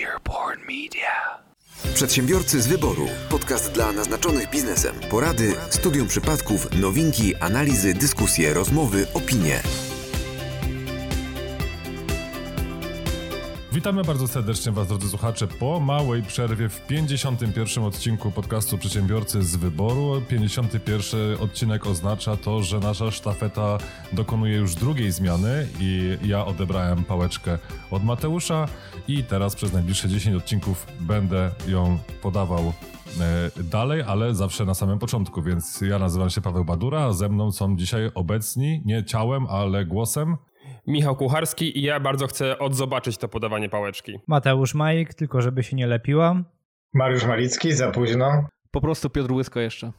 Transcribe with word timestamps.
Earborn 0.00 0.60
Media. 0.60 1.38
Przedsiębiorcy 1.94 2.62
z 2.62 2.66
wyboru. 2.66 3.06
Podcast 3.30 3.72
dla 3.72 3.92
naznaczonych 3.92 4.50
biznesem. 4.50 4.94
Porady, 5.10 5.54
studium 5.70 6.08
przypadków, 6.08 6.80
nowinki, 6.80 7.34
analizy, 7.34 7.94
dyskusje, 7.94 8.54
rozmowy, 8.54 9.06
opinie. 9.14 9.62
Witamy 13.82 14.04
bardzo 14.04 14.28
serdecznie 14.28 14.72
Was, 14.72 14.88
drodzy 14.88 15.08
słuchacze, 15.08 15.46
po 15.46 15.80
małej 15.80 16.22
przerwie 16.22 16.68
w 16.68 16.86
51. 16.86 17.84
odcinku 17.84 18.30
podcastu 18.30 18.78
Przedsiębiorcy 18.78 19.42
z 19.42 19.56
Wyboru. 19.56 20.22
51. 20.28 21.36
odcinek 21.40 21.86
oznacza 21.86 22.36
to, 22.36 22.62
że 22.62 22.78
nasza 22.80 23.10
sztafeta 23.10 23.78
dokonuje 24.12 24.56
już 24.56 24.74
drugiej 24.74 25.12
zmiany 25.12 25.68
i 25.80 26.18
ja 26.24 26.46
odebrałem 26.46 27.04
pałeczkę 27.04 27.58
od 27.90 28.04
Mateusza 28.04 28.68
i 29.08 29.24
teraz 29.24 29.54
przez 29.54 29.72
najbliższe 29.72 30.08
10 30.08 30.36
odcinków 30.36 30.86
będę 31.00 31.50
ją 31.68 31.98
podawał 32.22 32.72
e, 33.20 33.62
dalej, 33.62 34.02
ale 34.02 34.34
zawsze 34.34 34.64
na 34.64 34.74
samym 34.74 34.98
początku, 34.98 35.42
więc 35.42 35.80
ja 35.80 35.98
nazywam 35.98 36.30
się 36.30 36.40
Paweł 36.40 36.64
Badura, 36.64 37.12
ze 37.12 37.28
mną 37.28 37.52
są 37.52 37.76
dzisiaj 37.76 38.10
obecni, 38.14 38.82
nie 38.84 39.04
ciałem, 39.04 39.46
ale 39.46 39.84
głosem. 39.84 40.36
Michał 40.86 41.16
Kucharski 41.16 41.78
i 41.78 41.82
ja 41.82 42.00
bardzo 42.00 42.26
chcę 42.26 42.58
odzobaczyć 42.58 43.18
to 43.18 43.28
podawanie 43.28 43.68
pałeczki. 43.68 44.18
Mateusz 44.26 44.74
Majek, 44.74 45.14
tylko 45.14 45.42
żeby 45.42 45.62
się 45.62 45.76
nie 45.76 45.86
lepiła. 45.86 46.42
Mariusz 46.94 47.24
Malicki, 47.24 47.72
za 47.72 47.90
późno. 47.90 48.46
Po 48.70 48.80
prostu 48.80 49.10
Piotr 49.10 49.32
Łysko 49.32 49.60
jeszcze. 49.60 49.92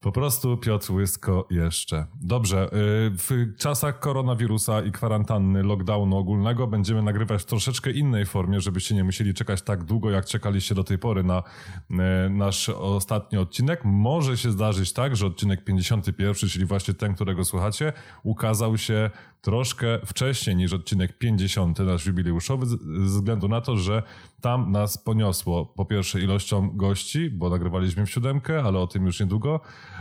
Po 0.00 0.12
prostu 0.12 0.56
Piotr 0.56 0.92
Łysko 0.92 1.46
jeszcze. 1.50 2.06
Dobrze, 2.20 2.66
y, 2.66 2.68
w 3.10 3.56
czasach 3.58 3.98
koronawirusa 3.98 4.82
i 4.82 4.92
kwarantanny, 4.92 5.62
lockdownu 5.62 6.16
ogólnego 6.16 6.66
będziemy 6.66 7.02
nagrywać 7.02 7.42
w 7.42 7.44
troszeczkę 7.44 7.90
innej 7.90 8.26
formie, 8.26 8.60
żebyście 8.60 8.94
nie 8.94 9.04
musieli 9.04 9.34
czekać 9.34 9.62
tak 9.62 9.84
długo, 9.84 10.10
jak 10.10 10.24
czekaliście 10.24 10.74
do 10.74 10.84
tej 10.84 10.98
pory 10.98 11.24
na 11.24 11.42
y, 11.90 11.94
nasz 12.30 12.68
ostatni 12.68 13.38
odcinek. 13.38 13.80
Może 13.84 14.36
się 14.36 14.50
zdarzyć 14.50 14.92
tak, 14.92 15.16
że 15.16 15.26
odcinek 15.26 15.64
51, 15.64 16.48
czyli 16.50 16.64
właśnie 16.64 16.94
ten, 16.94 17.14
którego 17.14 17.44
słuchacie, 17.44 17.92
ukazał 18.22 18.78
się 18.78 19.10
troszkę 19.40 19.98
wcześniej 20.06 20.56
niż 20.56 20.72
odcinek 20.72 21.18
50, 21.18 21.78
nasz 21.78 22.06
jubileuszowy, 22.06 22.66
ze 22.66 22.76
względu 23.04 23.48
na 23.48 23.60
to, 23.60 23.76
że 23.76 24.02
tam 24.40 24.72
nas 24.72 24.98
poniosło 24.98 25.66
po 25.66 25.84
pierwsze 25.84 26.20
ilością 26.20 26.70
gości, 26.76 27.30
bo 27.30 27.50
nagrywaliśmy 27.50 28.06
w 28.06 28.10
siódemkę, 28.10 28.62
ale 28.62 28.78
o 28.78 28.86
tym 28.86 29.06
już 29.06 29.20
niedługo. 29.20 29.60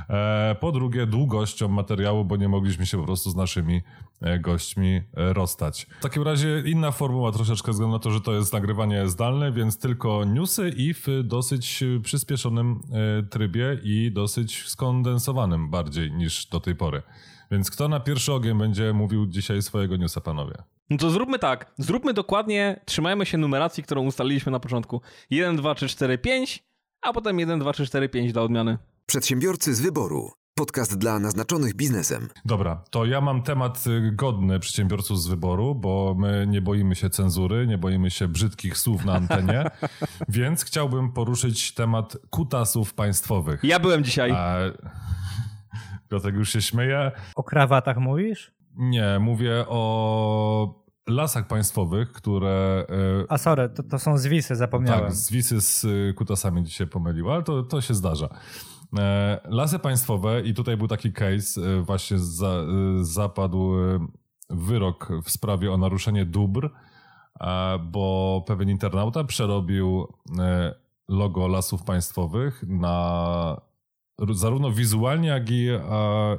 E, 0.10 0.56
po 0.60 0.72
drugie 0.72 1.06
długością 1.06 1.68
materiału, 1.68 2.26
bo 2.26 2.36
nie 2.36 2.50
mogliśmy 2.50 2.86
się 2.86 2.98
po 2.98 3.04
prostu 3.04 3.30
z 3.30 3.36
naszymi 3.36 3.82
e, 4.22 4.40
gośćmi 4.40 4.96
e, 4.96 5.34
rozstać. 5.34 5.88
W 6.00 6.04
takim 6.04 6.24
razie 6.24 6.64
inna 6.66 6.92
formuła 6.92 7.32
troszeczkę 7.32 7.66
ze 7.66 7.72
względu 7.72 7.94
na 7.94 8.00
to, 8.00 8.12
że 8.12 8.22
to 8.22 8.34
jest 8.34 8.54
nagrywanie 8.54 9.08
zdalne, 9.08 9.52
więc 9.52 9.80
tylko 9.80 10.26
newsy 10.26 10.70
i 10.78 10.94
w 10.94 11.08
dosyć 11.24 11.84
przyspieszonym 12.04 12.82
trybie 13.30 13.80
i 13.84 14.12
dosyć 14.12 14.64
skondensowanym 14.68 15.70
bardziej 15.70 16.12
niż 16.12 16.46
do 16.46 16.60
tej 16.60 16.76
pory. 16.76 17.02
Więc 17.52 17.72
kto 17.72 17.88
na 17.88 18.00
pierwszy 18.00 18.34
ogień 18.34 18.58
będzie 18.58 18.94
mówił 18.94 19.28
dzisiaj 19.28 19.62
swojego 19.62 19.98
newsa, 19.98 20.22
panowie? 20.22 20.56
No 20.90 20.98
to 20.98 21.10
zróbmy 21.10 21.40
tak. 21.40 21.72
Zróbmy 21.78 22.14
dokładnie, 22.14 22.80
trzymajmy 22.86 23.26
się 23.26 23.38
numeracji, 23.38 23.84
którą 23.84 24.06
ustaliliśmy 24.06 24.52
na 24.52 24.60
początku. 24.60 25.02
1, 25.30 25.56
2, 25.56 25.76
3, 25.76 25.88
4, 25.88 26.18
5, 26.18 26.64
a 27.02 27.14
potem 27.14 27.40
1, 27.40 27.60
2, 27.60 27.74
3, 27.74 27.86
4, 27.86 28.10
5 28.10 28.34
dla 28.34 28.42
odmiany. 28.42 28.78
Przedsiębiorcy 29.10 29.76
z 29.76 29.82
wyboru. 29.82 30.32
Podcast 30.56 30.98
dla 30.98 31.20
naznaczonych 31.20 31.76
biznesem. 31.76 32.28
Dobra, 32.46 32.84
to 32.92 33.06
ja 33.06 33.22
mam 33.22 33.44
temat 33.44 33.88
y, 33.88 34.12
godny 34.12 34.60
przedsiębiorców 34.60 35.22
z 35.22 35.28
wyboru, 35.28 35.76
bo 35.76 36.16
my 36.18 36.48
nie 36.48 36.62
boimy 36.62 36.96
się 36.96 37.10
cenzury, 37.10 37.68
nie 37.68 37.78
boimy 37.78 38.12
się 38.12 38.28
brzydkich 38.28 38.78
słów 38.78 39.06
na 39.06 39.14
antenie, 39.14 39.66
więc 40.30 40.64
chciałbym 40.64 41.12
poruszyć 41.12 41.74
temat 41.74 42.18
kutasów 42.30 42.94
państwowych. 42.94 43.64
Ja 43.64 43.80
byłem 43.80 44.04
dzisiaj. 44.04 44.32
A... 44.32 44.58
Piotrek 46.10 46.36
już 46.36 46.50
się 46.54 46.62
śmieje. 46.62 47.12
O 47.36 47.44
krawatach 47.44 47.98
mówisz? 47.98 48.52
Nie, 48.76 49.20
mówię 49.20 49.66
o 49.68 50.86
lasach 51.08 51.48
państwowych, 51.48 52.12
które... 52.12 52.86
E, 52.90 53.32
A 53.32 53.38
sorry, 53.38 53.70
to, 53.70 53.84
to 53.84 54.00
są 54.00 54.18
zwisy, 54.18 54.56
zapomniałem. 54.56 55.06
Tak, 55.06 55.14
zwisy 55.14 55.62
z 55.62 55.86
e, 55.86 56.14
kutasami 56.14 56.64
dzisiaj 56.64 56.88
pomylił, 56.88 57.32
ale 57.32 57.44
to, 57.44 57.64
to 57.64 57.82
się 57.82 57.94
zdarza. 57.94 58.30
E, 58.98 59.40
lasy 59.46 59.80
państwowe 59.80 60.42
i 60.42 60.54
tutaj 60.54 60.78
był 60.78 60.88
taki 60.88 61.14
case, 61.14 61.82
właśnie 61.82 62.20
za, 62.20 62.66
zapadł 63.02 63.72
wyrok 64.50 65.10
w 65.24 65.30
sprawie 65.30 65.72
o 65.72 65.78
naruszenie 65.78 66.26
dóbr, 66.26 66.70
bo 67.84 68.44
pewien 68.48 68.70
internauta 68.70 69.24
przerobił 69.24 70.08
logo 71.08 71.48
lasów 71.48 71.84
państwowych 71.84 72.64
na 72.68 73.62
zarówno 74.30 74.72
wizualnie, 74.72 75.28
jak 75.28 75.50
i, 75.52 75.68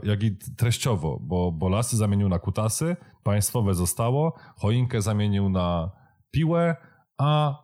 jak 0.03 0.23
i 0.23 0.37
treściowo, 0.57 1.19
bo, 1.21 1.53
bo 1.53 1.69
lasy 1.69 1.97
zamienił 1.97 2.29
na 2.29 2.39
kutasy, 2.39 2.97
państwowe 3.23 3.75
zostało, 3.75 4.35
choinkę 4.57 5.03
zamienił 5.03 5.49
na 5.49 5.91
piłę, 6.31 6.77
a 7.19 7.59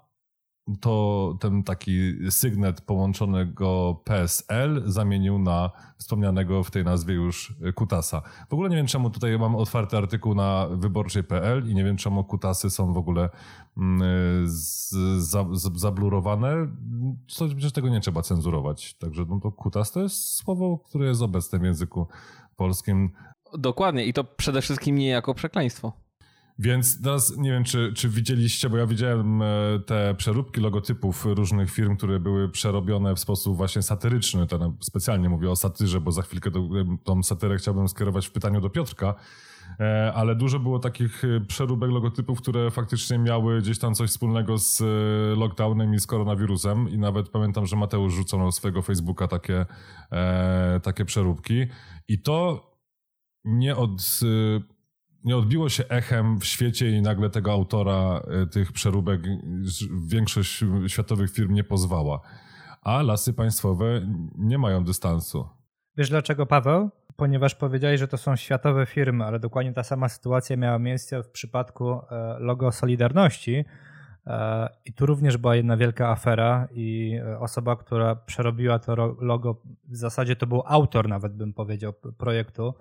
to 0.80 1.34
ten 1.40 1.62
taki 1.62 2.14
sygnet 2.30 2.80
połączonego 2.80 4.00
PSL 4.04 4.82
zamienił 4.86 5.38
na 5.38 5.70
wspomnianego 5.98 6.64
w 6.64 6.70
tej 6.70 6.84
nazwie 6.84 7.14
już 7.14 7.54
Kutasa. 7.74 8.22
W 8.48 8.52
ogóle 8.52 8.70
nie 8.70 8.76
wiem, 8.76 8.86
czemu 8.86 9.10
tutaj 9.10 9.38
mam 9.38 9.56
otwarty 9.56 9.96
artykuł 9.96 10.34
na 10.34 10.68
wyborczej.pl 10.70 11.70
i 11.70 11.74
nie 11.74 11.84
wiem, 11.84 11.96
czemu 11.96 12.24
Kutasy 12.24 12.70
są 12.70 12.92
w 12.92 12.96
ogóle 12.96 13.28
mm, 13.76 14.48
z, 14.48 14.90
z, 15.18 15.78
zablurowane. 15.80 16.68
Coś, 17.28 17.54
przecież 17.54 17.72
tego 17.72 17.88
nie 17.88 18.00
trzeba 18.00 18.22
cenzurować. 18.22 18.94
Także 18.94 19.24
no 19.28 19.40
to 19.40 19.52
Kutas 19.52 19.92
to 19.92 20.02
jest 20.02 20.34
słowo, 20.34 20.78
które 20.78 21.06
jest 21.06 21.22
obecne 21.22 21.58
w 21.58 21.62
języku 21.62 22.06
polskim. 22.56 23.10
Dokładnie 23.58 24.06
i 24.06 24.12
to 24.12 24.24
przede 24.24 24.62
wszystkim 24.62 24.96
nie 24.96 25.08
jako 25.08 25.34
przekleństwo. 25.34 26.05
Więc 26.58 27.02
teraz 27.02 27.36
nie 27.36 27.50
wiem, 27.50 27.64
czy, 27.64 27.92
czy 27.94 28.08
widzieliście, 28.08 28.70
bo 28.70 28.76
ja 28.76 28.86
widziałem 28.86 29.42
e, 29.42 29.46
te 29.86 30.14
przeróbki 30.14 30.60
logotypów 30.60 31.24
różnych 31.24 31.70
firm, 31.70 31.96
które 31.96 32.20
były 32.20 32.48
przerobione 32.48 33.14
w 33.14 33.18
sposób 33.18 33.56
właśnie 33.56 33.82
satyryczny. 33.82 34.46
To 34.46 34.72
specjalnie 34.80 35.28
mówię 35.28 35.50
o 35.50 35.56
satyrze, 35.56 36.00
bo 36.00 36.12
za 36.12 36.22
chwilkę 36.22 36.50
to, 36.50 36.68
tą 37.04 37.22
satyrę 37.22 37.56
chciałbym 37.56 37.88
skierować 37.88 38.26
w 38.26 38.32
pytaniu 38.32 38.60
do 38.60 38.70
Piotrka. 38.70 39.14
E, 39.80 40.12
ale 40.14 40.34
dużo 40.34 40.58
było 40.58 40.78
takich 40.78 41.24
e, 41.24 41.40
przeróbek 41.40 41.90
logotypów, 41.90 42.40
które 42.42 42.70
faktycznie 42.70 43.18
miały 43.18 43.60
gdzieś 43.60 43.78
tam 43.78 43.94
coś 43.94 44.10
wspólnego 44.10 44.58
z 44.58 44.82
lockdownem 45.38 45.94
i 45.94 46.00
z 46.00 46.06
koronawirusem. 46.06 46.88
I 46.88 46.98
nawet 46.98 47.28
pamiętam, 47.28 47.66
że 47.66 47.76
Mateusz 47.76 48.14
rzucał 48.14 48.44
na 48.44 48.52
swojego 48.52 48.82
Facebooka 48.82 49.28
takie, 49.28 49.66
takie 50.82 51.04
przeróbki. 51.04 51.66
I 52.08 52.22
to 52.22 52.66
nie 53.44 53.76
od 53.76 54.20
nie 55.26 55.36
odbiło 55.36 55.68
się 55.68 55.84
echem 55.88 56.40
w 56.40 56.44
świecie 56.44 56.90
i 56.90 57.02
nagle 57.02 57.30
tego 57.30 57.52
autora 57.52 58.20
e, 58.20 58.46
tych 58.46 58.72
przeróbek 58.72 59.20
większość 60.06 60.64
światowych 60.86 61.32
firm 61.32 61.54
nie 61.54 61.64
pozwała. 61.64 62.20
A 62.82 63.02
lasy 63.02 63.32
państwowe 63.34 64.06
nie 64.38 64.58
mają 64.58 64.84
dystansu. 64.84 65.48
Wiesz 65.96 66.10
dlaczego, 66.10 66.46
Paweł? 66.46 66.90
Ponieważ 67.16 67.54
powiedziałeś, 67.54 68.00
że 68.00 68.08
to 68.08 68.18
są 68.18 68.36
światowe 68.36 68.86
firmy, 68.86 69.24
ale 69.24 69.40
dokładnie 69.40 69.72
ta 69.72 69.82
sama 69.82 70.08
sytuacja 70.08 70.56
miała 70.56 70.78
miejsce 70.78 71.22
w 71.22 71.30
przypadku 71.30 71.90
e, 71.90 72.36
logo 72.38 72.72
Solidarności. 72.72 73.64
E, 74.26 74.68
I 74.84 74.92
tu 74.92 75.06
również 75.06 75.36
była 75.36 75.56
jedna 75.56 75.76
wielka 75.76 76.08
afera, 76.08 76.68
i 76.72 77.18
osoba, 77.38 77.76
która 77.76 78.16
przerobiła 78.16 78.78
to 78.78 79.16
logo, 79.20 79.62
w 79.88 79.96
zasadzie 79.96 80.36
to 80.36 80.46
był 80.46 80.62
autor, 80.66 81.08
nawet 81.08 81.36
bym 81.36 81.52
powiedział, 81.52 81.92
projektu 82.18 82.74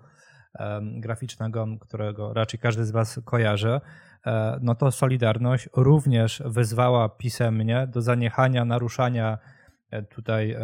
graficznego, 0.81 1.67
którego 1.79 2.33
raczej 2.33 2.59
każdy 2.59 2.85
z 2.85 2.91
Was 2.91 3.19
kojarzy, 3.25 3.81
e, 4.25 4.59
no 4.61 4.75
to 4.75 4.91
Solidarność 4.91 5.69
również 5.75 6.43
wyzwała 6.45 7.09
pisemnie 7.09 7.87
do 7.87 8.01
zaniechania 8.01 8.65
naruszania 8.65 9.37
e, 9.91 10.03
tutaj 10.03 10.55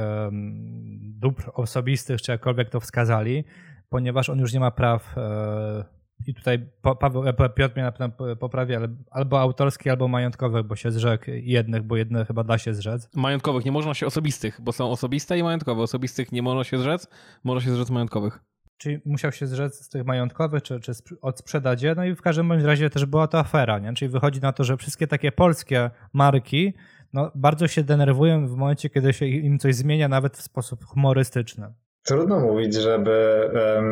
dóbr 1.02 1.52
osobistych, 1.54 2.22
czy 2.22 2.32
jakkolwiek 2.32 2.70
to 2.70 2.80
wskazali, 2.80 3.44
ponieważ 3.90 4.30
on 4.30 4.40
już 4.40 4.54
nie 4.54 4.60
ma 4.60 4.72
praw 4.72 5.18
e, 5.18 6.02
i 6.28 6.34
tutaj 6.34 6.70
Paweł, 7.00 7.24
Piotr 7.56 7.76
mnie 7.76 7.84
na 7.84 7.92
pewno 7.92 8.36
poprawi, 8.36 8.76
ale 8.76 8.88
albo 9.12 9.40
autorskich, 9.40 9.92
albo 9.92 10.08
majątkowych, 10.08 10.64
bo 10.64 10.76
się 10.76 10.92
zrzekł 10.92 11.26
jednych, 11.32 11.84
bo 11.84 11.98
jedne 11.98 12.26
chyba 12.26 12.44
da 12.44 12.58
się 12.58 12.74
zrzec. 12.74 13.10
Majątkowych, 13.16 13.66
nie 13.66 13.72
można 13.72 13.94
się 13.94 14.06
osobistych, 14.06 14.62
bo 14.62 14.72
są 14.72 14.92
osobiste 14.92 15.38
i 15.38 15.44
majątkowe. 15.44 15.82
Osobistych 15.82 16.32
nie 16.32 16.42
można 16.42 16.64
się 16.64 16.78
zrzec, 16.78 17.08
można 17.44 17.62
się 17.62 17.76
zrzec 17.76 17.90
majątkowych 17.90 18.51
czyli 18.82 19.00
musiał 19.06 19.32
się 19.32 19.48
zrzec 19.48 19.86
z 19.86 19.90
tych 19.90 20.06
majątkowych, 20.06 20.64
czy, 20.64 20.80
czy 20.80 20.94
odsprzedać 21.22 21.82
je. 21.82 21.96
No 21.96 22.06
i 22.06 22.16
w 22.16 22.22
każdym 22.22 22.48
bądź 22.48 22.64
razie 22.64 22.90
też 22.90 23.06
była 23.06 23.28
to 23.28 23.40
afera, 23.40 23.80
nie? 23.80 23.94
czyli 23.94 24.12
wychodzi 24.12 24.42
na 24.42 24.54
to, 24.54 24.64
że 24.64 24.78
wszystkie 24.78 25.08
takie 25.08 25.32
polskie 25.32 25.90
marki 26.14 26.74
no, 27.14 27.32
bardzo 27.36 27.68
się 27.68 27.84
denerwują 27.84 28.48
w 28.48 28.56
momencie, 28.56 28.90
kiedy 28.90 29.14
się 29.14 29.26
im 29.26 29.60
coś 29.60 29.76
zmienia, 29.76 30.08
nawet 30.08 30.38
w 30.38 30.42
sposób 30.42 30.86
humorystyczny. 30.86 31.74
Trudno 32.04 32.40
mówić, 32.40 32.76
żeby 32.76 33.50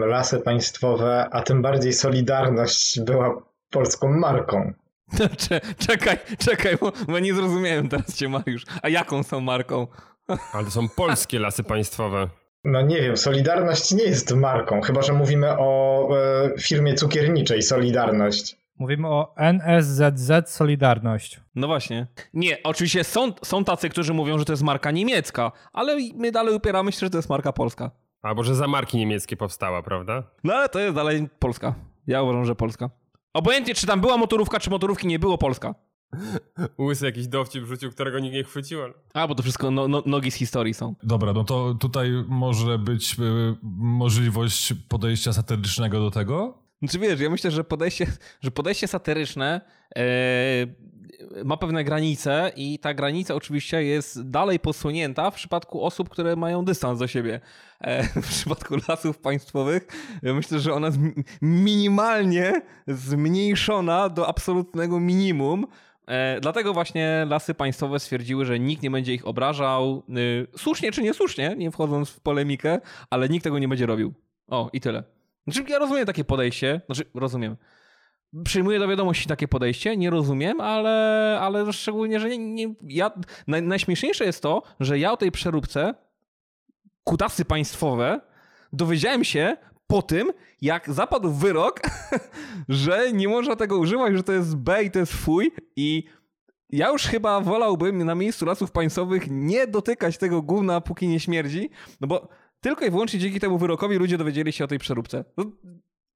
lasy 0.07 0.39
państwowe, 0.39 1.27
a 1.31 1.41
tym 1.41 1.61
bardziej 1.61 1.93
Solidarność 1.93 2.99
była 3.01 3.41
polską 3.69 4.09
marką. 4.09 4.73
Cze- 5.37 5.61
Czekaj, 5.77 6.17
czekaj, 6.37 6.77
bo, 6.81 6.91
bo 7.07 7.19
nie 7.19 7.33
zrozumiałem 7.33 7.89
teraz 7.89 8.15
cię, 8.15 8.29
Mariusz. 8.29 8.65
A 8.81 8.89
jaką 8.89 9.23
są 9.23 9.41
marką? 9.41 9.87
Ale 10.53 10.65
to 10.65 10.71
są 10.71 10.89
polskie 10.89 11.39
lasy 11.39 11.63
państwowe. 11.63 12.29
No 12.63 12.81
nie 12.81 13.01
wiem, 13.01 13.17
Solidarność 13.17 13.91
nie 13.91 14.03
jest 14.03 14.35
marką, 14.35 14.81
chyba 14.81 15.01
że 15.01 15.13
mówimy 15.13 15.49
o 15.57 16.09
e, 16.17 16.59
firmie 16.59 16.93
cukierniczej 16.93 17.61
Solidarność. 17.61 18.57
Mówimy 18.79 19.07
o 19.07 19.35
NSZZ 19.35 20.49
Solidarność. 20.51 21.39
No 21.55 21.67
właśnie. 21.67 22.07
Nie, 22.33 22.63
oczywiście 22.63 23.03
są, 23.03 23.31
są 23.43 23.63
tacy, 23.63 23.89
którzy 23.89 24.13
mówią, 24.13 24.39
że 24.39 24.45
to 24.45 24.53
jest 24.53 24.63
marka 24.63 24.91
niemiecka, 24.91 25.51
ale 25.73 25.97
my 26.15 26.31
dalej 26.31 26.55
upieramy 26.55 26.91
się, 26.91 26.99
że 26.99 27.09
to 27.09 27.17
jest 27.17 27.29
marka 27.29 27.53
polska. 27.53 27.91
Albo 28.21 28.43
że 28.43 28.55
za 28.55 28.67
marki 28.67 28.97
niemieckie 28.97 29.37
powstała, 29.37 29.83
prawda? 29.83 30.23
No 30.43 30.53
ale 30.53 30.69
to 30.69 30.79
jest 30.79 30.95
dalej 30.95 31.29
Polska. 31.39 31.75
Ja 32.07 32.21
uważam, 32.21 32.45
że 32.45 32.55
Polska. 32.55 32.89
Obojętnie, 33.33 33.75
czy 33.75 33.87
tam 33.87 34.01
była 34.01 34.17
motorówka, 34.17 34.59
czy 34.59 34.69
motorówki 34.69 35.07
nie 35.07 35.19
było 35.19 35.37
Polska. 35.37 35.75
Łysy 36.79 37.05
jakiś 37.05 37.27
dowcip 37.27 37.65
rzucił, 37.65 37.91
którego 37.91 38.19
nikt 38.19 38.33
nie 38.33 38.43
chwycił, 38.43 38.83
ale... 38.83 38.93
A, 39.13 39.27
bo 39.27 39.35
to 39.35 39.43
wszystko 39.43 39.71
no, 39.71 39.87
no, 39.87 40.03
nogi 40.05 40.31
z 40.31 40.35
historii 40.35 40.73
są. 40.73 40.95
Dobra, 41.03 41.33
no 41.33 41.43
to 41.43 41.73
tutaj 41.73 42.11
może 42.27 42.77
być 42.79 43.13
y, 43.13 43.15
możliwość 43.79 44.73
podejścia 44.87 45.33
satyrycznego 45.33 45.99
do 45.99 46.11
tego. 46.11 46.57
Znaczy 46.81 46.99
wiesz, 46.99 47.19
ja 47.19 47.29
myślę, 47.29 47.51
że 47.51 47.63
podejście, 47.63 48.07
że 48.41 48.51
podejście 48.51 48.87
satyryczne 48.87 49.61
e, 49.95 50.01
ma 51.45 51.57
pewne 51.57 51.83
granice 51.83 52.51
i 52.55 52.79
ta 52.79 52.93
granica 52.93 53.35
oczywiście 53.35 53.83
jest 53.83 54.29
dalej 54.29 54.59
posunięta 54.59 55.31
w 55.31 55.35
przypadku 55.35 55.83
osób, 55.83 56.09
które 56.09 56.35
mają 56.35 56.65
dystans 56.65 56.99
do 56.99 57.07
siebie. 57.07 57.39
E, 57.81 58.03
w 58.21 58.27
przypadku 58.29 58.75
lasów 58.87 59.17
państwowych 59.17 59.87
ja 60.23 60.33
myślę, 60.33 60.59
że 60.59 60.73
ona 60.73 60.87
jest 60.87 60.99
mi- 60.99 61.13
minimalnie 61.41 62.61
zmniejszona 62.87 64.09
do 64.09 64.27
absolutnego 64.27 64.99
minimum. 64.99 65.67
E, 66.09 66.39
dlatego 66.41 66.73
właśnie 66.73 67.25
lasy 67.29 67.53
państwowe 67.53 67.99
stwierdziły, 67.99 68.45
że 68.45 68.59
nikt 68.59 68.83
nie 68.83 68.91
będzie 68.91 69.13
ich 69.13 69.27
obrażał. 69.27 70.03
Y, 70.17 70.47
słusznie 70.57 70.91
czy 70.91 71.01
niesłusznie, 71.01 71.55
nie 71.57 71.71
wchodząc 71.71 72.09
w 72.09 72.19
polemikę, 72.19 72.79
ale 73.09 73.29
nikt 73.29 73.43
tego 73.43 73.59
nie 73.59 73.67
będzie 73.67 73.85
robił. 73.85 74.13
O, 74.47 74.69
i 74.73 74.81
tyle. 74.81 75.03
Znaczy, 75.47 75.71
ja 75.71 75.79
rozumiem 75.79 76.05
takie 76.05 76.23
podejście. 76.23 76.81
Znaczy, 76.85 77.05
rozumiem. 77.13 77.55
Przyjmuję 78.43 78.79
do 78.79 78.87
wiadomości 78.87 79.27
takie 79.27 79.47
podejście, 79.47 79.97
nie 79.97 80.09
rozumiem, 80.09 80.61
ale, 80.61 81.37
ale 81.41 81.73
szczególnie, 81.73 82.19
że 82.19 82.29
nie, 82.29 82.37
nie, 82.37 82.73
ja, 82.83 83.11
naj, 83.47 83.61
najśmieszniejsze 83.61 84.25
jest 84.25 84.43
to, 84.43 84.63
że 84.79 84.99
ja 84.99 85.11
o 85.11 85.17
tej 85.17 85.31
przeróbce 85.31 85.93
kutasy 87.03 87.45
państwowe 87.45 88.21
dowiedziałem 88.73 89.23
się 89.23 89.57
po 89.89 90.01
tym, 90.01 90.31
jak 90.61 90.93
zapadł 90.93 91.31
wyrok, 91.31 91.81
że 92.69 93.13
nie 93.13 93.27
można 93.27 93.55
tego 93.55 93.77
używać, 93.77 94.15
że 94.15 94.23
to 94.23 94.33
jest 94.33 94.55
B 94.55 94.83
i 94.83 94.91
to 94.91 94.99
jest 94.99 95.13
fuj 95.13 95.51
i 95.75 96.03
ja 96.69 96.89
już 96.89 97.03
chyba 97.03 97.41
wolałbym 97.41 98.05
na 98.05 98.15
miejscu 98.15 98.45
lasów 98.45 98.71
państwowych 98.71 99.23
nie 99.29 99.67
dotykać 99.67 100.17
tego 100.17 100.41
gówna, 100.41 100.81
póki 100.81 101.07
nie 101.07 101.19
śmierdzi, 101.19 101.69
no 102.01 102.07
bo 102.07 102.27
tylko 102.61 102.85
i 102.85 102.89
wyłącznie 102.89 103.19
dzięki 103.19 103.39
temu 103.39 103.57
wyrokowi 103.57 103.95
ludzie 103.95 104.17
dowiedzieli 104.17 104.51
się 104.51 104.63
o 104.63 104.67
tej 104.67 104.79
przeróbce. 104.79 105.25
No, 105.37 105.45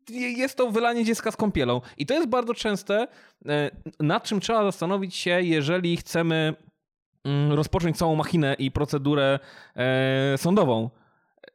jest 0.09 0.57
to 0.57 0.71
wylanie 0.71 1.05
dziecka 1.05 1.31
z 1.31 1.35
kąpielą. 1.35 1.81
I 1.97 2.05
to 2.05 2.13
jest 2.13 2.27
bardzo 2.27 2.53
częste, 2.53 3.07
e, 3.45 3.71
nad 3.99 4.23
czym 4.23 4.39
trzeba 4.39 4.63
zastanowić 4.63 5.15
się, 5.15 5.41
jeżeli 5.41 5.97
chcemy 5.97 6.55
mm, 7.23 7.51
rozpocząć 7.51 7.97
całą 7.97 8.15
machinę 8.15 8.55
i 8.59 8.71
procedurę 8.71 9.39
e, 9.75 10.37
sądową. 10.37 10.89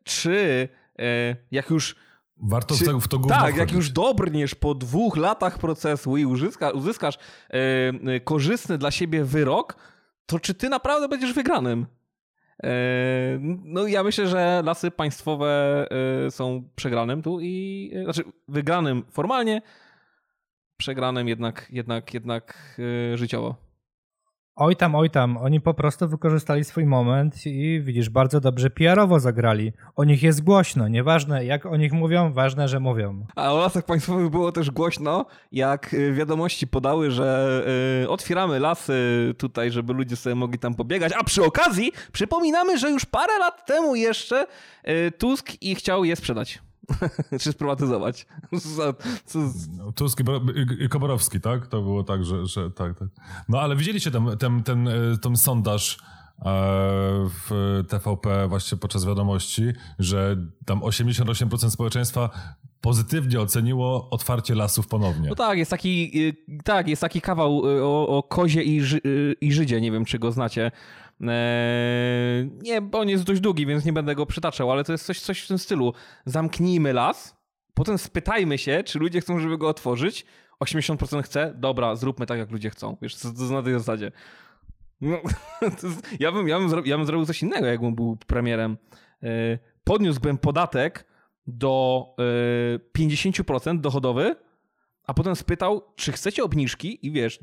Czy 0.05 0.69
e, 0.99 1.37
jak 1.51 1.71
już 1.71 2.08
Warto 2.43 2.75
czy- 2.75 2.85
w, 2.85 2.87
tego, 2.87 3.01
w 3.01 3.09
to 3.09 3.19
tak, 3.19 3.45
jak 3.45 3.55
wchodzić. 3.55 3.75
już 3.77 3.91
dobrniesz 3.91 4.55
po 4.55 4.75
dwóch 4.75 5.17
latach 5.17 5.59
procesu 5.59 6.17
i 6.17 6.27
uzyska, 6.27 6.71
uzyskasz 6.71 7.19
e, 7.51 8.21
korzystny 8.21 8.79
dla 8.79 8.91
siebie 8.91 9.25
wyrok, 9.25 9.77
to 10.27 10.41
czy 10.41 10.55
ty 10.55 10.69
naprawdę 10.69 11.09
będziesz 11.09 11.33
wygranym? 11.33 11.87
E, 12.63 12.71
no 13.65 13.87
ja 13.87 14.03
myślę, 14.03 14.27
że 14.27 14.63
lasy 14.65 14.91
państwowe 14.91 15.87
są 16.31 16.69
przegranym 16.77 17.23
tu 17.23 17.41
i 17.41 17.93
znaczy 18.05 18.25
wygranym 18.49 19.05
formalnie, 19.11 19.63
przegranym 20.77 21.29
jednak, 21.29 21.67
jednak, 21.71 22.15
jednak 22.15 22.79
życiowo. 23.15 23.68
Oj 24.61 24.77
tam, 24.77 24.95
oj 24.95 25.11
tam, 25.11 25.37
oni 25.37 25.61
po 25.61 25.75
prostu 25.75 26.09
wykorzystali 26.09 26.65
swój 26.65 26.87
moment 26.87 27.47
i 27.47 27.81
widzisz, 27.85 28.11
bardzo 28.11 28.41
dobrze 28.41 28.71
PR-owo 28.71 29.21
zagrali. 29.21 29.73
O 29.97 30.05
nich 30.05 30.23
jest 30.23 30.45
głośno, 30.45 30.89
nieważne 30.89 31.45
jak 31.45 31.67
o 31.67 31.77
nich 31.77 31.93
mówią, 31.93 32.33
ważne, 32.33 32.69
że 32.69 32.81
mówią. 32.81 33.27
A 33.37 33.53
o 33.53 33.59
lasach 33.59 33.85
państwowych 33.85 34.31
było 34.31 34.53
też 34.53 34.71
głośno, 34.71 35.27
jak 35.53 35.95
y, 35.95 36.13
wiadomości 36.13 36.67
podały, 36.67 37.11
że 37.11 37.63
y, 38.05 38.09
otwieramy 38.09 38.61
lasy 38.61 38.95
tutaj, 39.39 39.71
żeby 39.71 39.93
ludzie 39.93 40.17
sobie 40.17 40.35
mogli 40.35 40.59
tam 40.59 40.75
pobiegać. 40.75 41.13
A 41.19 41.25
przy 41.25 41.45
okazji 41.45 41.93
przypominamy, 42.13 42.79
że 42.79 42.91
już 42.91 43.05
parę 43.05 43.39
lat 43.39 43.67
temu 43.67 43.95
jeszcze 43.95 44.47
y, 44.89 45.13
Tusk 45.19 45.53
i 45.61 45.75
chciał 45.75 46.05
je 46.05 46.17
sprzedać. 46.17 46.68
Czy 47.41 47.53
sprywatyzować. 47.53 48.27
No, 49.77 49.93
Tusk 49.93 50.21
i 50.21 50.25
Bo- 50.25 50.37
i- 50.81 50.85
i 50.85 50.89
Koborowski, 50.89 51.41
tak? 51.41 51.67
To 51.67 51.83
było 51.83 52.05
tak, 52.05 52.25
że, 52.25 52.47
że 52.47 52.71
tak, 52.71 52.99
tak. 52.99 53.09
No 53.49 53.61
ale 53.61 53.77
widzieliście 53.77 54.11
ten, 54.11 54.37
ten, 54.39 54.63
ten, 54.63 54.89
e, 54.89 54.93
ten 55.23 55.37
sondaż 55.37 55.99
e, 55.99 56.43
w 57.29 57.81
TVP 57.89 58.49
właśnie 58.49 58.79
podczas 58.79 59.07
wiadomości, 59.07 59.63
że 59.99 60.37
tam 60.67 60.81
88% 60.81 61.71
społeczeństwa 61.71 62.31
pozytywnie 62.81 63.41
oceniło 63.41 64.11
otwarcie 64.11 64.55
lasów 64.55 64.87
ponownie. 64.89 65.29
No 65.29 65.35
tak, 65.35 65.59
jest 65.59 65.71
taki, 65.71 66.11
y, 66.29 66.63
tak, 66.65 66.89
jest 66.89 67.03
taki 67.03 67.21
kawał 67.21 67.67
y, 67.67 67.85
o, 67.85 68.09
o 68.19 68.23
kozie 68.23 68.63
i, 68.63 68.81
Ży, 68.81 69.01
y, 69.07 69.35
i 69.41 69.53
Żydzie, 69.53 69.81
nie 69.81 69.93
wiem 69.93 70.05
czy 70.05 70.19
go 70.19 70.33
znacie. 70.33 70.71
Eee, 71.21 72.51
nie, 72.63 72.81
bo 72.81 72.99
on 72.99 73.09
jest 73.09 73.25
dość 73.25 73.41
długi, 73.41 73.67
więc 73.67 73.85
nie 73.85 73.93
będę 73.93 74.15
go 74.15 74.27
przytaczał, 74.27 74.73
ale 74.73 74.85
to 74.85 74.93
jest 74.93 75.07
coś, 75.07 75.21
coś 75.21 75.41
w 75.41 75.49
tym 75.49 75.59
stylu. 75.59 75.93
Zamknijmy 76.25 76.93
las, 76.93 77.37
potem 77.75 77.99
spytajmy 77.99 78.59
się, 78.59 78.83
czy 78.85 78.99
ludzie 78.99 79.21
chcą, 79.21 79.41
żeby 79.41 79.59
go 79.59 79.69
otworzyć. 79.69 80.27
80% 80.65 81.23
chce, 81.23 81.55
dobra, 81.57 81.97
zróbmy 81.97 82.27
tak, 82.27 82.39
jak 82.39 82.51
ludzie 82.51 82.71
chcą. 82.71 82.97
Wiesz, 83.03 83.17
co 83.17 83.33
to 83.33 83.43
na 83.43 83.63
tej 83.63 83.73
zasadzie. 83.73 84.13
No, 85.01 85.17
to 85.81 85.87
jest, 85.87 86.21
ja, 86.21 86.33
bym, 86.33 86.49
ja, 86.49 86.59
bym 86.59 86.69
zro, 86.69 86.83
ja 86.85 86.97
bym 86.97 87.07
zrobił 87.07 87.27
coś 87.27 87.43
innego, 87.43 87.67
jakbym 87.67 87.95
był 87.95 88.17
premierem. 88.27 88.77
Eee, 89.23 89.59
podniósłbym 89.85 90.39
podatek 90.39 91.07
do 91.47 92.05
e, 92.19 92.99
50% 92.99 93.81
dochodowy, 93.81 94.37
a 95.09 95.15
potem 95.15 95.37
spytał, 95.37 95.83
czy 95.97 96.13
chcecie 96.13 96.45
obniżki 96.45 97.07
i 97.07 97.13
wiesz, 97.13 97.39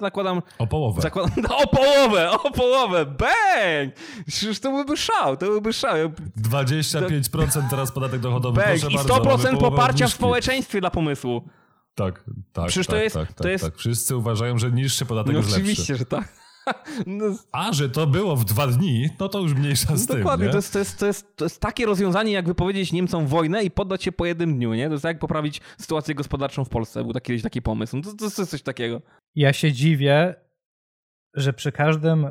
zakładam, 0.00 0.42
O 0.58 0.66
połowę. 0.66 1.02
zakładam 1.02 1.32
o 1.64 1.66
połowę, 1.66 2.30
o 2.30 2.50
połowę, 2.50 3.06
bang! 3.06 3.94
Przecież 4.26 4.60
to 4.60 4.70
byłby 4.70 4.96
szał, 4.96 5.36
to 5.36 5.46
byłby 5.46 5.72
szał. 5.72 5.96
Ja- 5.96 6.08
25% 6.42 7.70
teraz 7.70 7.92
podatek 7.92 8.20
dochodowy. 8.20 8.56
Bang! 8.60 8.68
Proszę 8.80 8.86
I 8.90 8.96
bardzo, 8.96 9.14
mamy 9.14 9.24
100% 9.26 9.42
połowę 9.42 9.58
poparcia 9.58 10.06
w 10.06 10.12
społeczeństwie 10.12 10.80
dla 10.80 10.90
pomysłu. 10.90 11.48
Tak, 11.94 12.24
tak, 12.52 12.66
Przecież 12.66 12.86
to 12.86 12.92
tak, 12.92 13.02
jest- 13.02 13.16
tak, 13.16 13.32
to 13.32 13.42
tak, 13.42 13.52
jest- 13.52 13.64
tak. 13.64 13.76
Wszyscy 13.76 14.16
uważają, 14.16 14.58
że 14.58 14.72
niższy 14.72 15.06
podatek 15.06 15.32
No 15.32 15.38
jest 15.38 15.48
lepszy. 15.50 15.62
oczywiście, 15.62 15.96
że 15.96 16.06
tak. 16.06 16.43
No, 17.06 17.24
A, 17.52 17.72
że 17.72 17.88
to 17.88 18.06
było 18.06 18.36
w 18.36 18.44
dwa 18.44 18.66
dni, 18.66 19.08
no 19.20 19.28
to 19.28 19.40
już 19.40 19.54
mniejsza 19.54 19.96
z 19.96 20.06
tym, 20.06 20.16
Dokładnie, 20.16 20.46
nie? 20.46 20.52
to 20.52 20.58
jest, 20.58 20.72
to, 20.72 20.78
jest, 20.78 20.98
to, 20.98 21.06
jest, 21.06 21.36
to 21.36 21.44
jest 21.44 21.60
takie 21.60 21.86
rozwiązanie, 21.86 22.32
jak 22.32 22.46
wypowiedzieć 22.46 22.92
Niemcom 22.92 23.26
wojnę 23.26 23.64
i 23.64 23.70
poddać 23.70 24.04
się 24.04 24.12
po 24.12 24.26
jednym 24.26 24.56
dniu, 24.56 24.74
nie? 24.74 24.86
To 24.86 24.92
jest 24.92 25.04
jak 25.04 25.18
poprawić 25.18 25.60
sytuację 25.78 26.14
gospodarczą 26.14 26.64
w 26.64 26.68
Polsce. 26.68 27.04
Był 27.04 27.12
taki, 27.12 27.26
kiedyś 27.26 27.42
taki 27.42 27.62
pomysł. 27.62 27.96
No 27.96 28.02
to, 28.02 28.16
to 28.16 28.24
jest 28.24 28.50
coś 28.50 28.62
takiego. 28.62 29.02
Ja 29.34 29.52
się 29.52 29.72
dziwię, 29.72 30.34
że 31.34 31.52
przy 31.52 31.72
każdym 31.72 32.24
e, 32.24 32.30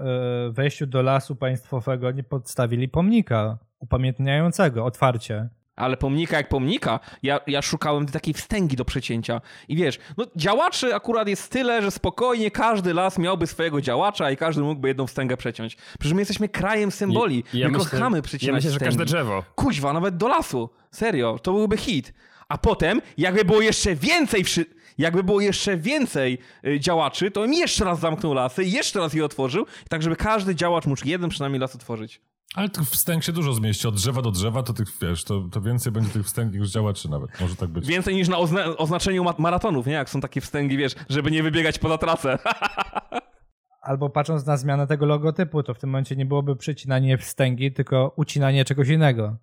wejściu 0.52 0.88
do 0.88 1.02
lasu 1.02 1.36
państwowego 1.36 2.12
nie 2.12 2.24
podstawili 2.24 2.90
pomnika 2.90 3.58
upamiętniającego 3.80 4.86
otwarcie. 4.86 5.50
Ale 5.76 5.98
pomnika 5.98 6.38
jak 6.38 6.50
pomnika, 6.50 7.00
ja, 7.24 7.40
ja 7.48 7.62
szukałem 7.62 8.06
takiej 8.06 8.34
wstęgi 8.34 8.76
do 8.76 8.86
przecięcia. 8.86 9.42
I 9.68 9.76
wiesz, 9.76 10.00
no 10.18 10.26
działaczy 10.36 10.96
akurat 10.96 11.28
jest 11.28 11.52
tyle, 11.52 11.82
że 11.82 11.92
spokojnie 11.92 12.52
każdy 12.52 12.94
las 12.94 13.18
miałby 13.20 13.48
swojego 13.48 13.82
działacza 13.82 14.32
i 14.32 14.38
każdy 14.38 14.62
mógłby 14.62 14.88
jedną 14.88 15.08
wstęgę 15.08 15.38
przeciąć. 15.38 15.76
Przecież 16.00 16.14
my 16.14 16.22
jesteśmy 16.22 16.50
krajem 16.50 16.92
symboli. 16.92 17.44
I 17.54 17.60
ja 17.60 17.68
my 17.70 17.78
myślę- 17.78 17.92
kochamy 17.92 18.22
przecinać 18.22 18.48
Ja 18.48 18.54
myślę, 18.54 18.70
że 18.72 18.76
wstęgi. 18.76 18.90
każde 18.98 19.06
drzewo. 19.06 19.44
Kuźwa, 19.56 19.94
nawet 19.94 20.18
do 20.18 20.28
lasu. 20.28 20.70
Serio, 20.92 21.40
to 21.40 21.54
byłby 21.54 21.78
hit. 21.78 22.14
A 22.50 22.58
potem, 22.58 23.02
jakby 23.18 23.46
było 23.46 23.62
jeszcze 23.62 23.96
więcej 23.96 24.44
wszy... 24.44 24.66
Jakby 24.98 25.24
było 25.24 25.42
jeszcze 25.42 25.78
więcej 25.78 26.38
y, 26.68 26.80
działaczy, 26.80 27.32
to 27.32 27.42
bym 27.42 27.54
jeszcze 27.54 27.86
raz 27.86 28.00
zamknął 28.00 28.34
lasy 28.34 28.64
i 28.64 28.72
jeszcze 28.72 29.00
raz 29.00 29.14
je 29.14 29.26
otworzył, 29.26 29.66
tak 29.90 30.04
żeby 30.04 30.16
każdy 30.16 30.56
działacz 30.56 30.86
mógł 30.86 31.02
jeden 31.08 31.30
przynajmniej 31.30 31.60
las 31.60 31.76
otworzyć. 31.76 32.22
Ale 32.56 32.70
tych 32.70 32.84
wstęg 32.84 33.24
się 33.24 33.32
dużo 33.32 33.54
zmieści. 33.54 33.88
Od 33.88 33.96
drzewa 33.96 34.22
do 34.22 34.32
drzewa 34.32 34.64
to 34.64 34.74
tych, 34.74 34.88
wiesz, 35.02 35.24
to, 35.24 35.42
to 35.52 35.62
więcej 35.62 35.92
będzie 35.92 36.10
tych 36.10 36.26
wstęg 36.26 36.54
niż 36.54 36.70
działaczy 36.70 37.10
nawet. 37.10 37.42
Może 37.42 37.56
tak 37.56 37.70
być. 37.70 37.88
Więcej 37.88 38.16
niż 38.16 38.28
na 38.28 38.38
ozna- 38.38 38.78
oznaczeniu 38.78 39.24
ma- 39.24 39.36
maratonów, 39.38 39.86
nie? 39.88 39.94
Jak 39.94 40.10
są 40.10 40.22
takie 40.22 40.42
wstęgi, 40.42 40.78
wiesz, 40.78 40.96
żeby 41.10 41.32
nie 41.32 41.44
wybiegać 41.44 41.80
poza 41.80 41.98
trasę. 41.98 42.38
Albo 43.82 44.10
patrząc 44.10 44.46
na 44.46 44.58
zmianę 44.58 44.88
tego 44.88 45.06
logotypu, 45.06 45.64
to 45.64 45.74
w 45.74 45.80
tym 45.80 45.90
momencie 45.90 46.16
nie 46.16 46.26
byłoby 46.26 46.56
przycinanie 46.56 47.18
wstęgi, 47.18 47.72
tylko 47.72 48.14
ucinanie 48.16 48.66
czegoś 48.66 48.88
innego. 48.90 49.36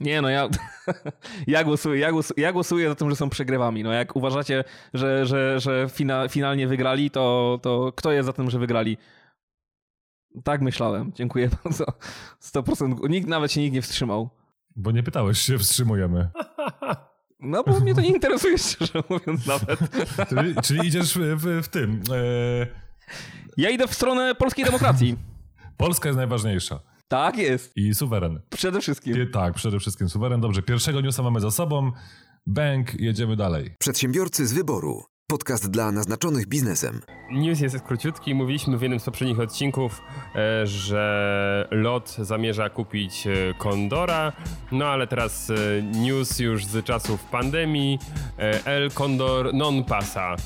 Nie 0.00 0.22
no, 0.22 0.28
ja, 0.28 0.48
ja, 1.46 1.64
głosuję, 1.64 2.00
ja, 2.00 2.12
głosuję, 2.12 2.42
ja 2.42 2.52
głosuję 2.52 2.88
za 2.88 2.94
tym, 2.94 3.10
że 3.10 3.16
są 3.16 3.30
przegrywami. 3.30 3.82
No 3.82 3.92
jak 3.92 4.16
uważacie, 4.16 4.64
że, 4.94 5.26
że, 5.26 5.60
że 5.60 5.86
fina, 5.92 6.28
finalnie 6.28 6.66
wygrali, 6.68 7.10
to, 7.10 7.58
to 7.62 7.92
kto 7.96 8.12
jest 8.12 8.26
za 8.26 8.32
tym, 8.32 8.50
że 8.50 8.58
wygrali? 8.58 8.96
Tak 10.44 10.60
myślałem. 10.60 11.12
Dziękuję 11.14 11.50
bardzo. 11.64 11.84
100%. 12.42 13.10
Nikt, 13.10 13.28
nawet 13.28 13.52
się 13.52 13.60
nikt 13.60 13.74
nie 13.74 13.82
wstrzymał. 13.82 14.30
Bo 14.76 14.90
nie 14.90 15.02
pytałeś 15.02 15.38
się, 15.38 15.58
wstrzymujemy. 15.58 16.28
No 17.40 17.64
bo 17.64 17.80
mnie 17.80 17.94
to 17.94 18.00
nie 18.00 18.08
interesuje, 18.08 18.58
szczerze 18.68 19.02
mówiąc 19.08 19.46
nawet. 19.46 19.80
Czyli, 20.28 20.54
czyli 20.62 20.88
idziesz 20.88 21.18
w, 21.18 21.20
w, 21.36 21.62
w 21.64 21.68
tym. 21.68 22.02
E... 22.12 22.66
Ja 23.56 23.70
idę 23.70 23.88
w 23.88 23.94
stronę 23.94 24.34
polskiej 24.34 24.64
demokracji. 24.64 25.16
Polska 25.76 26.08
jest 26.08 26.16
najważniejsza. 26.16 26.80
Tak 27.08 27.36
jest. 27.36 27.76
I 27.76 27.94
suweren. 27.94 28.40
Przede 28.50 28.80
wszystkim. 28.80 29.30
Tak, 29.32 29.54
przede 29.54 29.78
wszystkim 29.80 30.08
suweren. 30.08 30.40
Dobrze, 30.40 30.62
pierwszego 30.62 31.00
newsa 31.00 31.22
mamy 31.22 31.40
za 31.40 31.50
sobą. 31.50 31.92
Bank, 32.46 32.94
jedziemy 32.94 33.36
dalej. 33.36 33.74
Przedsiębiorcy 33.78 34.46
z 34.46 34.52
wyboru. 34.52 35.04
Podcast 35.30 35.70
dla 35.70 35.92
naznaczonych 35.92 36.46
biznesem. 36.46 37.00
News 37.30 37.60
jest 37.60 37.80
króciutki. 37.80 38.34
Mówiliśmy 38.34 38.78
w 38.78 38.82
jednym 38.82 39.00
z 39.00 39.04
poprzednich 39.04 39.40
odcinków, 39.40 40.02
e, 40.34 40.66
że 40.66 41.68
LOT 41.70 42.16
zamierza 42.18 42.70
kupić 42.70 43.26
e, 43.26 43.30
Condora, 43.58 44.32
no 44.72 44.86
ale 44.86 45.06
teraz 45.06 45.50
e, 45.50 45.82
news 45.82 46.38
już 46.38 46.66
z 46.66 46.84
czasów 46.84 47.24
pandemii. 47.24 47.98
El 48.64 48.90
Condor 48.90 49.54
non 49.54 49.84
pasa. 49.84 50.36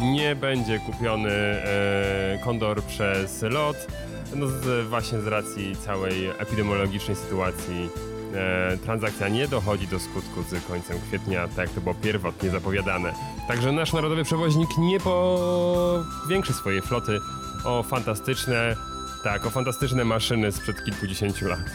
nie 0.00 0.36
będzie 0.36 0.78
kupiony 0.78 1.30
e, 1.30 2.38
kondor 2.44 2.82
przez 2.82 3.42
LOT, 3.42 3.86
no 4.34 4.46
z, 4.46 4.88
właśnie 4.88 5.20
z 5.20 5.26
racji 5.26 5.76
całej 5.76 6.26
epidemiologicznej 6.26 7.16
sytuacji 7.16 7.90
e, 8.34 8.76
transakcja 8.76 9.28
nie 9.28 9.48
dochodzi 9.48 9.86
do 9.86 9.98
skutku 9.98 10.42
z 10.42 10.64
końcem 10.64 10.98
kwietnia, 11.08 11.48
tak 11.48 11.58
jak 11.58 11.70
to 11.70 11.80
było 11.80 11.94
pierwotnie 11.94 12.50
zapowiadane. 12.50 13.14
Także 13.48 13.72
nasz 13.72 13.92
narodowy 13.92 14.24
przewoźnik 14.24 14.68
nie 14.78 15.00
powiększy 15.00 16.52
swojej 16.52 16.82
floty 16.82 17.18
o 17.64 17.82
fantastyczne, 17.82 18.76
tak, 19.24 19.46
o 19.46 19.50
fantastyczne 19.50 20.04
maszyny 20.04 20.52
sprzed 20.52 20.84
kilkudziesięciu 20.84 21.48
lat. 21.48 21.70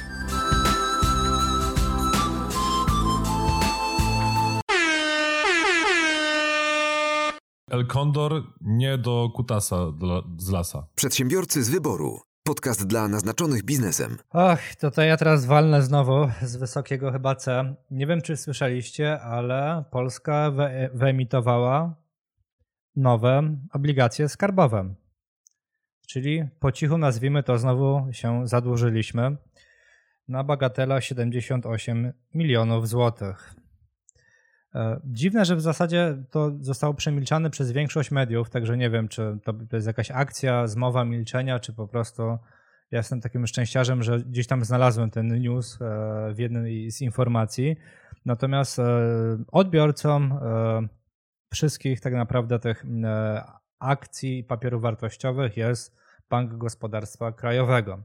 El 7.74 7.88
Condor 7.88 8.43
nie 8.62 8.98
do 8.98 9.29
kutasa 9.36 9.91
dla, 9.91 10.22
z 10.38 10.50
lasa. 10.50 10.88
Przedsiębiorcy 10.95 11.63
z 11.63 11.69
wyboru. 11.69 12.33
Podcast 12.46 12.88
dla 12.88 13.08
naznaczonych 13.08 13.64
biznesem. 13.64 14.18
Ach, 14.32 14.76
to, 14.76 14.92
to 14.92 15.02
ja 15.02 15.18
teraz 15.18 15.46
walnę 15.46 15.82
znowu 15.82 16.30
z 16.42 16.56
wysokiego 16.56 17.12
chyba 17.12 17.36
C. 17.36 17.76
Nie 17.92 18.08
wiem, 18.08 18.22
czy 18.22 18.38
słyszeliście, 18.38 19.22
ale 19.22 19.84
Polska 19.92 20.52
wy 20.52 20.90
wyemitowała 20.94 21.96
nowe 22.96 23.58
obligacje 23.74 24.30
skarbowe. 24.30 24.94
Czyli 26.08 26.44
po 26.60 26.72
cichu 26.72 26.98
nazwijmy 26.98 27.44
to 27.44 27.58
znowu 27.58 28.08
się 28.12 28.48
zadłużyliśmy 28.48 29.38
na 30.28 30.44
bagatela 30.44 31.02
78 31.02 32.14
milionów 32.34 32.90
złotych. 32.90 33.56
E, 34.75 35.00
dziwne, 35.06 35.46
że 35.46 35.56
w 35.56 35.62
zasadzie 35.62 36.18
to 36.30 36.51
zostało 36.60 36.94
przemilczane 36.94 37.50
przez 37.50 37.72
większość 37.72 38.12
mediów, 38.12 38.50
także 38.50 38.77
nie 38.77 38.89
wiem, 38.89 39.08
czy 39.08 39.38
to, 39.44 39.75
jest 39.75 39.88
jakaś 39.88 40.12
akcja, 40.12 40.68
zmowa 40.68 41.06
milczenia, 41.06 41.60
czy 41.60 41.74
po 41.74 41.88
prostu 41.88 42.24
ja 42.92 42.98
jestem 42.98 43.22
takim 43.22 43.48
szczęściarzem, 43.48 44.03
że 44.03 44.20
gdzieś 44.20 44.48
tam 44.48 44.65
znalazłem 44.65 45.10
ten 45.10 45.42
news 45.42 45.82
e, 45.82 46.34
w 46.34 46.39
jednej 46.39 46.92
z 46.92 47.01
informacji. 47.01 47.75
Natomiast 48.25 48.80
e, 48.80 48.84
odbiorcom 49.51 50.39
wszystkich 51.51 52.01
tak 52.01 52.13
naprawdę 52.13 52.60
tych 52.60 52.86
akcji 53.80 54.44
papierów 54.44 54.82
wartościowych 54.82 55.58
jest 55.58 55.96
Bank 56.30 56.58
Gospodarstwa 56.58 57.32
Krajowego. 57.32 58.03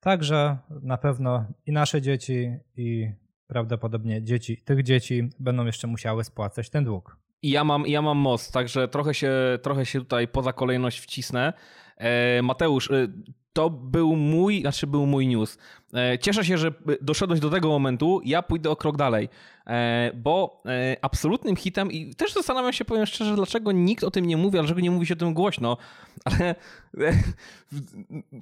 Także 0.00 0.58
na 0.82 0.96
pewno 0.96 1.44
i 1.66 1.72
nasze 1.72 2.02
dzieci, 2.02 2.58
i 2.76 3.12
prawdopodobnie 3.46 4.22
dzieci, 4.22 4.62
tych 4.64 4.82
dzieci 4.82 5.30
będą 5.38 5.66
jeszcze 5.66 5.86
musiały 5.86 6.24
spłacać 6.24 6.70
ten 6.70 6.84
dług. 6.84 7.16
I 7.42 7.50
ja 7.50 7.64
mam, 7.64 7.86
ja 7.86 8.02
mam 8.02 8.18
most, 8.18 8.52
także 8.52 8.88
trochę 8.88 9.14
się, 9.14 9.32
trochę 9.62 9.86
się 9.86 9.98
tutaj 9.98 10.28
poza 10.28 10.52
kolejność 10.52 11.00
wcisnę. 11.00 11.52
E, 11.96 12.42
Mateusz, 12.42 12.90
e, 12.90 13.08
to 13.56 13.70
był 13.70 14.16
mój, 14.16 14.60
znaczy 14.60 14.86
był 14.86 15.06
mój 15.06 15.26
news. 15.26 15.58
E, 15.94 16.18
cieszę 16.18 16.44
się, 16.44 16.58
że 16.58 16.72
doszedłeś 17.02 17.40
do 17.40 17.50
tego 17.50 17.68
momentu. 17.68 18.20
Ja 18.24 18.42
pójdę 18.42 18.70
o 18.70 18.76
krok 18.76 18.96
dalej, 18.96 19.28
e, 19.66 20.10
bo 20.14 20.62
e, 20.66 20.96
absolutnym 21.02 21.56
hitem 21.56 21.92
i 21.92 22.14
też 22.14 22.32
zastanawiam 22.32 22.72
się, 22.72 22.84
powiem 22.84 23.06
szczerze, 23.06 23.34
dlaczego 23.34 23.72
nikt 23.72 24.04
o 24.04 24.10
tym 24.10 24.26
nie 24.26 24.36
mówi, 24.36 24.58
dlaczego 24.58 24.80
nie 24.80 24.90
mówi 24.90 25.06
się 25.06 25.14
o 25.14 25.16
tym 25.16 25.34
głośno, 25.34 25.76
ale 26.24 26.54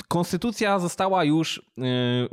konstytucja 0.09 0.79
została 0.79 1.25
już 1.25 1.63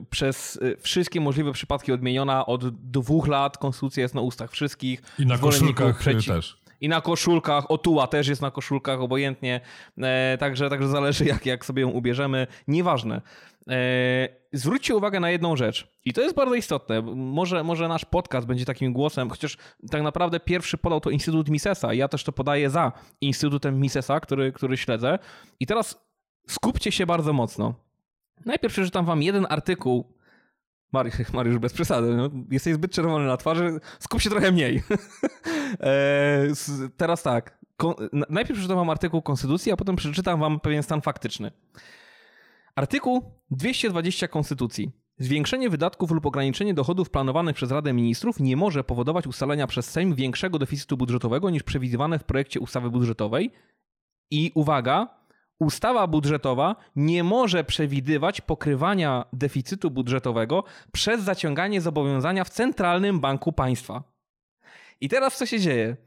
przez 0.10 0.60
wszystkie 0.80 1.22
możliwe 1.22 1.52
przypadki 1.52 1.92
odmieniona. 1.92 2.46
Od 2.46 2.92
dwóch 2.92 3.28
lat 3.28 3.58
konstytucja 3.58 4.04
jest 4.04 4.16
na 4.16 4.22
ustach 4.22 4.52
wszystkich. 4.52 5.02
I 5.20 5.26
na 5.26 5.38
koszulkach 5.38 6.00
przeciw... 6.00 6.26
też 6.36 6.61
i 6.82 6.90
na 6.90 7.02
koszulkach, 7.02 7.72
otuła 7.72 8.08
też 8.08 8.28
jest 8.28 8.42
na 8.42 8.52
koszulkach, 8.52 9.02
obojętnie, 9.02 9.62
e, 9.98 10.38
także, 10.40 10.70
także 10.70 10.88
zależy 10.88 11.26
jak, 11.26 11.46
jak 11.46 11.66
sobie 11.66 11.82
ją 11.82 11.90
ubierzemy, 11.90 12.48
nieważne. 12.68 13.22
E, 13.70 14.28
zwróćcie 14.54 14.96
uwagę 14.96 15.20
na 15.20 15.30
jedną 15.30 15.56
rzecz. 15.56 15.88
I 16.06 16.14
to 16.14 16.22
jest 16.22 16.36
bardzo 16.36 16.56
istotne, 16.56 17.02
może, 17.16 17.64
może 17.64 17.88
nasz 17.88 18.06
podcast 18.06 18.48
będzie 18.48 18.66
takim 18.66 18.94
głosem, 18.94 19.30
chociaż 19.30 19.58
tak 19.92 20.02
naprawdę 20.02 20.40
pierwszy 20.40 20.78
podał 20.78 21.02
to 21.02 21.10
Instytut 21.10 21.50
Misesa, 21.50 21.94
ja 21.94 22.08
też 22.08 22.24
to 22.24 22.32
podaję 22.32 22.70
za 22.70 22.92
Instytutem 23.22 23.80
Misesa, 23.80 24.20
który, 24.20 24.52
który 24.52 24.78
śledzę. 24.78 25.20
I 25.60 25.68
teraz 25.68 26.02
skupcie 26.48 26.92
się 26.92 27.06
bardzo 27.06 27.34
mocno. 27.34 27.74
Najpierw 28.46 28.74
przeczytam 28.74 29.06
wam 29.06 29.24
jeden 29.24 29.48
artykuł 29.50 30.14
Mariusz, 30.92 31.16
Mariusz 31.34 31.58
bez 31.58 31.74
przesady, 31.74 32.16
no, 32.16 32.30
jesteś 32.52 32.74
zbyt 32.74 32.92
czerwony 32.92 33.26
na 33.26 33.38
twarzy, 33.38 33.80
skup 34.00 34.22
się 34.22 34.30
trochę 34.30 34.52
mniej. 34.52 34.84
e, 35.80 36.48
teraz 36.98 37.24
tak, 37.24 37.60
najpierw 38.30 38.60
przeczytam 38.60 38.78
wam 38.78 38.90
artykuł 38.90 39.22
Konstytucji, 39.22 39.72
a 39.72 39.78
potem 39.78 39.96
przeczytam 39.96 40.40
wam 40.40 40.60
pewien 40.60 40.84
stan 40.84 41.02
faktyczny. 41.02 41.52
Artykuł 42.76 43.24
220 43.52 44.28
Konstytucji. 44.28 44.92
Zwiększenie 45.18 45.70
wydatków 45.70 46.12
lub 46.12 46.26
ograniczenie 46.26 46.74
dochodów 46.74 47.10
planowanych 47.10 47.56
przez 47.56 47.72
Radę 47.72 47.94
Ministrów 47.94 48.40
nie 48.40 48.58
może 48.58 48.84
powodować 48.84 49.28
ustalenia 49.28 49.68
przez 49.68 49.90
Sejm 49.90 50.16
większego 50.16 50.60
deficytu 50.60 50.98
budżetowego 50.98 51.50
niż 51.50 51.64
przewidywane 51.64 52.20
w 52.20 52.24
projekcie 52.24 52.60
ustawy 52.60 52.90
budżetowej. 52.90 53.52
I 54.32 54.52
uwaga, 54.56 55.21
ustawa 55.62 56.08
budżetowa 56.08 56.76
nie 56.96 57.24
może 57.24 57.64
przewidywać 57.64 58.42
pokrywania 58.42 59.26
deficytu 59.34 59.92
budżetowego 59.92 60.64
przez 60.92 61.24
zaciąganie 61.24 61.82
zobowiązania 61.82 62.44
w 62.44 62.50
Centralnym 62.50 63.20
Banku 63.20 63.54
Państwa. 63.54 64.04
I 65.02 65.10
teraz 65.10 65.38
co 65.38 65.46
się 65.46 65.60
dzieje? 65.60 65.98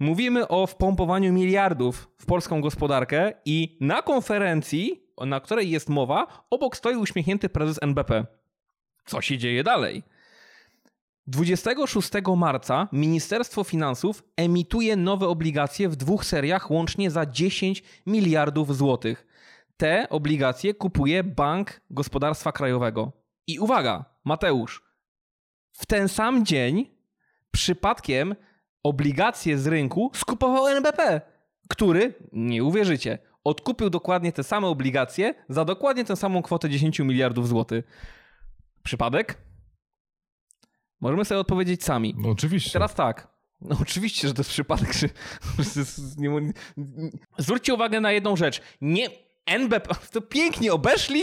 Mówimy 0.00 0.48
o 0.48 0.66
wpompowaniu 0.66 1.32
miliardów 1.32 2.10
w 2.18 2.26
polską 2.26 2.60
gospodarkę 2.60 3.32
i 3.44 3.78
na 3.80 4.02
konferencji, 4.02 5.02
na 5.26 5.40
której 5.40 5.70
jest 5.70 5.88
mowa, 5.88 6.46
obok 6.50 6.76
stoi 6.76 6.96
uśmiechnięty 6.96 7.48
prezes 7.48 7.78
NBP. 7.82 8.26
Co 9.04 9.20
się 9.20 9.38
dzieje 9.38 9.64
dalej? 9.64 10.02
26 11.26 12.10
marca 12.36 12.88
Ministerstwo 12.92 13.64
Finansów 13.64 14.24
emituje 14.36 14.96
nowe 14.96 15.28
obligacje 15.28 15.88
w 15.88 15.96
dwóch 15.96 16.24
seriach 16.24 16.70
łącznie 16.70 17.10
za 17.10 17.26
10 17.26 17.82
miliardów 18.06 18.76
złotych. 18.76 19.26
Te 19.76 20.08
obligacje 20.08 20.74
kupuje 20.74 21.24
Bank 21.24 21.80
Gospodarstwa 21.90 22.52
Krajowego. 22.52 23.12
I 23.46 23.58
uwaga, 23.58 24.04
Mateusz, 24.24 24.84
w 25.72 25.86
ten 25.86 26.08
sam 26.08 26.44
dzień 26.44 26.90
przypadkiem 27.50 28.34
obligacje 28.82 29.58
z 29.58 29.66
rynku 29.66 30.10
skupował 30.14 30.68
NBP, 30.68 31.20
który, 31.68 32.14
nie 32.32 32.64
uwierzycie, 32.64 33.18
odkupił 33.44 33.90
dokładnie 33.90 34.32
te 34.32 34.42
same 34.42 34.66
obligacje 34.66 35.34
za 35.48 35.64
dokładnie 35.64 36.04
tę 36.04 36.16
samą 36.16 36.42
kwotę 36.42 36.68
10 36.70 36.98
miliardów 36.98 37.48
złotych. 37.48 37.84
Przypadek? 38.82 39.38
Możemy 41.00 41.24
sobie 41.24 41.40
odpowiedzieć 41.40 41.84
sami. 41.84 42.14
No 42.18 42.28
oczywiście. 42.28 42.72
Teraz 42.72 42.94
tak. 42.94 43.28
No 43.60 43.76
oczywiście, 43.82 44.28
że 44.28 44.34
to 44.34 44.40
jest 44.40 44.50
przypadek. 44.50 44.92
Że... 44.92 45.08
Zwróćcie 47.38 47.74
uwagę 47.74 48.00
na 48.00 48.12
jedną 48.12 48.36
rzecz. 48.36 48.62
Nie, 48.80 49.08
NBP, 49.46 49.94
to 50.12 50.20
pięknie 50.20 50.72
obeszli, 50.72 51.22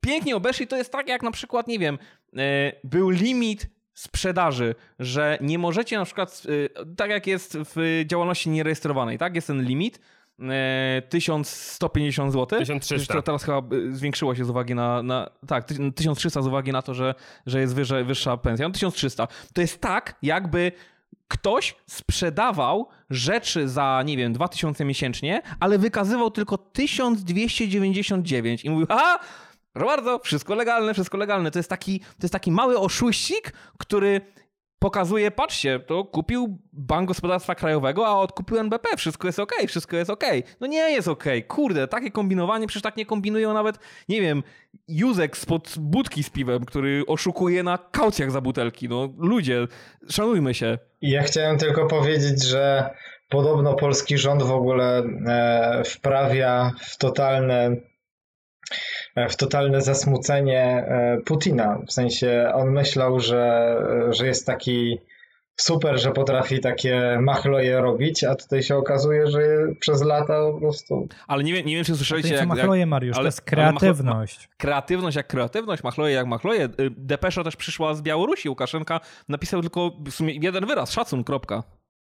pięknie 0.00 0.36
obeszli, 0.36 0.66
to 0.66 0.76
jest 0.76 0.92
tak 0.92 1.08
jak 1.08 1.22
na 1.22 1.30
przykład, 1.30 1.68
nie 1.68 1.78
wiem, 1.78 1.98
e, 2.36 2.72
był 2.84 3.10
limit 3.10 3.66
sprzedaży, 3.94 4.74
że 4.98 5.38
nie 5.40 5.58
możecie 5.58 5.98
na 5.98 6.04
przykład, 6.04 6.42
y, 6.48 6.68
tak 6.96 7.10
jak 7.10 7.26
jest 7.26 7.58
w 7.58 8.04
działalności 8.06 8.50
nierejestrowanej, 8.50 9.18
tak? 9.18 9.34
Jest 9.34 9.46
ten 9.46 9.62
limit, 9.62 9.96
e, 9.98 10.00
1150 11.08 12.32
zł. 12.32 12.58
1300. 12.58 13.14
To 13.14 13.22
teraz 13.22 13.44
chyba 13.44 13.62
y, 13.76 13.96
zwiększyło 13.96 14.34
się 14.34 14.44
z 14.44 14.50
uwagi 14.50 14.74
na, 14.74 15.02
na 15.02 15.30
tak, 15.46 15.64
ty- 15.64 15.92
1300 15.92 16.42
z 16.42 16.46
uwagi 16.46 16.72
na 16.72 16.82
to, 16.82 16.94
że, 16.94 17.14
że 17.46 17.60
jest 17.60 17.74
wyżej, 17.74 18.04
wyższa 18.04 18.36
pensja. 18.36 18.68
No 18.68 18.72
1300. 18.74 19.28
To 19.54 19.60
jest 19.60 19.80
tak, 19.80 20.14
jakby 20.22 20.72
ktoś 21.28 21.74
sprzedawał 21.86 22.88
rzeczy 23.10 23.68
za, 23.68 24.02
nie 24.06 24.16
wiem, 24.16 24.32
2000 24.32 24.84
miesięcznie, 24.84 25.42
ale 25.60 25.78
wykazywał 25.78 26.30
tylko 26.30 26.58
1299 26.58 28.64
i 28.64 28.70
mówił, 28.70 28.86
aha, 28.90 29.18
proszę 29.72 29.86
bardzo, 29.86 30.18
wszystko 30.18 30.54
legalne, 30.54 30.94
wszystko 30.94 31.18
legalne. 31.18 31.50
To 31.50 31.58
jest 31.58 31.70
taki, 31.70 32.00
to 32.00 32.22
jest 32.22 32.32
taki 32.32 32.50
mały 32.50 32.78
oszuścik, 32.78 33.52
który 33.78 34.20
pokazuje, 34.80 35.30
patrzcie, 35.30 35.80
to 35.80 36.04
kupił 36.04 36.58
Bank 36.72 37.08
Gospodarstwa 37.08 37.54
Krajowego, 37.54 38.06
a 38.06 38.14
odkupił 38.14 38.58
NBP, 38.58 38.96
wszystko 38.96 39.28
jest 39.28 39.38
okej, 39.38 39.66
wszystko 39.66 39.96
jest 39.96 40.10
okej. 40.10 40.42
No 40.60 40.66
nie 40.66 40.90
jest 40.90 41.08
okej, 41.08 41.44
kurde, 41.44 41.88
takie 41.88 42.10
kombinowanie, 42.10 42.66
przecież 42.66 42.82
tak 42.82 42.96
nie 42.96 43.06
kombinują 43.06 43.54
nawet, 43.54 43.78
nie 44.08 44.20
wiem, 44.20 44.42
Józek 44.88 45.36
spod 45.36 45.74
budki 45.78 46.22
z 46.22 46.30
piwem, 46.30 46.64
który 46.64 47.02
oszukuje 47.06 47.62
na 47.62 47.78
kaucjach 47.78 48.30
za 48.30 48.40
butelki. 48.40 48.88
No 48.88 49.08
ludzie, 49.18 49.66
szanujmy 50.10 50.54
się. 50.54 50.78
Ja 51.02 51.22
chciałem 51.22 51.58
tylko 51.58 51.86
powiedzieć, 51.86 52.44
że 52.44 52.90
podobno 53.28 53.74
polski 53.74 54.18
rząd 54.18 54.42
w 54.42 54.52
ogóle 54.52 55.02
e, 55.26 55.82
wprawia 55.84 56.72
w 56.80 56.98
totalne, 56.98 57.76
w 59.28 59.36
totalne 59.36 59.80
zasmucenie 59.80 60.62
e, 60.62 61.18
Putina. 61.24 61.78
W 61.86 61.92
sensie 61.92 62.50
on 62.54 62.70
myślał, 62.70 63.20
że, 63.20 63.76
że 64.10 64.26
jest 64.26 64.46
taki 64.46 64.98
super, 65.56 66.00
że 66.00 66.10
potrafi 66.12 66.60
takie 66.60 67.18
machloje 67.20 67.80
robić, 67.80 68.24
a 68.24 68.34
tutaj 68.34 68.62
się 68.62 68.76
okazuje, 68.76 69.26
że 69.26 69.40
przez 69.80 70.02
lata 70.02 70.52
po 70.52 70.58
prostu 70.60 71.08
Ale 71.28 71.44
nie 71.44 71.52
wiem, 71.52 71.66
nie 71.66 71.74
wiem 71.76 71.84
czy 71.84 71.92
To 71.92 71.98
słyszeliście, 71.98 72.28
co 72.28 72.34
jak, 72.34 72.48
jak 72.48 72.58
machloje, 72.58 72.86
Mariusz, 72.86 73.16
ale- 73.16 73.22
to 73.24 73.28
jest 73.28 73.42
ale 73.52 73.62
machlo- 73.72 73.78
kreatywność. 73.78 74.48
kreatywność 74.58 75.16
jak 75.16 75.26
kreatywność, 75.26 75.82
machloje 75.84 76.14
jak 76.14 76.26
machloje. 76.26 76.64
Y, 76.64 76.70
Depesza 76.96 77.44
też 77.44 77.56
przyszła 77.56 77.94
z 77.94 78.02
Białorusi. 78.02 78.48
Łukaszenka 78.48 79.00
napisał 79.28 79.60
tylko 79.60 79.90
w 80.06 80.10
sumie 80.10 80.34
jeden 80.42 80.66
wyraz, 80.66 80.92
szacun, 80.92 81.24
kropka. 81.24 81.62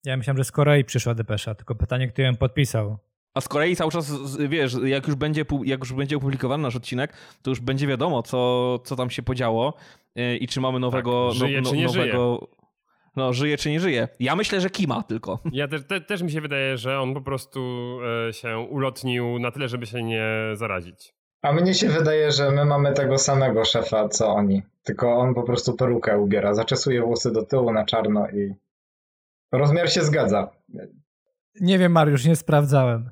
Ja 0.05 0.17
myślałem, 0.17 0.37
że 0.37 0.43
z 0.43 0.51
Korei 0.51 0.83
przyszła 0.85 1.13
depesza, 1.13 1.55
tylko 1.55 1.75
pytanie, 1.75 2.07
kto 2.07 2.21
ją 2.21 2.35
podpisał. 2.35 2.97
A 3.33 3.41
z 3.41 3.47
Korei 3.47 3.75
cały 3.75 3.91
czas, 3.91 4.37
wiesz, 4.37 4.75
jak 4.83 5.07
już 5.07 5.15
będzie, 5.15 5.45
jak 5.63 5.79
już 5.79 5.93
będzie 5.93 6.17
opublikowany 6.17 6.63
nasz 6.63 6.75
odcinek, 6.75 7.13
to 7.41 7.49
już 7.51 7.59
będzie 7.59 7.87
wiadomo, 7.87 8.23
co, 8.23 8.79
co 8.79 8.95
tam 8.95 9.09
się 9.09 9.23
podziało 9.23 9.73
y, 10.17 10.37
i 10.37 10.47
czy 10.47 10.61
mamy 10.61 10.79
nowego... 10.79 11.27
Tak, 11.27 11.37
żyje 11.37 11.61
czy 11.61 11.77
nie 11.77 11.85
nowego, 11.85 12.47
No, 13.15 13.33
żyje 13.33 13.57
czy 13.57 13.69
nie 13.71 13.79
żyje. 13.79 14.07
Ja 14.19 14.35
myślę, 14.35 14.61
że 14.61 14.69
kima 14.69 15.03
tylko. 15.03 15.39
Ja 15.51 15.67
też, 15.67 15.81
te, 15.87 16.01
też 16.01 16.21
mi 16.21 16.31
się 16.31 16.41
wydaje, 16.41 16.77
że 16.77 16.99
on 16.99 17.13
po 17.13 17.21
prostu 17.21 17.61
e, 18.29 18.33
się 18.33 18.57
ulotnił 18.57 19.39
na 19.39 19.51
tyle, 19.51 19.67
żeby 19.67 19.85
się 19.85 20.03
nie 20.03 20.25
zarazić. 20.53 21.13
A 21.41 21.53
mnie 21.53 21.73
się 21.73 21.89
wydaje, 21.89 22.31
że 22.31 22.51
my 22.51 22.65
mamy 22.65 22.93
tego 22.93 23.17
samego 23.17 23.65
szefa, 23.65 24.09
co 24.09 24.27
oni. 24.29 24.61
Tylko 24.83 25.17
on 25.17 25.33
po 25.33 25.43
prostu 25.43 25.73
perukę 25.73 26.19
ubiera, 26.19 26.53
zaczesuje 26.53 27.01
włosy 27.01 27.31
do 27.31 27.43
tyłu 27.45 27.73
na 27.73 27.85
czarno 27.85 28.29
i 28.29 28.53
rozmiar 29.51 29.91
się 29.91 30.01
zgadza. 30.01 30.49
Nie 31.61 31.79
wiem, 31.79 31.91
Mariusz, 31.91 32.25
nie 32.25 32.35
sprawdzałem. 32.35 33.11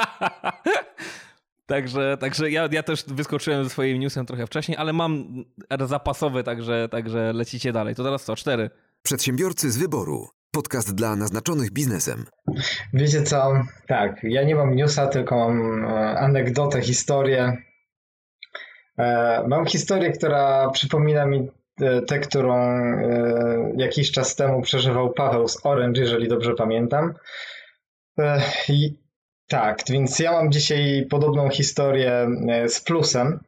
Także, 1.66 2.16
także 2.20 2.50
ja, 2.50 2.68
ja 2.72 2.82
też 2.82 3.04
wyskoczyłem 3.06 3.64
ze 3.64 3.70
swoim 3.70 4.00
newsem 4.00 4.26
trochę 4.26 4.46
wcześniej, 4.46 4.78
ale 4.78 4.92
mam 4.92 5.44
zapasowy, 5.80 6.44
także, 6.44 6.88
także 6.90 7.32
lecicie 7.32 7.72
dalej. 7.72 7.94
To 7.94 8.04
teraz 8.04 8.24
co? 8.24 8.36
Cztery. 8.36 8.70
Przedsiębiorcy 9.02 9.70
z 9.70 9.78
wyboru. 9.78 10.28
Podcast 10.50 10.94
dla 10.94 11.16
naznaczonych 11.16 11.70
biznesem. 11.70 12.24
Wiecie 12.92 13.22
co? 13.22 13.52
Tak, 13.86 14.20
ja 14.22 14.42
nie 14.42 14.54
mam 14.54 14.74
newsa, 14.76 15.06
tylko 15.06 15.36
mam 15.36 15.84
e, 15.84 16.18
anegdotę, 16.18 16.82
historię. 16.82 17.56
E, 18.98 19.44
Mam 19.48 19.66
historię, 19.66 20.12
która 20.12 20.70
przypomina 20.70 21.26
mi 21.26 21.48
e, 21.80 22.02
tę, 22.02 22.18
którą 22.18 22.80
jakiś 23.76 24.12
czas 24.12 24.36
temu 24.36 24.62
przeżywał 24.62 25.12
Paweł 25.12 25.48
z 25.48 25.66
Orange, 25.66 26.00
jeżeli 26.00 26.28
dobrze 26.28 26.54
pamiętam. 26.54 27.14
Tak, 29.50 29.82
więc 29.88 30.18
ja 30.18 30.32
mam 30.32 30.52
dzisiaj 30.52 31.06
podobną 31.10 31.50
historię 31.50 32.28
e, 32.48 32.68
z 32.68 32.80
plusem. 32.80 33.40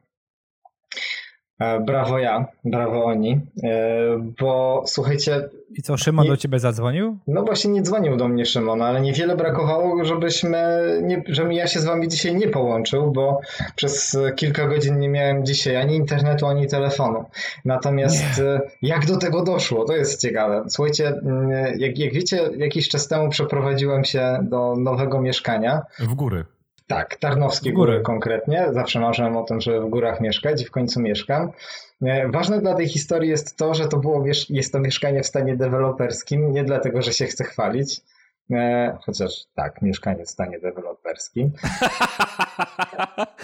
E, 1.61 1.81
Brawo 1.81 2.19
ja, 2.19 2.47
brawo 2.65 3.05
oni, 3.05 3.41
E, 3.65 3.71
bo 4.41 4.83
słuchajcie, 4.87 5.49
I 5.79 5.83
co, 5.83 5.97
Szymon 5.97 6.25
Nie- 6.25 6.31
do 6.31 6.37
ciebie 6.37 6.59
zadzwonił? 6.59 7.19
no 7.27 7.43
właśnie 7.43 7.71
nie 7.71 7.83
dzwonił 7.83 8.17
do 8.17 8.29
mnie 8.29 8.47
Szymon, 8.47 8.83
ale 8.83 9.01
niewiele 9.01 9.37
brakowało, 9.37 10.05
żebyśmy, 10.05 10.59
nie, 11.03 11.23
żebym 11.29 11.53
ja 11.53 11.67
się 11.67 11.81
z 11.81 11.85
wami 11.85 12.09
dzisiaj 12.09 12.35
nie 12.37 12.49
połączył, 12.49 13.13
bo 13.13 13.41
przez 13.77 14.19
kilka 14.37 14.67
godzin 14.67 14.99
nie 14.99 15.09
miałem 15.09 15.47
dzisiaj 15.47 15.77
ani 15.77 15.97
internetu, 15.97 16.47
ani 16.47 16.67
telefonu. 16.67 17.25
Natomiast 17.65 18.39
e, 18.41 18.61
jak 18.83 19.07
do 19.07 19.17
tego 19.19 19.45
doszło, 19.45 19.85
to 19.85 19.97
jest 19.97 20.21
ciekawe. 20.21 20.65
Słuchajcie, 20.69 21.09
mm, 21.09 21.51
jak, 21.79 21.99
jak 21.99 22.13
wiecie, 22.13 22.41
jakiś 22.57 22.89
czas 22.89 23.09
temu 23.09 23.29
przeprowadziłem 23.29 24.05
się 24.05 24.39
do 24.43 24.77
nowego 24.77 25.21
mieszkania. 25.21 25.83
W 25.99 26.15
góry. 26.15 26.45
Tak, 26.93 27.17
Tarnowskie 27.17 27.71
W 27.71 27.75
góry. 27.75 28.01
Konkretnie. 28.01 28.67
Zawsze 28.73 29.01
marzyłem 29.01 29.37
o 29.37 29.45
tym, 29.45 29.61
żeby 29.61 29.81
w 29.81 29.89
górach 29.89 30.21
mieszkać 30.21 30.63
i 30.63 30.65
w 30.65 30.71
końcu 30.71 31.01
mieszkam. 31.01 31.51
E, 32.03 32.29
Ważne 32.29 32.61
dla 32.61 32.75
tej 32.75 32.89
historii 32.89 33.31
jest 33.31 33.57
to, 33.57 33.75
że 33.75 33.89
to 33.89 33.97
było, 33.97 34.25
jest 34.51 34.73
to 34.73 34.81
mieszkanie 34.81 35.23
w 35.23 35.27
stanie 35.27 35.57
deweloperskim, 35.57 36.53
nie 36.53 36.65
dlatego, 36.65 37.03
że 37.03 37.13
się 37.13 37.27
chcę 37.27 37.45
chwalić, 37.45 38.01
e, 38.51 38.99
chociaż 39.05 39.31
tak, 39.55 39.83
mieszkanie 39.83 40.25
w 40.25 40.31
stanie 40.31 40.59
deweloperskim. 40.59 41.51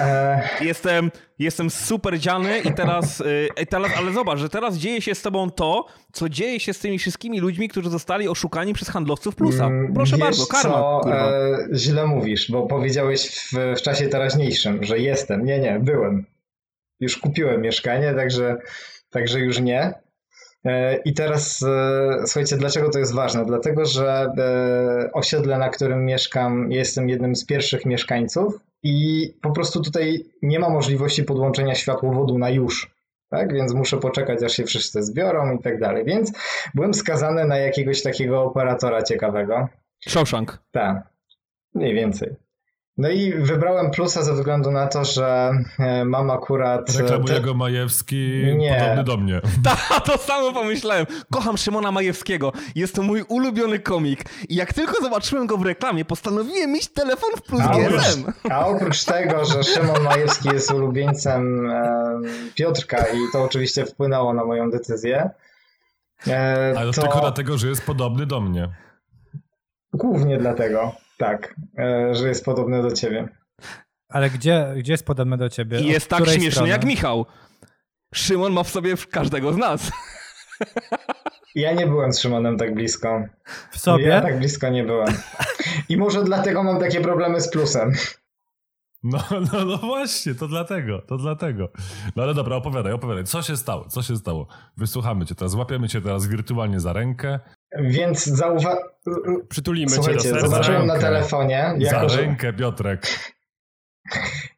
E, 0.01 0.41
Jestem, 0.61 1.11
jestem 1.39 1.71
super 1.71 2.19
dziany 2.19 2.59
i 2.59 2.73
teraz, 2.75 3.23
i 3.63 3.67
teraz, 3.67 3.93
ale 3.99 4.13
zobacz, 4.13 4.39
że 4.39 4.49
teraz 4.49 4.77
dzieje 4.77 5.03
się 5.03 5.15
z 5.15 5.23
tobą 5.23 5.51
to, 5.51 5.87
co 6.13 6.29
dzieje 6.29 6.61
się 6.61 6.73
z 6.73 6.79
tymi 6.79 6.99
wszystkimi 6.99 7.41
ludźmi, 7.41 7.69
którzy 7.69 7.91
zostali 7.91 8.29
oszukani 8.29 8.75
przez 8.75 8.89
handlowców 8.89 9.35
plusa. 9.37 9.67
mm, 9.67 9.95
Proszę 9.95 10.17
wiesz 10.17 10.21
bardzo, 10.25 10.47
karma. 10.47 10.71
Co, 10.75 11.01
kurwa. 11.03 11.31
e, 11.31 11.59
źle 11.75 12.07
mówisz, 12.07 12.51
bo 12.51 12.67
powiedziałeś 12.67 13.29
w, 13.31 13.53
w 13.79 13.83
czasie 13.83 14.09
teraźniejszym, 14.09 14.85
że 14.85 14.99
jestem. 14.99 15.45
Nie, 15.45 15.59
nie, 15.59 15.81
byłem. 15.81 16.27
Już 17.01 17.19
kupiłem 17.19 17.61
mieszkanie, 17.63 18.15
także, 18.15 18.57
także 19.11 19.39
już 19.41 19.61
nie. 19.61 19.93
E, 20.65 20.97
I 20.97 21.15
teraz 21.15 21.63
e, 21.63 22.27
słuchajcie, 22.27 22.57
dlaczego 22.57 22.91
to 22.91 22.99
jest 22.99 23.15
ważne? 23.15 23.45
Dlatego, 23.45 23.85
że 23.85 24.33
e, 24.39 25.13
osiedle, 25.13 25.59
na 25.59 25.69
którym 25.69 26.05
mieszkam, 26.05 26.73
jestem 26.73 27.09
jednym 27.09 27.37
z 27.37 27.47
pierwszych 27.47 27.87
mieszkańców 27.87 28.55
i 28.83 29.29
po 29.43 29.51
prostu 29.51 29.83
tutaj 29.83 30.25
nie 30.43 30.59
ma 30.59 30.69
możliwości 30.69 31.25
podłączenia 31.25 31.75
światłowodu 31.75 32.39
na 32.39 32.51
już. 32.51 32.99
Tak, 33.31 33.53
więc 33.53 33.75
muszę 33.75 33.97
poczekać, 33.97 34.43
aż 34.43 34.53
się 34.53 34.65
wszyscy 34.65 35.03
zbiorą 35.03 35.57
i 35.57 35.63
tak 35.63 35.81
dalej. 35.81 36.05
Więc 36.05 36.33
byłem 36.75 36.95
skazany 36.95 37.45
na 37.45 37.57
jakiegoś 37.57 38.03
takiego 38.03 38.43
operatora 38.43 39.03
ciekawego. 39.03 39.69
Shawshank. 40.09 40.59
Tak, 40.71 41.03
mniej 41.75 41.95
więcej. 41.95 42.48
No 42.99 43.09
i 43.11 43.35
wybrałem 43.35 43.91
plusa 43.91 44.23
ze 44.23 44.35
względu 44.35 44.71
na 44.71 44.87
to, 44.87 45.05
że 45.05 45.51
e, 45.79 46.05
mam 46.05 46.31
akurat. 46.31 46.91
e, 46.91 47.03
Reklamuje 47.03 47.35
te- 47.35 47.41
go 47.41 47.55
Majewski, 47.55 48.43
Nie. 48.57 48.77
podobny 48.81 49.05
do 49.05 49.17
mnie. 49.17 49.41
Ta, 49.65 50.01
to 50.01 50.19
samo 50.19 50.53
pomyślałem. 50.53 51.07
Kocham 51.33 51.57
Szymona 51.57 51.93
Majewskiego. 51.93 52.53
Jest 52.75 52.95
to 52.95 53.03
mój 53.03 53.23
ulubiony 53.29 53.79
komik. 53.79 54.25
I 54.49 54.55
jak 54.55 54.73
tylko 54.73 55.03
zobaczyłem 55.03 55.47
go 55.47 55.57
w 55.57 55.63
reklamie, 55.67 56.05
postanowiłem 56.05 56.73
mieć 56.73 56.89
telefon 56.89 57.31
w 57.37 57.43
plus 57.43 57.61
A 57.63 57.71
oprócz, 57.73 57.93
GSM. 58.03 58.33
a 58.51 58.67
oprócz 58.67 59.05
tego, 59.05 59.45
że 59.45 59.65
Szymon 59.65 60.03
Majewski 60.03 60.49
jest 60.49 60.71
ulubieńcem 60.71 61.71
e, 61.71 62.21
Piotrka 62.55 62.99
i 63.07 63.19
to 63.33 63.43
oczywiście 63.45 63.87
wpłynęło 63.87 64.35
na 64.35 64.45
moją 64.45 64.71
decyzję. 64.71 65.31
E, 66.27 66.75
Ale 66.79 66.93
to 66.93 67.03
tylko 67.03 67.21
dlatego, 67.21 67.59
że 67.59 67.69
jest 67.69 67.83
podobny 67.87 68.27
do 68.27 68.41
mnie. 68.41 68.69
głównie 69.93 70.39
dlatego, 70.39 70.93
tak, 71.19 71.55
e, 71.79 72.15
że 72.15 72.29
jest 72.29 72.45
podobny 72.45 72.83
do 72.83 72.93
ciebie. 72.93 73.29
Ale 74.09 74.31
gdzie, 74.31 74.75
gdzie 74.77 74.93
jest 74.93 75.07
podobne 75.07 75.37
do 75.37 75.49
ciebie? 75.49 75.81
I 75.81 75.87
jest 75.87 76.09
tak 76.09 76.25
śmieszny 76.25 76.51
strony? 76.51 76.69
jak 76.69 76.85
Michał. 76.85 77.27
Szymon 78.15 78.53
ma 78.53 78.63
w 78.63 78.69
sobie 78.69 78.95
każdego 79.11 79.53
z 79.53 79.57
nas. 79.57 79.91
Ja 81.55 81.73
nie 81.73 81.87
byłem 81.87 82.13
z 82.13 82.21
Szymonem 82.21 82.59
tak 82.59 82.75
blisko. 82.75 83.25
W 83.71 83.79
sobie? 83.79 84.05
Ja 84.05 84.21
tak 84.21 84.39
blisko 84.39 84.69
nie 84.69 84.85
byłem. 84.85 85.15
I 85.89 85.97
może 85.97 86.25
dlatego 86.25 86.63
mam 86.63 86.81
takie 86.81 87.01
problemy 87.01 87.41
z 87.41 87.51
plusem. 87.51 87.93
No, 89.03 89.19
no, 89.53 89.65
no 89.65 89.77
właśnie, 89.79 90.35
to 90.35 90.49
dlatego, 90.49 91.03
to 91.03 91.17
dlatego. 91.17 91.69
No 92.17 92.23
ale 92.23 92.35
dobra, 92.35 92.57
opowiadaj, 92.57 92.93
opowiadaj. 92.93 93.25
Co 93.25 93.43
się 93.43 93.57
stało? 93.57 93.89
Co 93.89 94.03
się 94.03 94.17
stało? 94.17 94.47
Wysłuchamy 94.77 95.27
cię 95.27 95.35
teraz, 95.35 95.53
złapiemy 95.53 95.89
cię 95.89 96.01
teraz 96.01 96.27
wirtualnie 96.27 96.81
za 96.81 96.93
rękę. 96.93 97.41
Więc 97.77 98.25
zauwa... 98.27 98.77
Przytulimy 99.49 99.87
cię 99.89 99.95
Słuchajcie, 99.95 100.21
serca. 100.21 100.47
zobaczyłem 100.49 100.87
na 100.87 100.95
Rękę. 100.95 101.07
telefonie, 101.09 101.75
jako 101.79 102.09
za 102.09 102.17
rękę, 102.17 102.53
Piotrek. 102.53 103.07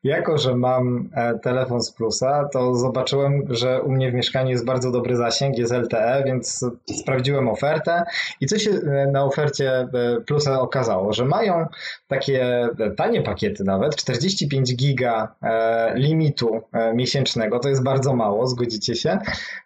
Jako 0.05 0.39
że 0.39 0.57
mam 0.57 1.11
e, 1.15 1.39
telefon 1.39 1.83
z 1.83 1.93
plusa, 1.93 2.49
to 2.53 2.75
zobaczyłem, 2.75 3.43
że 3.49 3.83
u 3.83 3.93
mnie 3.93 4.11
w 4.11 4.15
mieszkaniu 4.15 4.51
jest 4.51 4.65
bardzo 4.65 4.91
dobry 4.91 5.17
zasięg, 5.17 5.59
jest 5.59 5.73
LTE, 5.73 6.23
więc 6.27 6.65
sprawdziłem 7.01 7.49
ofertę 7.49 8.03
i 8.41 8.47
co 8.47 8.59
się 8.59 8.71
e, 8.71 9.07
na 9.13 9.25
ofercie 9.25 9.71
e, 9.73 9.89
plusa 10.27 10.61
okazało, 10.61 11.13
że 11.13 11.25
mają 11.25 11.67
takie 12.09 12.69
tanie 12.97 13.23
pakiety 13.23 13.65
nawet, 13.65 13.97
45 13.97 14.77
giga 14.77 15.35
limitu 15.95 16.61
miesięcznego, 16.95 17.59
to 17.59 17.69
jest 17.69 17.83
bardzo 17.83 18.17
mało, 18.17 18.47
zgodzicie 18.47 18.95
się, 18.95 19.19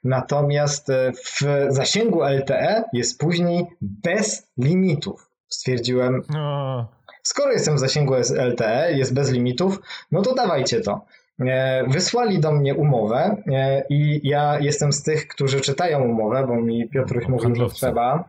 natomiast 0.05 0.89
w 1.15 1.67
zasięgu 1.69 2.23
LTE 2.23 2.85
jest 2.93 3.21
później 3.21 3.67
bez 3.81 4.47
limitów. 4.59 5.31
Stwierdziłem, 5.49 6.23
No, 6.29 6.89
skoro 7.25 7.53
jestem 7.53 7.77
w 7.77 7.79
zasięgu 7.79 8.15
LTE, 8.51 8.93
jest 8.93 9.15
bez 9.15 9.31
limitów, 9.33 9.81
no 10.13 10.23
to 10.23 10.35
dawajcie 10.35 10.81
to. 10.81 11.05
E, 11.41 11.85
Wysłali 11.89 12.41
do 12.41 12.53
mnie 12.53 12.75
umowę 12.75 13.37
e, 13.53 13.83
i 13.89 14.29
ja 14.29 14.59
jestem 14.61 14.93
z 14.93 15.03
tych, 15.03 15.29
którzy 15.29 15.61
czytają 15.61 16.05
umowę, 16.05 16.47
bo 16.47 16.57
mi 16.57 16.89
Piotruś 16.89 17.29
mówił, 17.29 17.55
że 17.55 17.67
trzeba. 17.69 18.29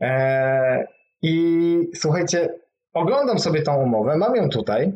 E, 0.00 0.86
I 1.22 1.90
słuchajcie, 1.94 2.48
oglądam 2.94 3.38
sobie 3.38 3.62
tą 3.62 3.82
umowę, 3.82 4.16
mam 4.16 4.36
ją 4.36 4.48
tutaj 4.48 4.92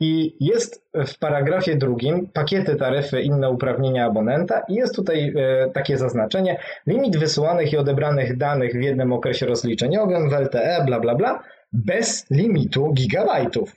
i 0.00 0.36
jest 0.40 0.86
w 0.94 1.18
paragrafie 1.18 1.76
drugim 1.76 2.28
pakiety, 2.28 2.76
taryfy, 2.76 3.22
inne 3.22 3.50
uprawnienia 3.50 4.06
abonenta 4.06 4.62
i 4.68 4.74
jest 4.74 4.94
tutaj 4.96 5.34
takie 5.74 5.98
zaznaczenie 5.98 6.58
limit 6.86 7.16
wysyłanych 7.16 7.72
i 7.72 7.76
odebranych 7.76 8.36
danych 8.36 8.72
w 8.72 8.80
jednym 8.80 9.12
okresie 9.12 9.46
rozliczeniowym 9.46 10.30
w 10.30 10.32
LTE, 10.32 10.82
bla 10.86 11.00
bla 11.00 11.14
bla, 11.14 11.42
bez 11.72 12.30
limitu 12.30 12.92
gigabajtów. 12.92 13.76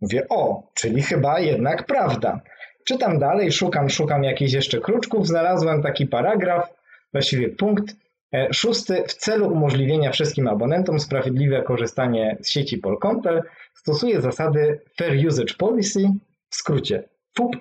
Mówię, 0.00 0.26
o, 0.28 0.70
czyli 0.74 1.02
chyba 1.02 1.40
jednak 1.40 1.86
prawda. 1.86 2.40
Czytam 2.84 3.18
dalej, 3.18 3.52
szukam, 3.52 3.90
szukam 3.90 4.24
jakichś 4.24 4.52
jeszcze 4.52 4.80
kruczków, 4.80 5.26
znalazłem 5.26 5.82
taki 5.82 6.06
paragraf, 6.06 6.74
właściwie 7.12 7.48
punkt 7.48 7.96
e, 8.34 8.52
szósty. 8.52 9.04
W 9.06 9.14
celu 9.14 9.52
umożliwienia 9.52 10.10
wszystkim 10.10 10.48
abonentom 10.48 11.00
sprawiedliwe 11.00 11.62
korzystanie 11.62 12.36
z 12.40 12.50
sieci 12.50 12.78
Polkomtel 12.78 13.42
stosuje 13.74 14.20
zasady 14.20 14.80
Fair 14.98 15.26
Usage 15.26 15.54
Policy, 15.58 16.10
w 16.48 16.56
skrócie 16.56 17.08
FUP. 17.36 17.56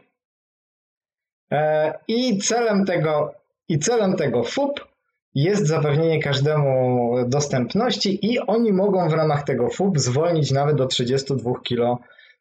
E, 1.52 1.94
I 2.08 2.38
celem 2.38 2.86
tego, 2.86 3.34
i 3.68 3.80
celem 3.80 4.16
tego 4.16 4.44
FUP 4.44 4.89
jest 5.36 5.68
zapewnienie 5.68 6.22
każdemu 6.24 7.12
dostępności 7.28 8.32
i 8.34 8.40
oni 8.40 8.74
mogą 8.74 9.10
w 9.10 9.14
ramach 9.14 9.44
tego 9.44 9.70
FUP 9.70 10.00
zwolnić 10.00 10.52
nawet 10.52 10.76
do 10.76 10.86
32 10.88 11.52
kilo 11.64 12.00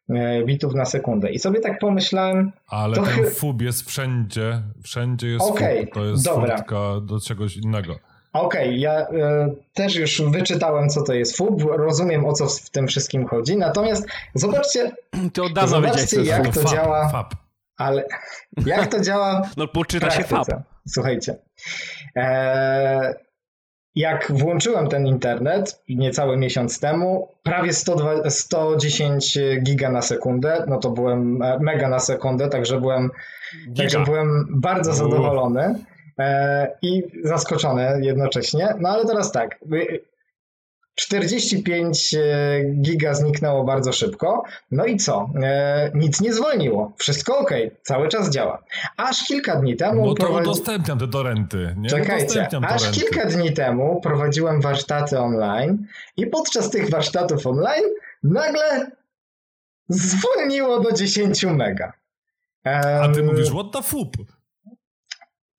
e, 0.09 0.43
bitów 0.43 0.73
na 0.75 0.85
sekundę. 0.85 1.31
I 1.31 1.39
sobie 1.39 1.59
tak 1.59 1.79
pomyślałem, 1.79 2.51
ale 2.67 2.95
To 2.95 3.03
ten 3.03 3.13
chy- 3.13 3.31
FUB 3.31 3.61
jest 3.61 3.87
wszędzie. 3.89 4.61
Wszędzie 4.83 5.27
jest 5.27 5.45
Okej, 5.51 5.85
FUB. 5.85 5.93
To 5.93 6.05
jest 6.05 6.25
dobra. 6.25 6.57
furtka 6.57 6.77
do 7.01 7.19
czegoś 7.19 7.57
innego. 7.57 7.95
Okej, 8.33 8.79
ja 8.79 8.91
e, 8.93 9.49
też 9.73 9.95
już 9.95 10.21
wyczytałem, 10.21 10.89
co 10.89 11.01
to 11.03 11.13
jest 11.13 11.37
FUB, 11.37 11.61
rozumiem 11.77 12.25
o 12.25 12.33
co 12.33 12.47
w 12.47 12.69
tym 12.69 12.87
wszystkim 12.87 13.27
chodzi, 13.27 13.57
natomiast 13.57 14.07
zobaczcie, 14.33 14.91
Ty 15.33 15.43
od 15.43 15.53
dawna 15.53 15.67
Zobaczcie, 15.67 16.21
jak 16.23 16.45
FUB. 16.45 16.53
to 16.53 16.61
FAB, 16.61 16.71
działa. 16.71 17.09
FAB. 17.09 17.33
ale 17.77 18.05
jak 18.65 18.87
to 18.87 18.99
działa 18.99 19.41
No 19.57 19.67
w 19.67 19.71
poczyta 19.71 20.09
się 20.09 20.23
FAB. 20.23 20.29
praktyce? 20.29 20.63
Słuchajcie, 20.87 21.35
jak 23.95 24.31
włączyłem 24.31 24.87
ten 24.87 25.07
internet 25.07 25.83
niecały 25.89 26.37
miesiąc 26.37 26.79
temu, 26.79 27.27
prawie 27.43 27.73
102, 27.73 28.29
110 28.29 29.39
giga 29.63 29.91
na 29.91 30.01
sekundę, 30.01 30.65
no 30.67 30.77
to 30.77 30.89
byłem 30.89 31.41
e, 31.41 31.59
mega 31.59 31.89
na 31.89 31.99
sekundę, 31.99 32.49
także 32.49 32.81
byłem 32.81 33.09
Także 33.77 33.99
byłem 33.99 34.45
bardzo 34.49 34.93
zadowolony 34.93 35.75
e, 36.19 36.71
i 36.81 37.03
zaskoczony 37.23 37.99
jednocześnie. 38.01 38.73
No 38.79 38.89
ale 38.89 39.05
teraz 39.05 39.31
tak. 39.31 39.59
Y, 40.99 41.05
45 41.05 42.13
e, 42.13 42.19
giga 42.81 43.13
zniknęło 43.13 43.63
bardzo 43.63 43.93
szybko. 43.93 44.43
No 44.71 44.85
i 44.85 44.97
co? 44.97 45.29
E, 45.43 45.91
nic 45.95 46.21
nie 46.21 46.33
zwolniło. 46.33 46.93
Wszystko 46.97 47.37
ok, 47.39 47.51
cały 47.81 48.07
czas 48.07 48.29
działa. 48.29 48.63
Aż 48.97 49.23
kilka 49.27 49.55
dni 49.55 49.75
temu. 49.75 50.05
No 50.05 50.13
to 50.13 50.23
prowadzi- 50.23 50.41
udostępniam 50.41 50.99
te 50.99 51.07
dorenty. 51.07 51.75
Nie? 51.77 51.89
Czekajcie, 51.89 52.47
aż 52.61 52.81
torenty. 52.81 52.99
kilka 52.99 53.25
dni 53.25 53.53
temu 53.53 54.01
prowadziłem 54.01 54.61
warsztaty 54.61 55.19
online 55.19 55.87
i 56.17 56.27
podczas 56.27 56.69
tych 56.69 56.89
warsztatów 56.89 57.47
online 57.47 57.85
nagle 58.23 58.91
zwolniło 59.89 60.79
do 60.79 60.91
10 60.91 61.43
mega. 61.43 61.93
A 62.63 63.09
ty 63.13 63.23
mówisz, 63.23 63.49
what 63.49 63.71
the 63.71 63.81
FUB? 63.81 64.17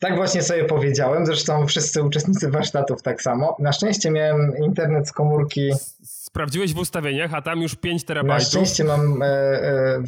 Tak 0.01 0.17
właśnie 0.17 0.43
sobie 0.43 0.65
powiedziałem, 0.65 1.27
zresztą 1.27 1.67
wszyscy 1.67 2.03
uczestnicy 2.03 2.51
warsztatów 2.51 3.03
tak 3.03 3.23
samo. 3.23 3.57
Na 3.59 3.73
szczęście 3.73 4.11
miałem 4.11 4.53
internet 4.65 5.09
z 5.09 5.13
komórki. 5.13 5.71
Sprawdziłeś 6.03 6.75
w 6.75 6.79
ustawieniach, 6.79 7.35
a 7.35 7.43
tam 7.43 7.63
już 7.63 7.75
5 7.75 8.03
Na 8.03 8.07
terabajtów. 8.07 8.49
szczęście 8.49 8.85
mam 8.85 9.23
e, 9.23 9.27
e, 9.27 10.03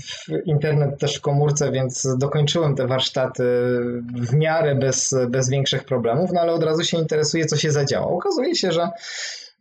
internet 0.44 0.98
też 1.00 1.16
w 1.18 1.20
komórce, 1.20 1.72
więc 1.72 2.08
dokończyłem 2.18 2.74
te 2.74 2.86
warsztaty 2.86 3.44
w 4.14 4.34
miarę 4.34 4.74
bez, 4.74 5.14
bez 5.28 5.50
większych 5.50 5.84
problemów, 5.84 6.30
no 6.32 6.40
ale 6.40 6.52
od 6.52 6.62
razu 6.62 6.84
się 6.84 6.98
interesuję, 6.98 7.46
co 7.46 7.56
się 7.56 7.70
zadziało. 7.72 8.16
Okazuje 8.16 8.54
się, 8.54 8.72
że 8.72 8.88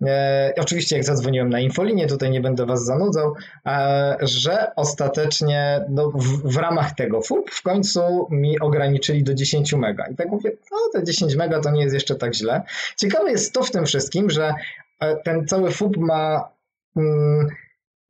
e, 0.05 0.53
oczywiście 0.57 0.95
jak 0.95 1.05
zadzwoniłem 1.05 1.49
na 1.49 1.59
infolinię, 1.59 2.07
tutaj 2.07 2.31
nie 2.31 2.41
będę 2.41 2.65
was 2.65 2.85
zanudzał, 2.85 3.33
e, 3.65 4.17
że 4.21 4.71
ostatecznie 4.75 5.85
no, 5.89 6.11
w, 6.11 6.53
w 6.53 6.57
ramach 6.57 6.95
tego 6.95 7.21
FUP 7.21 7.51
w 7.51 7.61
końcu 7.61 8.27
mi 8.29 8.59
ograniczyli 8.59 9.23
do 9.23 9.33
10 9.33 9.73
mega. 9.73 10.07
I 10.07 10.15
tak 10.15 10.29
mówię, 10.29 10.51
no 10.71 10.77
te 10.93 11.03
10 11.03 11.35
mega 11.35 11.59
to 11.59 11.71
nie 11.71 11.81
jest 11.81 11.93
jeszcze 11.93 12.15
tak 12.15 12.35
źle. 12.35 12.61
Ciekawe 12.97 13.31
jest 13.31 13.53
to 13.53 13.63
w 13.63 13.71
tym 13.71 13.85
wszystkim, 13.85 14.29
że 14.29 14.53
e, 14.99 15.15
ten 15.15 15.47
cały 15.47 15.71
FUP 15.71 15.97
ma 15.97 16.49
mm, 16.97 17.47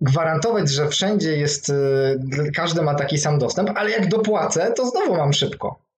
gwarantować, 0.02 0.70
że 0.70 0.88
wszędzie 0.88 1.38
jest, 1.38 1.72
każdy 2.56 2.82
ma 2.82 2.96
taki 2.96 3.18
sam 3.18 3.40
dostęp, 3.40 3.70
ale 3.76 3.92
jak 3.92 4.08
dopłacę, 4.08 4.74
to 4.76 4.90
znowu 4.90 5.16
mam 5.16 5.34
szybko. 5.34 5.91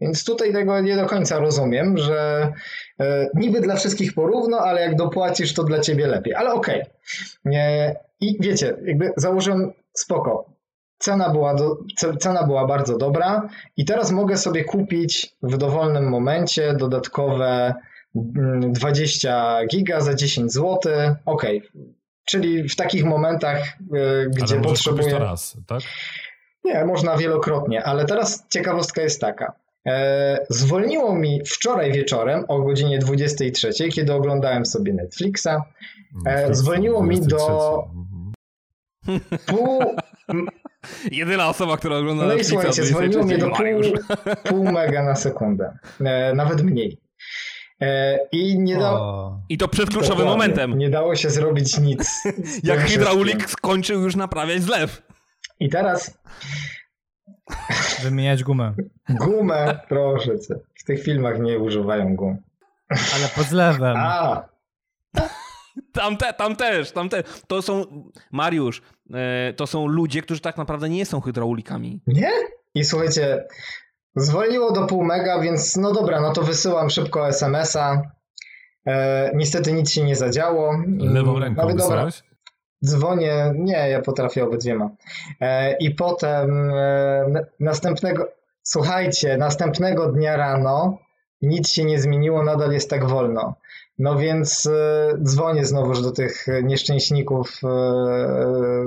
Więc 0.00 0.24
tutaj 0.24 0.52
tego 0.52 0.80
nie 0.80 0.96
do 0.96 1.06
końca 1.06 1.38
rozumiem, 1.38 1.98
że 1.98 2.52
y, 3.00 3.04
niby 3.34 3.60
dla 3.60 3.76
wszystkich 3.76 4.14
porówno, 4.14 4.58
ale 4.58 4.80
jak 4.80 4.96
dopłacisz, 4.96 5.54
to 5.54 5.64
dla 5.64 5.80
ciebie 5.80 6.06
lepiej. 6.06 6.34
Ale 6.34 6.52
okej. 6.52 6.82
Nie, 7.44 7.96
I 8.20 8.36
wiecie, 8.40 8.76
jakby 8.86 9.12
założyłem 9.16 9.72
spoko. 9.92 10.50
Cena 10.98 11.30
była, 11.30 11.54
do, 11.54 11.76
ce- 12.00 12.16
cena 12.16 12.42
była 12.46 12.66
bardzo 12.66 12.98
dobra 12.98 13.48
i 13.76 13.84
teraz 13.84 14.10
mogę 14.10 14.36
sobie 14.36 14.64
kupić 14.64 15.36
w 15.42 15.56
dowolnym 15.56 16.08
momencie 16.08 16.74
dodatkowe 16.74 17.74
mm, 18.36 18.72
20 18.72 19.60
giga 19.70 20.00
za 20.00 20.14
10 20.14 20.52
zł. 20.52 20.78
Okej, 21.24 21.62
Czyli 22.24 22.68
w 22.68 22.76
takich 22.76 23.04
momentach, 23.04 23.58
Ale 23.92 24.26
gdzie 24.30 24.54
kupić 24.56 24.68
potrzebuję. 24.70 25.10
to 25.10 25.18
raz, 25.18 25.56
tak? 25.66 25.80
Nie, 26.64 26.84
można 26.84 27.16
wielokrotnie, 27.16 27.84
ale 27.84 28.04
teraz 28.04 28.44
ciekawostka 28.48 29.02
jest 29.02 29.20
taka. 29.20 29.52
E, 29.86 30.38
zwolniło 30.50 31.14
mi 31.14 31.40
wczoraj 31.46 31.92
wieczorem 31.92 32.44
o 32.48 32.62
godzinie 32.62 32.98
23, 32.98 33.88
kiedy 33.88 34.12
oglądałem 34.12 34.66
sobie 34.66 34.92
Netflixa. 34.92 35.48
E, 36.26 36.54
zwolniło 36.54 37.02
mi 37.02 37.20
do- 37.20 37.84
23. 39.06 39.46
Pół, 39.46 39.96
Jedyna 41.10 41.48
osoba, 41.48 41.76
która 41.76 41.96
ogląda 41.96 42.24
no 42.26 42.32
i 42.34 42.36
Netflixa 42.36 42.50
słuchajcie, 42.50 42.82
od 42.82 42.88
zwolniło 42.88 43.24
mnie 43.24 43.38
do 43.38 43.46
23 43.46 44.04
pół, 44.16 44.34
pół 44.64 44.72
mega 44.72 45.02
na 45.02 45.14
sekundę. 45.14 45.78
E, 46.00 46.34
nawet 46.34 46.62
mniej. 46.62 46.98
I 48.32 48.58
nie 48.58 48.76
dało. 48.76 48.98
O, 48.98 49.40
I 49.48 49.58
to 49.58 49.68
przed 49.68 49.90
kluczowym 49.90 50.18
Dokładnie. 50.26 50.32
momentem. 50.32 50.78
Nie 50.78 50.90
dało 50.90 51.16
się 51.16 51.30
zrobić 51.30 51.78
nic. 51.78 52.22
Jak 52.64 52.80
hydraulik 52.80 53.50
skończył 53.50 54.02
już 54.02 54.16
naprawiać 54.16 54.62
zlew. 54.62 55.02
I 55.60 55.68
teraz 55.68 56.18
wymieniać 58.02 58.44
gumę. 58.44 58.74
gumę, 59.08 59.80
proszę 59.88 60.38
cię. 60.40 60.54
W 60.74 60.84
tych 60.84 61.02
filmach 61.02 61.40
nie 61.40 61.58
używają 61.58 62.16
gum. 62.16 62.36
Ale 62.88 63.28
pod 63.36 63.46
zlewem. 63.46 63.96
A, 63.96 64.48
Tam, 65.92 66.16
te, 66.16 66.32
tam 66.32 66.56
też, 66.56 66.92
tam 66.92 67.08
też. 67.08 67.22
To 67.46 67.62
są, 67.62 67.84
Mariusz, 68.32 68.82
e, 69.14 69.52
to 69.52 69.66
są 69.66 69.86
ludzie, 69.86 70.22
którzy 70.22 70.40
tak 70.40 70.56
naprawdę 70.56 70.88
nie 70.88 71.06
są 71.06 71.20
hydraulikami. 71.20 72.00
Nie? 72.06 72.30
I 72.74 72.84
słuchajcie, 72.84 73.44
zwolniło 74.16 74.72
do 74.72 74.86
pół 74.86 75.04
mega, 75.04 75.40
więc 75.40 75.76
no 75.76 75.92
dobra, 75.92 76.20
no 76.20 76.32
to 76.32 76.42
wysyłam 76.42 76.90
szybko 76.90 77.28
SMS-a. 77.28 78.02
E, 78.86 79.30
niestety 79.34 79.72
nic 79.72 79.90
się 79.90 80.04
nie 80.04 80.16
zadziało. 80.16 80.74
Lewą 80.98 81.38
ręką 81.38 81.62
Ale 81.62 81.74
dobra, 81.74 81.84
wysłałeś? 81.86 82.22
Dzwonię, 82.84 83.52
nie, 83.54 83.90
ja 83.90 84.02
potrafię 84.02 84.44
obydwiema. 84.44 84.90
E, 85.40 85.76
I 85.76 85.90
potem 85.90 86.70
e, 86.70 87.46
następnego, 87.60 88.28
słuchajcie, 88.62 89.36
następnego 89.36 90.12
dnia 90.12 90.36
rano 90.36 90.98
nic 91.42 91.68
się 91.68 91.84
nie 91.84 92.00
zmieniło, 92.00 92.42
nadal 92.42 92.72
jest 92.72 92.90
tak 92.90 93.04
wolno. 93.04 93.54
No 93.98 94.18
więc 94.18 94.66
e, 94.66 95.18
dzwonię 95.22 95.64
znowuż 95.64 96.02
do 96.02 96.10
tych 96.10 96.46
nieszczęśników 96.62 97.60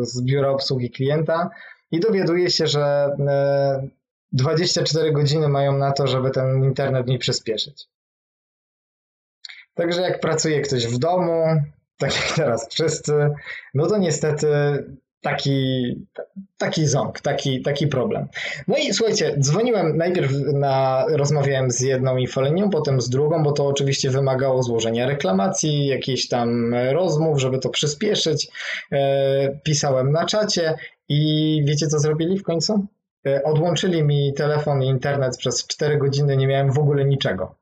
z 0.02 0.22
biura 0.22 0.50
obsługi 0.50 0.92
klienta 0.92 1.50
i 1.92 2.00
dowiaduję 2.00 2.50
się, 2.50 2.68
że 2.68 3.16
24 4.32 5.12
godziny 5.12 5.48
mają 5.48 5.78
na 5.78 5.92
to, 5.92 6.08
żeby 6.08 6.32
ten 6.32 6.64
internet 6.64 7.08
mi 7.08 7.20
przyspieszyć. 7.20 7.88
Także 9.74 10.02
jak 10.02 10.20
pracuje 10.20 10.62
ktoś 10.62 10.88
w 10.88 10.98
domu, 10.98 11.44
tak 12.00 12.16
jak 12.16 12.36
teraz 12.36 12.70
wszyscy, 12.70 13.14
no 13.74 13.88
to 13.88 13.98
niestety 13.98 14.48
taki, 15.22 15.96
taki 16.58 16.88
ząg, 16.88 17.22
taki, 17.22 17.62
taki 17.62 17.88
problem. 17.88 18.28
No 18.68 18.78
i 18.78 18.94
słuchajcie, 18.94 19.36
dzwoniłem 19.40 19.98
najpierw 19.98 20.32
na, 20.54 21.06
rozmawiałem 21.10 21.72
z 21.72 21.82
jedną 21.82 22.18
infolinią, 22.18 22.70
potem 22.70 23.02
z 23.02 23.10
drugą, 23.10 23.44
bo 23.44 23.52
to 23.52 23.68
oczywiście 23.68 24.10
wymagało 24.10 24.64
złożenia 24.64 25.08
reklamacji, 25.08 25.88
jakichś 25.88 26.28
tam 26.28 26.76
rozmów, 26.92 27.40
żeby 27.40 27.60
to 27.60 27.70
przyspieszyć. 27.70 28.48
E, 28.92 29.60
pisałem 29.64 30.12
na 30.12 30.26
czacie 30.26 30.76
i 31.10 31.62
wiecie 31.66 31.88
co 31.88 32.00
zrobili 32.00 32.40
w 32.40 32.44
końcu? 32.44 32.88
E, 33.28 33.44
odłączyli 33.44 34.04
mi 34.04 34.34
telefon 34.34 34.84
i 34.84 34.88
internet 34.88 35.38
przez 35.38 35.68
4 35.68 35.98
godziny, 35.98 36.38
nie 36.38 36.48
miałem 36.48 36.72
w 36.72 36.80
ogóle 36.80 37.06
niczego. 37.06 37.56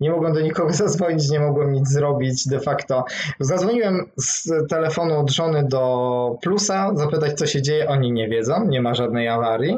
Nie 0.00 0.10
mogłem 0.10 0.32
do 0.32 0.40
nikogo 0.40 0.72
zadzwonić, 0.82 1.30
nie 1.30 1.40
mogłem 1.40 1.72
nic 1.72 1.88
zrobić 1.88 2.48
de 2.48 2.60
facto. 2.60 3.04
Zadzwoniłem 3.40 4.10
z 4.16 4.50
telefonu 4.70 5.18
od 5.18 5.30
żony 5.30 5.64
do 5.68 6.36
plusa, 6.42 6.90
zapytać 6.94 7.32
co 7.32 7.46
się 7.46 7.62
dzieje, 7.62 7.88
oni 7.88 8.12
nie 8.12 8.28
wiedzą, 8.28 8.66
nie 8.66 8.82
ma 8.82 8.94
żadnej 8.94 9.28
awarii. 9.28 9.76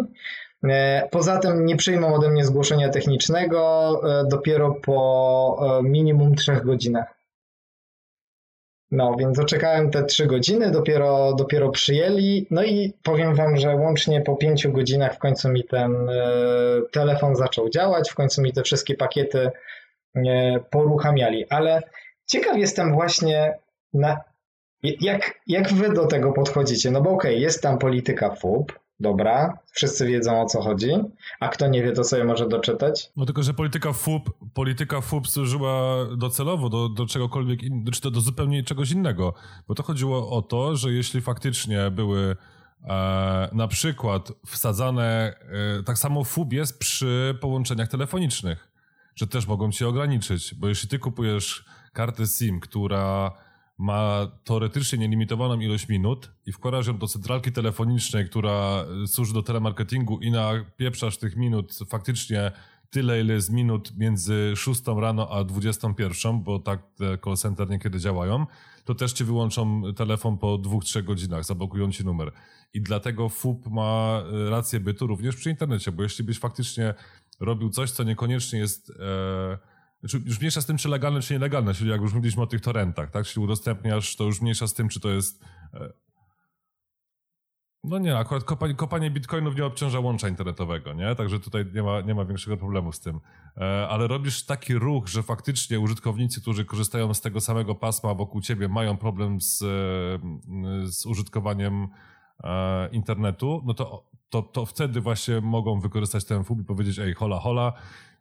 E, 0.65 1.09
poza 1.11 1.39
tym 1.39 1.67
nie 1.67 1.77
przyjmą 1.77 2.15
ode 2.15 2.31
mnie 2.31 2.45
zgłoszenia 2.45 2.89
technicznego 2.89 3.91
e, 4.05 4.25
dopiero 4.29 4.75
po 4.85 5.81
minimum 5.83 6.35
3 6.35 6.61
godzinach. 6.65 7.17
No, 8.91 9.17
więc 9.19 9.37
zaczekałem 9.37 9.91
te 9.91 10.05
trzy 10.05 10.27
godziny, 10.27 10.71
dopiero, 10.71 11.35
dopiero 11.39 11.71
przyjęli. 11.71 12.47
No 12.51 12.65
i 12.65 12.93
powiem 13.03 13.35
wam, 13.35 13.57
że 13.57 13.77
łącznie 13.77 14.21
po 14.21 14.37
pięciu 14.37 14.73
godzinach 14.73 15.15
w 15.15 15.19
końcu 15.19 15.49
mi 15.49 15.65
ten 15.65 16.09
e, 16.11 16.25
telefon 16.93 17.37
zaczął 17.37 17.69
działać, 17.69 18.11
w 18.11 18.15
końcu 18.15 18.43
mi 18.43 18.53
te 18.53 18.63
wszystkie 18.63 18.95
pakiety 18.95 19.39
e, 19.39 19.51
poruchamiali. 20.71 21.49
Ale 21.49 21.83
ciekaw 22.27 22.57
jestem 22.57 22.93
właśnie, 22.93 23.59
na, 23.95 24.21
jak, 24.83 25.41
jak 25.47 25.73
wy 25.73 25.93
do 25.93 26.07
tego 26.07 26.33
podchodzicie. 26.33 26.91
No 26.91 27.03
bo 27.03 27.11
okej, 27.11 27.31
okay, 27.31 27.43
jest 27.43 27.63
tam 27.63 27.79
polityka 27.79 28.31
FUB, 28.31 28.73
Dobra, 29.01 29.59
wszyscy 29.73 30.07
wiedzą 30.07 30.43
o 30.43 30.47
co 30.47 30.63
chodzi, 30.63 30.91
a 31.41 31.49
kto 31.49 31.69
nie 31.69 31.83
wie, 31.83 31.93
to 31.93 32.05
sobie 32.05 32.25
może 32.25 32.49
doczytać. 32.49 33.11
No 33.17 33.27
tylko, 33.27 33.43
że 33.43 33.55
polityka 33.55 33.93
FUB, 33.93 34.31
polityka 34.55 35.01
FUB 35.01 35.29
służyła 35.29 36.05
docelowo 36.17 36.69
do, 36.69 36.89
do 36.89 37.07
czegokolwiek, 37.07 37.63
in, 37.63 37.85
czy 37.93 38.01
to 38.01 38.11
do 38.11 38.21
zupełnie 38.21 38.63
czegoś 38.63 38.91
innego. 38.91 39.35
Bo 39.69 39.75
to 39.75 39.83
chodziło 39.83 40.31
o 40.31 40.43
to, 40.43 40.77
że 40.77 40.93
jeśli 40.93 41.21
faktycznie 41.21 41.91
były 41.91 42.37
e, 42.85 43.49
na 43.53 43.69
przykład 43.69 44.33
wsadzane, 44.47 45.35
e, 45.79 45.83
tak 45.83 45.99
samo 45.99 46.25
FUB 46.25 46.53
jest 46.53 46.79
przy 46.79 47.39
połączeniach 47.41 47.89
telefonicznych, 47.89 48.69
że 49.17 49.27
też 49.27 49.47
mogą 49.47 49.73
cię 49.73 49.89
ograniczyć, 49.89 50.55
bo 50.55 50.69
jeśli 50.69 50.89
ty 50.89 50.99
kupujesz 50.99 51.65
kartę 51.93 52.27
SIM, 52.27 52.61
która 52.61 53.33
ma 53.79 54.27
teoretycznie 54.45 54.99
nielimitowaną 54.99 55.61
ilość 55.61 55.89
minut 55.89 56.31
i 56.47 56.53
wkładasz 56.53 56.87
ją 56.87 56.99
do 56.99 57.07
centralki 57.07 57.53
telefonicznej, 57.53 58.27
która 58.27 58.85
służy 59.07 59.35
do 59.35 59.43
telemarketingu 59.43 60.19
i 60.21 60.31
napieprzasz 60.31 61.17
tych 61.19 61.37
minut 61.37 61.79
faktycznie 61.89 62.53
tyle, 62.91 63.21
ile 63.21 63.35
jest 63.35 63.51
minut 63.51 63.97
między 63.97 64.53
6 64.57 64.83
rano 64.87 65.29
a 65.31 65.45
21, 65.45 66.43
bo 66.43 66.59
tak 66.59 66.83
te 66.97 67.19
call 67.25 67.37
center 67.37 67.71
niekiedy 67.71 68.01
działają, 68.01 68.47
to 68.85 68.95
też 68.95 69.13
ci 69.13 69.25
wyłączą 69.25 69.83
telefon 69.97 70.39
po 70.39 70.59
2-3 70.59 71.05
godzinach, 71.05 71.45
zablokują 71.45 71.93
ci 71.93 72.05
numer. 72.05 72.33
I 72.75 72.81
dlatego 72.81 73.29
FUP 73.29 73.67
ma 73.67 74.23
rację 74.51 74.81
bytu 74.81 75.07
również 75.07 75.37
przy 75.37 75.51
internecie, 75.51 75.93
bo 75.93 76.03
jeśli 76.03 76.25
byś 76.25 76.39
faktycznie 76.39 76.95
robił 77.41 77.71
coś, 77.71 77.91
co 77.91 78.05
niekoniecznie 78.05 78.59
jest... 78.59 78.91
E, 78.91 79.59
znaczy, 80.01 80.23
już 80.27 80.41
mniejsza 80.41 80.61
z 80.61 80.67
tym, 80.67 80.77
czy 80.77 80.89
legalne, 80.89 81.21
czy 81.21 81.35
nielegalne, 81.35 81.75
czyli 81.75 81.91
jak 81.91 82.01
już 82.01 82.15
mówiliśmy 82.15 82.43
o 82.43 82.47
tych 82.47 82.61
torrentach, 82.61 83.11
tak? 83.11 83.27
Czyli 83.27 83.45
udostępniasz, 83.45 84.17
to 84.17 84.25
już 84.25 84.41
mniejsza 84.41 84.67
z 84.67 84.75
tym, 84.75 84.89
czy 84.89 85.01
to 85.01 85.11
jest. 85.11 85.45
E, 85.75 85.93
no 87.85 87.99
nie, 87.99 88.19
akurat 88.19 88.45
kopanie, 88.45 88.75
kopanie 88.75 89.11
bitcoinów 89.11 89.57
nie 89.57 89.65
obciąża 89.65 90.01
łącza 90.01 90.29
internetowego, 90.29 90.93
nie? 90.93 91.15
Także 91.15 91.41
tutaj 91.41 91.65
nie 91.75 91.83
ma, 91.83 92.01
nie 92.01 92.15
ma 92.15 92.25
większego 92.25 92.57
problemu 92.57 92.93
z 92.93 93.01
tym. 93.01 93.21
E, 93.57 93.89
ale 93.89 94.07
robisz 94.07 94.45
taki 94.45 94.75
ruch, 94.75 95.09
że 95.09 95.23
faktycznie 95.23 95.81
użytkownicy, 95.81 96.41
którzy 96.41 96.65
korzystają 96.65 97.15
z 97.15 97.21
tego 97.21 97.41
samego 97.41 97.75
pasma 97.75 98.15
wokół 98.15 98.41
ciebie, 98.41 98.69
mają 98.69 98.97
problem 98.97 99.41
z, 99.41 99.63
e, 99.63 99.67
z 100.87 101.07
użytkowaniem 101.07 101.89
internetu, 102.93 103.63
no 103.67 103.75
to, 103.75 104.11
to, 104.31 104.43
to 104.43 104.67
wtedy 104.67 105.01
właśnie 105.01 105.41
mogą 105.41 105.81
wykorzystać 105.81 106.25
ten 106.25 106.45
FUB 106.45 106.61
i 106.61 106.65
powiedzieć, 106.65 106.99
ej, 106.99 107.15
hola, 107.15 107.39
hola, 107.39 107.73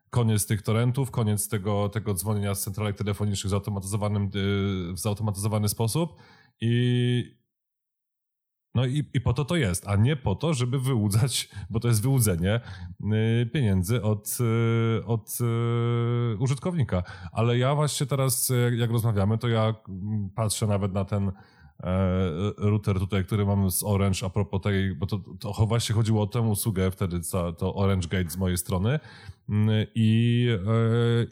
koniec 0.10 0.46
tych 0.46 0.62
torrentów, 0.62 1.12
koniec 1.12 1.50
tego, 1.50 1.90
tego 1.90 2.14
dzwonienia 2.14 2.56
z 2.56 2.62
centralek 2.62 2.98
telefonicznych 2.98 3.50
w 3.50 3.52
zautomatyzowanym, 3.52 4.24
y, 4.24 4.94
w 4.94 5.00
zautomatyzowany 5.00 5.70
sposób 5.70 6.16
i 6.62 7.46
no 8.76 8.86
i, 8.86 9.04
i 9.14 9.22
po 9.22 9.34
to 9.34 9.46
to 9.46 9.56
jest, 9.56 9.88
a 9.88 9.96
nie 9.96 10.16
po 10.16 10.36
to, 10.36 10.54
żeby 10.54 10.80
wyłudzać, 10.80 11.50
bo 11.70 11.80
to 11.80 11.88
jest 11.88 12.02
wyłudzenie 12.02 12.60
y, 13.02 13.46
pieniędzy 13.54 14.02
od, 14.02 14.38
y, 15.00 15.06
od 15.06 15.38
użytkownika. 16.40 17.04
Ale 17.32 17.58
ja 17.58 17.76
właśnie 17.76 18.06
teraz, 18.06 18.52
jak 18.78 18.92
rozmawiamy, 18.92 19.38
to 19.38 19.48
ja 19.48 19.76
patrzę 20.36 20.68
nawet 20.68 20.94
na 20.94 21.06
ten 21.06 21.32
router 22.58 23.00
tutaj, 23.00 23.26
który 23.26 23.46
mam 23.46 23.72
z 23.72 23.84
Orange 23.84 24.26
a 24.26 24.30
propos 24.30 24.62
tej, 24.62 24.96
bo 24.96 25.06
to, 25.06 25.20
to 25.40 25.66
właśnie 25.66 25.96
chodziło 25.96 26.22
o 26.22 26.28
tę 26.28 26.42
usługę 26.42 26.92
wtedy, 26.92 27.20
to 27.58 27.76
Orange 27.76 28.08
Gate 28.08 28.30
z 28.30 28.38
mojej 28.38 28.58
strony 28.58 29.00
mm, 29.50 29.88
i 29.96 30.48
e, 30.52 30.58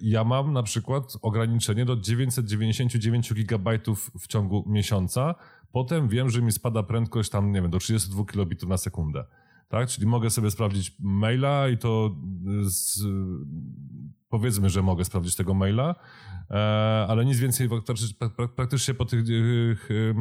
ja 0.01 0.23
mam 0.23 0.53
na 0.53 0.63
przykład 0.63 1.17
ograniczenie 1.21 1.85
do 1.85 1.95
999 1.95 3.33
GB 3.33 3.79
w 4.19 4.27
ciągu 4.27 4.63
miesiąca, 4.67 5.35
potem 5.71 6.07
wiem, 6.07 6.29
że 6.29 6.41
mi 6.41 6.51
spada 6.51 6.83
prędkość 6.83 7.29
tam, 7.29 7.51
nie 7.51 7.61
wiem, 7.61 7.71
do 7.71 7.79
32 7.79 8.25
kilobitów 8.25 8.69
na 8.69 8.77
sekundę. 8.77 9.25
Tak? 9.67 9.87
Czyli 9.89 10.07
mogę 10.07 10.29
sobie 10.29 10.51
sprawdzić 10.51 10.95
maila 10.99 11.69
i 11.69 11.77
to 11.77 12.15
z, 12.61 12.99
powiedzmy, 14.29 14.69
że 14.69 14.81
mogę 14.81 15.05
sprawdzić 15.05 15.35
tego 15.35 15.53
maila, 15.53 15.95
e, 16.49 16.55
ale 17.09 17.25
nic 17.25 17.39
więcej 17.39 17.69
praktycznie 18.55 18.93
po, 18.93 19.05
tych, 19.05 19.23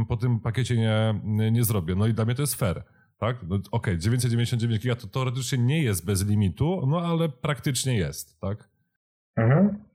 po 0.09 0.17
tym 0.17 0.41
pakiecie 0.41 0.77
nie, 0.77 1.51
nie 1.51 1.65
zrobię. 1.65 1.95
No 1.95 2.07
i 2.07 2.15
dla 2.15 2.25
mnie 2.25 2.35
to 2.35 2.43
jest 2.43 2.55
fair. 2.55 2.85
Tak? 3.19 3.43
No, 3.49 3.57
Okej, 3.57 3.69
okay, 3.71 3.99
999 3.99 4.83
giga 4.83 4.97
to 4.97 5.07
teoretycznie 5.07 5.59
nie 5.59 5.83
jest 5.83 6.07
bez 6.07 6.27
limitu, 6.27 6.87
no 6.87 7.01
ale 7.01 7.29
praktycznie 7.29 7.97
jest, 7.97 8.41
tak? 8.41 8.69
Mhm. 9.37 9.92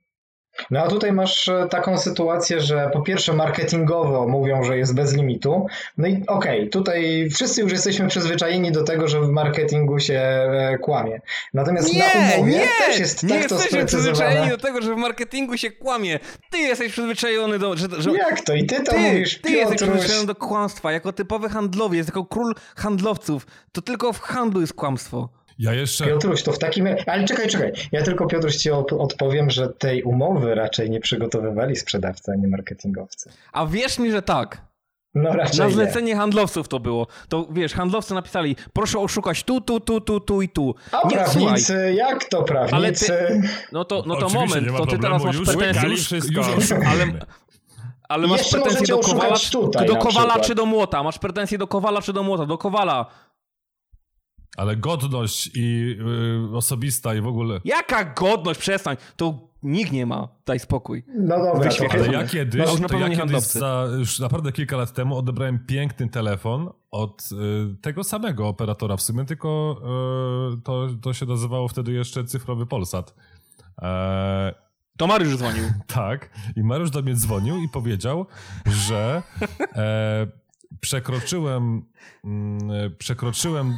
No 0.71 0.79
a 0.79 0.87
tutaj 0.87 1.11
masz 1.13 1.47
e, 1.47 1.67
taką 1.69 1.97
sytuację, 1.97 2.61
że 2.61 2.89
po 2.93 3.01
pierwsze 3.01 3.33
marketingowo 3.33 4.27
mówią, 4.27 4.63
że 4.63 4.77
jest 4.77 4.95
bez 4.95 5.15
limitu. 5.15 5.67
No 5.97 6.07
i 6.07 6.23
okej, 6.27 6.59
okay, 6.59 6.67
tutaj 6.67 7.29
wszyscy 7.35 7.61
już 7.61 7.71
jesteśmy 7.71 8.07
przyzwyczajeni 8.07 8.71
do 8.71 8.83
tego, 8.83 9.07
że 9.07 9.21
w 9.21 9.29
marketingu 9.29 9.99
się 9.99 10.19
e, 10.19 10.77
kłamie. 10.77 11.21
Natomiast 11.53 11.93
nie, 11.93 11.99
na 11.99 12.35
umowie 12.35 12.51
nie, 12.51 12.67
też 12.85 12.99
jest 12.99 13.23
nie 13.23 13.39
tak 13.39 13.49
to 13.49 13.55
jesteśmy 13.55 13.85
przyzwyczajeni 13.85 14.49
do 14.49 14.57
tego, 14.57 14.81
że 14.81 14.95
w 14.95 14.97
marketingu 14.97 15.57
się 15.57 15.71
kłamie. 15.71 16.19
Ty 16.49 16.57
jesteś 16.57 16.91
przyzwyczajony 16.91 17.59
do... 17.59 17.77
Że, 17.77 17.87
że... 17.97 18.11
Jak 18.11 18.41
to? 18.41 18.53
I 18.53 18.65
ty 18.65 18.83
to 18.83 18.91
ty, 18.91 18.99
mówisz, 18.99 19.35
Ty 19.35 19.41
Piotruś. 19.41 19.59
jesteś 19.59 19.89
przyzwyczajony 19.89 20.27
do 20.27 20.35
kłamstwa. 20.35 20.91
Jako 20.91 21.13
typowy 21.13 21.49
handlowiec, 21.49 22.07
jako 22.07 22.25
król 22.25 22.53
handlowców. 22.75 23.47
To 23.71 23.81
tylko 23.81 24.13
w 24.13 24.19
handlu 24.19 24.61
jest 24.61 24.73
kłamstwo. 24.73 25.29
Ja 25.59 25.73
jeszcze. 25.73 26.05
Piotruś, 26.05 26.43
to 26.43 26.51
w 26.51 26.59
takim. 26.59 26.87
Ale 27.07 27.25
czekaj, 27.25 27.47
czekaj. 27.47 27.71
Ja 27.91 28.03
tylko 28.03 28.27
Piotruś 28.27 28.55
ci 28.55 28.71
odpowiem, 28.71 29.49
że 29.49 29.69
tej 29.69 30.03
umowy 30.03 30.55
raczej 30.55 30.89
nie 30.89 30.99
przygotowywali 30.99 31.75
sprzedawcy, 31.75 32.31
a 32.31 32.35
nie 32.35 32.47
marketingowcy. 32.47 33.29
A 33.53 33.65
wierz 33.65 33.99
mi, 33.99 34.11
że 34.11 34.21
tak. 34.21 34.61
No 35.15 35.33
raczej 35.33 35.59
Na 35.59 35.69
zlecenie 35.69 36.07
nie. 36.07 36.15
handlowców 36.15 36.67
to 36.67 36.79
było. 36.79 37.07
To 37.29 37.47
wiesz, 37.51 37.73
handlowcy 37.73 38.13
napisali, 38.13 38.55
proszę 38.73 38.99
oszukać 38.99 39.43
tu, 39.43 39.61
tu, 39.61 39.79
tu, 39.79 40.01
tu, 40.01 40.19
tu 40.19 40.41
i 40.41 40.49
tu. 40.49 40.75
A 40.91 41.07
nie, 41.07 41.15
prawnicy, 41.15 41.65
słuchaj. 41.65 41.95
jak 41.95 42.25
to 42.25 42.43
prawnicy? 42.43 43.05
Ty, 43.07 43.41
no 43.71 43.85
to, 43.85 44.03
no 44.07 44.15
to 44.15 44.29
moment, 44.29 44.77
to 44.77 44.85
ty 44.85 44.99
teraz 44.99 45.23
masz 45.23 45.37
pretensje. 45.37 46.17
Już, 46.17 46.71
ale, 46.71 47.05
ale 48.09 48.27
masz 48.27 48.49
pretensje 48.49 48.87
do 48.87 48.99
Kowala, 48.99 49.35
tutaj, 49.51 49.87
do 49.87 49.95
Kowala 49.95 50.39
czy 50.39 50.55
do 50.55 50.65
Młota? 50.65 51.03
Masz 51.03 51.19
pretensje 51.19 51.57
do 51.57 51.67
Kowala 51.67 52.01
czy 52.01 52.13
do 52.13 52.23
Młota? 52.23 52.45
Do 52.45 52.57
Kowala. 52.57 53.05
Ale 54.57 54.77
godność 54.77 55.51
i 55.55 55.97
y, 56.51 56.55
osobista 56.55 57.15
i 57.15 57.21
w 57.21 57.27
ogóle. 57.27 57.59
Jaka 57.65 58.05
godność? 58.05 58.59
Przestań. 58.59 58.97
To 59.15 59.39
nikt 59.63 59.91
nie 59.91 60.05
ma. 60.05 60.27
Daj 60.45 60.59
spokój. 60.59 61.03
No 61.15 61.37
dobra. 61.39 61.69
Ale 61.91 62.07
ja 62.07 62.27
kiedyś, 62.27 62.79
no, 62.79 62.87
to 62.89 62.97
ja 62.97 63.09
kiedyś 63.09 63.39
za, 63.39 63.87
już 63.97 64.19
naprawdę 64.19 64.51
kilka 64.51 64.77
lat 64.77 64.93
temu 64.93 65.17
odebrałem 65.17 65.59
piękny 65.65 66.09
telefon 66.09 66.69
od 66.91 67.29
y, 67.31 67.75
tego 67.81 68.03
samego 68.03 68.47
operatora 68.47 68.97
w 68.97 69.01
sumie, 69.01 69.25
tylko 69.25 69.77
y, 70.57 70.61
to, 70.61 70.87
to 71.01 71.13
się 71.13 71.25
nazywało 71.25 71.67
wtedy 71.67 71.91
jeszcze 71.91 72.23
cyfrowy 72.23 72.65
Polsat. 72.65 73.13
E, 73.81 74.53
to 74.97 75.07
Mariusz 75.07 75.37
dzwonił. 75.37 75.63
tak. 75.87 76.29
I 76.55 76.63
Mariusz 76.63 76.91
do 76.91 77.01
mnie 77.01 77.15
dzwonił 77.15 77.57
i 77.57 77.69
powiedział, 77.69 78.25
że 78.65 79.23
e, 79.75 80.27
przekroczyłem, 80.79 81.85
mm, 82.23 82.95
przekroczyłem 82.97 83.73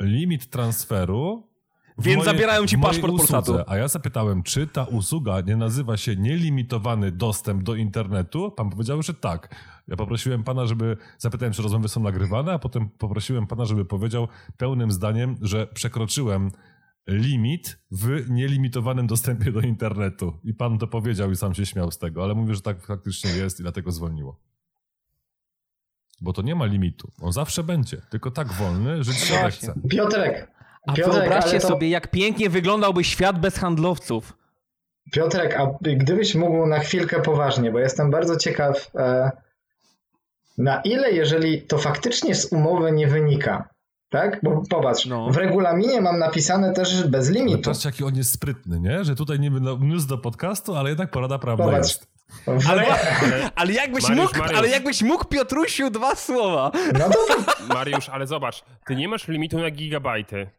limit 0.00 0.50
transferu. 0.50 1.50
Więc 1.98 2.24
zabierają 2.24 2.66
ci 2.66 2.78
paszport. 2.78 3.16
Polsatu. 3.16 3.58
A 3.66 3.76
ja 3.76 3.88
zapytałem, 3.88 4.42
czy 4.42 4.66
ta 4.66 4.84
usługa 4.84 5.40
nie 5.40 5.56
nazywa 5.56 5.96
się 5.96 6.16
nielimitowany 6.16 7.12
dostęp 7.12 7.62
do 7.62 7.74
internetu? 7.74 8.50
Pan 8.50 8.70
powiedział, 8.70 9.02
że 9.02 9.14
tak. 9.14 9.54
Ja 9.88 9.96
poprosiłem 9.96 10.44
pana, 10.44 10.66
żeby. 10.66 10.96
Zapytałem, 11.18 11.52
czy 11.52 11.62
rozmowy 11.62 11.88
są 11.88 12.02
nagrywane, 12.02 12.52
a 12.52 12.58
potem 12.58 12.88
poprosiłem 12.88 13.46
pana, 13.46 13.64
żeby 13.64 13.84
powiedział 13.84 14.28
pełnym 14.56 14.90
zdaniem, 14.90 15.36
że 15.42 15.66
przekroczyłem 15.66 16.50
limit 17.08 17.78
w 17.90 18.30
nielimitowanym 18.30 19.06
dostępie 19.06 19.52
do 19.52 19.60
internetu. 19.60 20.38
I 20.44 20.54
pan 20.54 20.78
to 20.78 20.86
powiedział 20.86 21.30
i 21.30 21.36
sam 21.36 21.54
się 21.54 21.66
śmiał 21.66 21.90
z 21.90 21.98
tego, 21.98 22.24
ale 22.24 22.34
mówię, 22.34 22.54
że 22.54 22.60
tak 22.60 22.86
faktycznie 22.86 23.30
jest 23.30 23.60
i 23.60 23.62
dlatego 23.62 23.92
zwolniło. 23.92 24.40
Bo 26.20 26.32
to 26.32 26.42
nie 26.42 26.54
ma 26.54 26.64
limitu. 26.64 27.10
On 27.20 27.32
zawsze 27.32 27.62
będzie, 27.62 27.96
tylko 28.10 28.30
tak 28.30 28.52
wolny, 28.52 29.04
że 29.04 29.12
ci 29.12 29.20
się 29.20 29.34
Właśnie. 29.38 29.68
chce. 29.68 29.80
Piotrek, 29.88 30.50
A 30.86 30.92
Piotrek, 30.92 31.16
wyobraźcie 31.20 31.60
to- 31.60 31.68
sobie, 31.68 31.88
jak 31.88 32.10
pięknie 32.10 32.50
wyglądałby 32.50 33.04
świat 33.04 33.40
bez 33.40 33.56
handlowców. 33.56 34.36
Piotrek, 35.12 35.56
a 35.60 35.66
gdybyś 35.82 36.34
mógł 36.34 36.66
na 36.66 36.78
chwilkę 36.78 37.22
poważnie, 37.22 37.72
bo 37.72 37.78
jestem 37.78 38.10
bardzo 38.10 38.36
ciekaw, 38.36 38.90
e, 38.94 39.30
na 40.58 40.80
ile, 40.80 41.12
jeżeli 41.12 41.62
to 41.62 41.78
faktycznie 41.78 42.34
z 42.34 42.52
umowy 42.52 42.92
nie 42.92 43.06
wynika, 43.08 43.68
tak? 44.10 44.40
Bo 44.42 44.62
popatrz, 44.70 45.06
No. 45.06 45.30
w 45.30 45.36
regulaminie 45.36 46.00
mam 46.00 46.18
napisane 46.18 46.72
też 46.72 47.08
bez 47.08 47.30
limitu. 47.30 47.70
patrzcie, 47.70 47.88
jaki 47.88 48.04
on 48.04 48.16
jest 48.16 48.32
sprytny, 48.32 48.80
nie? 48.80 49.04
Że 49.04 49.14
tutaj 49.14 49.40
niby 49.40 49.60
no, 49.60 49.76
news 49.80 50.06
do 50.06 50.18
podcastu, 50.18 50.74
ale 50.76 50.88
jednak 50.88 51.10
porada 51.10 51.38
prawda 51.38 51.64
Popatrz. 51.64 51.88
jest. 51.88 52.06
Ale, 52.68 52.86
ale, 53.54 53.72
jakbyś 53.72 54.02
Mariusz, 54.02 54.18
mógł, 54.26 54.38
Mariusz. 54.38 54.58
ale 54.58 54.68
jakbyś 54.68 55.02
mógł, 55.02 55.24
Piotrusiu, 55.24 55.90
dwa 55.90 56.14
słowa. 56.14 56.70
No 56.98 57.10
to 57.10 57.18
Mariusz, 57.74 58.08
ale 58.08 58.26
zobacz, 58.26 58.64
ty 58.86 58.96
nie 58.96 59.08
masz 59.08 59.28
limitu 59.28 59.58
na 59.58 59.70
gigabajty. 59.70 60.50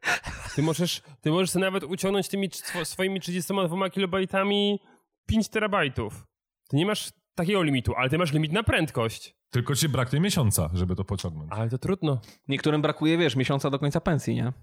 Ty 0.56 0.62
możesz, 0.64 1.02
ty 1.22 1.32
możesz 1.32 1.50
sobie 1.50 1.66
nawet 1.66 1.84
uciągnąć 1.84 2.28
tymi 2.28 2.50
swo- 2.50 2.86
swoimi 2.86 3.20
32 3.20 3.90
kilobajtami 3.90 4.80
5 5.26 5.50
terabajtów. 5.50 6.24
Ty 6.70 6.78
nie 6.78 6.86
masz 6.86 7.10
takiego 7.36 7.64
limitu, 7.64 7.94
ale 7.98 8.10
ty 8.10 8.18
masz 8.18 8.32
limit 8.34 8.52
na 8.52 8.64
prędkość. 8.64 9.36
Tylko 9.52 9.76
ci 9.76 9.90
braknie 9.90 10.20
miesiąca, 10.20 10.70
żeby 10.74 10.96
to 10.96 11.04
pociągnąć. 11.04 11.52
Ale 11.54 11.70
to 11.70 11.78
trudno. 11.78 12.22
Niektórym 12.48 12.82
brakuje, 12.82 13.18
wiesz, 13.18 13.36
miesiąca 13.36 13.70
do 13.70 13.80
końca 13.80 14.02
pensji, 14.02 14.36
nie? 14.36 14.54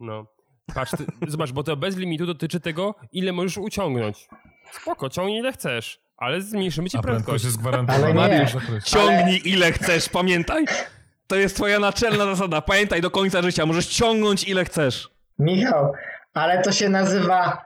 No. 0.00 0.26
Patrz, 0.74 0.90
ty, 0.96 1.06
zobacz, 1.28 1.52
bo 1.52 1.62
to 1.62 1.76
bez 1.76 1.96
limitu 1.96 2.26
dotyczy 2.26 2.60
tego, 2.60 2.94
ile 3.12 3.32
możesz 3.32 3.58
uciągnąć. 3.58 4.28
Spoko, 4.72 5.08
ciągnij 5.10 5.38
ile 5.38 5.52
chcesz, 5.52 6.00
ale 6.24 6.40
zmniejszymy 6.42 6.90
ci 6.90 6.96
A 6.98 7.02
prędkość 7.02 7.24
prędkość. 7.26 7.44
jest 7.44 7.58
gwarantowana. 7.58 8.22
Ale 8.22 8.38
nie. 8.38 8.46
w 8.46 8.50
zakresie. 8.52 8.86
Ciągnij 8.90 9.40
ile 9.44 9.72
chcesz, 9.72 10.08
pamiętaj. 10.08 10.64
To 11.26 11.36
jest 11.36 11.56
twoja 11.56 11.78
naczelna 11.78 12.24
zasada. 12.24 12.60
Pamiętaj 12.60 13.00
do 13.00 13.10
końca 13.10 13.42
życia, 13.42 13.66
możesz 13.66 13.86
ciągnąć 13.86 14.44
ile 14.48 14.64
chcesz. 14.64 15.08
Michał, 15.38 15.92
ale 16.34 16.62
to 16.62 16.72
się 16.72 16.88
nazywa 16.88 17.64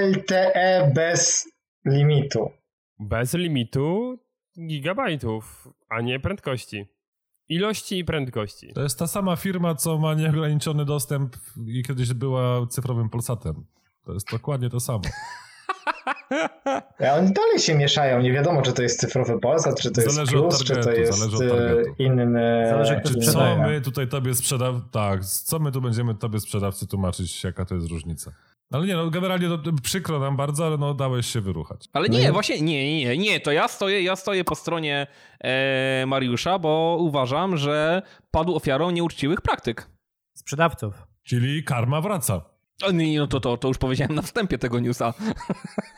LTE 0.00 0.90
bez 0.94 1.48
limitu. 1.84 2.50
Bez 2.98 3.34
limitu 3.34 4.18
gigabajtów, 4.66 5.68
a 5.88 6.00
nie 6.00 6.20
prędkości. 6.20 6.86
Ilości 7.48 7.98
i 7.98 8.04
prędkości. 8.04 8.72
To 8.74 8.82
jest 8.82 8.98
ta 8.98 9.06
sama 9.06 9.36
firma, 9.36 9.74
co 9.74 9.98
ma 9.98 10.14
nieograniczony 10.14 10.84
dostęp 10.84 11.36
i 11.66 11.82
kiedyś 11.82 12.12
była 12.12 12.66
cyfrowym 12.66 13.10
Polsatem. 13.10 13.66
To 14.04 14.12
jest 14.12 14.30
dokładnie 14.30 14.70
to 14.70 14.80
samo. 14.80 15.02
A 17.00 17.14
oni 17.18 17.32
dalej 17.32 17.58
się 17.58 17.74
mieszają. 17.74 18.20
Nie 18.20 18.32
wiadomo, 18.32 18.62
czy 18.62 18.72
to 18.72 18.82
jest 18.82 19.00
cyfrowy 19.00 19.40
Polsat, 19.40 19.80
czy 19.80 19.90
to 19.90 20.00
jest 20.00 20.14
Zależy 20.14 20.38
od 20.38 20.48
Plus, 20.48 20.64
czy 20.64 20.68
to 20.68 20.74
targetu, 20.74 21.00
jest 21.00 21.18
zależy 21.18 21.36
od 21.36 21.42
e, 21.42 21.48
targetu. 21.48 21.94
inny. 21.98 22.66
Zależy, 22.70 22.96
kto 23.00 23.08
Czy 23.08 23.14
inny- 23.14 23.32
co 23.32 23.56
my 23.56 23.80
tutaj 23.80 24.08
tobie 24.08 24.34
sprzedaw... 24.34 24.74
Tak, 24.90 25.24
co 25.24 25.58
my 25.58 25.72
tu 25.72 25.80
będziemy 25.80 26.14
tobie 26.14 26.40
sprzedawcy 26.40 26.86
tłumaczyć, 26.86 27.44
jaka 27.44 27.64
to 27.64 27.74
jest 27.74 27.88
różnica. 27.88 28.32
Ale 28.72 28.86
nie, 28.86 28.96
no 28.96 29.10
generalnie 29.10 29.48
to, 29.48 29.58
przykro 29.82 30.18
nam 30.18 30.36
bardzo, 30.36 30.66
ale 30.66 30.76
no 30.76 30.94
dałeś 30.94 31.26
się 31.26 31.40
wyruchać. 31.40 31.88
Ale 31.92 32.08
nie, 32.08 32.32
właśnie 32.32 32.60
nie, 32.60 32.98
nie, 33.04 33.18
nie, 33.18 33.40
to 33.40 33.52
ja 33.52 33.68
stoję, 33.68 34.02
ja 34.02 34.16
stoję 34.16 34.44
po 34.44 34.54
stronie 34.54 35.06
e, 35.40 36.04
Mariusza, 36.06 36.58
bo 36.58 36.96
uważam, 37.00 37.56
że 37.56 38.02
padł 38.30 38.56
ofiarą 38.56 38.90
nieuczciwych 38.90 39.40
praktyk. 39.40 39.90
Sprzedawców. 40.34 40.94
Czyli 41.22 41.64
karma 41.64 42.00
wraca. 42.00 42.40
O, 42.82 42.90
nie, 42.90 43.18
no 43.18 43.26
to, 43.26 43.40
to, 43.40 43.56
to 43.56 43.68
już 43.68 43.78
powiedziałem 43.78 44.14
na 44.14 44.22
wstępie 44.22 44.58
tego 44.58 44.80
newsa. 44.80 45.14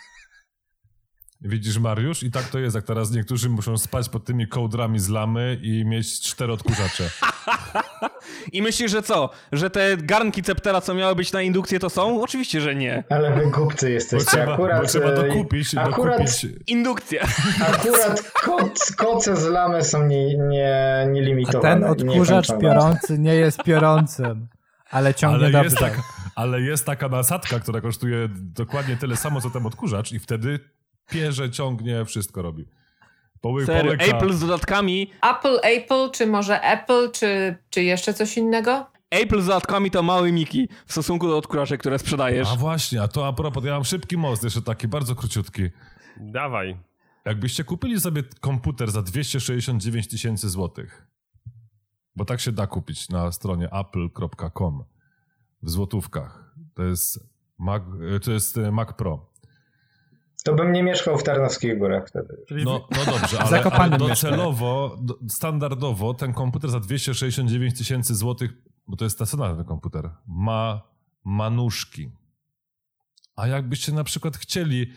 Widzisz, 1.42 1.78
Mariusz? 1.78 2.22
I 2.22 2.30
tak 2.30 2.44
to 2.44 2.58
jest, 2.58 2.76
jak 2.76 2.84
teraz 2.84 3.10
niektórzy 3.10 3.48
muszą 3.50 3.78
spać 3.78 4.08
pod 4.08 4.24
tymi 4.24 4.48
kołdrami 4.48 4.98
z 4.98 5.08
lamy 5.08 5.58
i 5.62 5.84
mieć 5.84 6.20
cztery 6.20 6.52
odkurzacze. 6.52 7.10
I 8.52 8.62
myślisz, 8.62 8.90
że 8.90 9.02
co? 9.02 9.30
Że 9.52 9.70
te 9.70 9.96
garnki 9.96 10.42
Ceptera, 10.42 10.80
co 10.80 10.94
miały 10.94 11.14
być 11.14 11.32
na 11.32 11.42
indukcję, 11.42 11.78
to 11.78 11.90
są? 11.90 12.22
Oczywiście, 12.22 12.60
że 12.60 12.74
nie. 12.74 13.04
Ale 13.10 13.34
wy 13.34 13.50
głupcy 13.50 13.86
Bo 13.86 13.90
jesteście. 13.92 14.30
trzeba, 14.30 14.52
akurat, 14.54 14.80
bo 14.82 14.88
trzeba 14.88 15.06
e, 15.06 15.14
dokupić, 15.28 15.74
akurat, 15.74 16.18
dokupić. 16.18 16.46
Indukcja. 16.66 17.22
akurat 17.60 18.22
koc, 18.32 18.92
koce 18.92 19.36
z 19.36 19.44
lamy 19.46 19.84
są 19.84 20.06
nie, 20.06 20.38
nie, 20.38 21.00
A 21.02 21.10
nielimitowane. 21.10 21.74
ten 21.80 21.84
odkurzacz 21.90 22.48
niekończone. 22.48 22.60
piorący 22.60 23.18
nie 23.18 23.34
jest 23.34 23.62
piorącym, 23.62 24.48
ale 24.90 25.14
ciągnie 25.14 25.38
Ale 25.44 25.50
dobrze. 25.50 25.64
jest, 25.64 25.78
tak- 25.78 26.00
ale 26.34 26.60
jest 26.60 26.86
taka 26.86 27.08
nasadka, 27.08 27.60
która 27.60 27.80
kosztuje 27.80 28.28
dokładnie 28.34 28.96
tyle 28.96 29.16
samo, 29.16 29.40
co 29.40 29.50
ten 29.50 29.66
odkurzacz 29.66 30.12
i 30.12 30.18
wtedy 30.18 30.60
pierze, 31.10 31.50
ciągnie, 31.50 32.04
wszystko 32.04 32.42
robi. 32.42 32.64
Poły, 33.40 33.66
Serio, 33.66 33.96
połyka. 33.96 34.16
Apple 34.16 34.32
z 34.32 34.40
dodatkami. 34.40 35.10
Apple, 35.22 35.58
Apple, 35.62 36.10
czy 36.12 36.26
może 36.26 36.62
Apple, 36.62 37.10
czy, 37.12 37.56
czy 37.70 37.82
jeszcze 37.82 38.14
coś 38.14 38.36
innego? 38.36 38.86
Apple 39.10 39.40
z 39.40 39.46
dodatkami 39.46 39.90
to 39.90 40.02
mały 40.02 40.32
Miki 40.32 40.68
w 40.86 40.92
stosunku 40.92 41.28
do 41.28 41.36
odkurzaczy, 41.36 41.78
które 41.78 41.98
sprzedajesz. 41.98 42.48
A 42.52 42.56
właśnie, 42.56 43.02
a 43.02 43.08
to 43.08 43.26
a 43.26 43.32
propos, 43.32 43.64
ja 43.64 43.72
mam 43.72 43.84
szybki 43.84 44.16
most, 44.16 44.44
jeszcze 44.44 44.62
taki 44.62 44.88
bardzo 44.88 45.14
króciutki. 45.14 45.62
Dawaj. 46.16 46.76
Jakbyście 47.24 47.64
kupili 47.64 48.00
sobie 48.00 48.22
komputer 48.40 48.90
za 48.90 49.02
269 49.02 50.08
tysięcy 50.08 50.48
złotych, 50.48 51.06
bo 52.16 52.24
tak 52.24 52.40
się 52.40 52.52
da 52.52 52.66
kupić 52.66 53.08
na 53.08 53.32
stronie 53.32 53.68
apple.com 53.72 54.84
w 55.62 55.70
złotówkach. 55.70 56.54
To 56.74 56.82
jest 56.82 57.30
Mac, 57.58 57.82
to 58.24 58.32
jest 58.32 58.58
e, 58.58 58.72
Mac 58.72 58.92
Pro. 58.92 59.29
To 60.44 60.54
bym 60.54 60.72
nie 60.72 60.82
mieszkał 60.82 61.18
w 61.18 61.22
Tarnowskich 61.22 61.78
Górach 61.78 62.08
wtedy. 62.08 62.44
No, 62.64 62.88
no 62.90 63.12
dobrze, 63.12 63.38
ale, 63.44 63.62
ale 63.62 63.98
docelowo, 63.98 64.98
do, 65.00 65.18
standardowo 65.28 66.14
ten 66.14 66.32
komputer 66.32 66.70
za 66.70 66.80
269 66.80 67.78
tysięcy 67.78 68.14
złotych, 68.14 68.50
bo 68.86 68.96
to 68.96 69.04
jest 69.04 69.16
stacjonarny 69.16 69.64
komputer, 69.64 70.10
ma 70.26 70.82
manuszki. 71.24 72.10
A 73.36 73.46
jakbyście 73.46 73.92
na 73.92 74.04
przykład 74.04 74.36
chcieli 74.36 74.92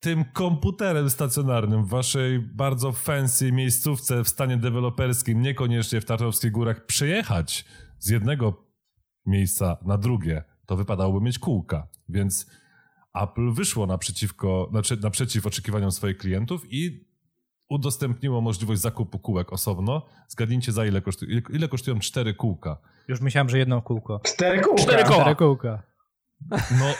tym 0.00 0.24
komputerem 0.24 1.10
stacjonarnym 1.10 1.84
w 1.84 1.88
waszej 1.88 2.38
bardzo 2.38 2.92
fancy 2.92 3.52
miejscówce 3.52 4.24
w 4.24 4.28
stanie 4.28 4.56
deweloperskim, 4.56 5.42
niekoniecznie 5.42 6.00
w 6.00 6.04
Tarnowskich 6.04 6.52
Górach, 6.52 6.86
przejechać 6.86 7.64
z 7.98 8.08
jednego 8.08 8.64
miejsca 9.26 9.76
na 9.84 9.98
drugie, 9.98 10.44
to 10.66 10.76
wypadałoby 10.76 11.24
mieć 11.24 11.38
kółka. 11.38 11.88
Więc 12.08 12.46
Apple 13.14 13.52
wyszło 13.52 13.86
naprzeciwko, 13.86 14.68
znaczy 14.70 14.96
naprzeciw 15.02 15.46
oczekiwaniom 15.46 15.92
swoich 15.92 16.18
klientów 16.18 16.62
i 16.70 17.08
udostępniło 17.68 18.40
możliwość 18.40 18.80
zakupu 18.80 19.18
kółek 19.18 19.52
osobno. 19.52 20.06
Zgadnijcie 20.28 20.72
za 20.72 20.86
ile 20.86 21.00
kosztują, 21.00 21.30
ile, 21.30 21.42
ile 21.50 21.68
kosztują 21.68 21.98
cztery 21.98 22.34
kółka. 22.34 22.76
Już 23.08 23.20
myślałem, 23.20 23.48
że 23.48 23.58
jedno 23.58 23.82
kółko. 23.82 24.20
Cztery 24.24 24.60
kółka. 24.60 24.82
Cztery 24.82 25.04
koła. 25.04 25.20
Cztery 25.20 25.36
kółka. 25.36 25.82
No, 26.50 26.94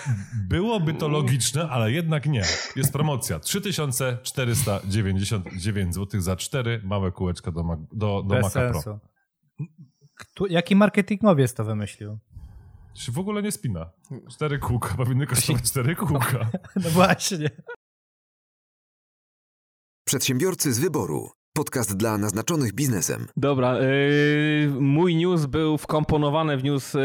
byłoby 0.49 0.95
to 0.95 1.09
logiczne, 1.09 1.69
ale 1.69 1.93
jednak 1.93 2.27
nie. 2.27 2.43
Jest 2.77 2.93
promocja. 2.93 3.39
3499 3.39 5.95
zł 5.95 6.21
za 6.21 6.37
cztery 6.37 6.81
małe 6.85 7.13
kółeczka 7.13 7.53
do, 7.53 7.65
Mac, 7.65 7.81
do, 7.93 8.23
do 8.23 8.35
Bez 8.35 8.43
Maca 8.43 8.61
Pro. 8.61 8.73
sensu. 8.83 8.99
Kto, 10.15 10.47
jaki 10.47 10.77
marketingowiec 10.77 11.55
to 11.55 11.65
wymyślił? 11.65 12.19
Się 12.95 13.13
w 13.13 13.19
ogóle 13.19 13.43
nie 13.43 13.53
spina. 13.53 13.91
Cztery 14.31 14.59
kółka, 14.59 14.95
powinny 14.95 15.27
kosztować 15.27 15.63
cztery 15.63 15.97
kółka. 16.07 16.51
No 16.77 16.91
właśnie. 16.91 17.51
Przedsiębiorcy 20.05 20.73
z 20.73 20.79
wyboru. 20.79 21.31
Podcast 21.59 21.97
dla 21.97 22.19
naznaczonych 22.19 22.73
biznesem. 22.73 23.27
Dobra, 23.37 23.79
yy, 23.79 23.87
mój 24.81 25.17
news 25.17 25.47
był 25.47 25.79
wkomponowany 25.79 26.57
w 26.57 26.65
news 26.65 26.95
yy, 26.95 27.01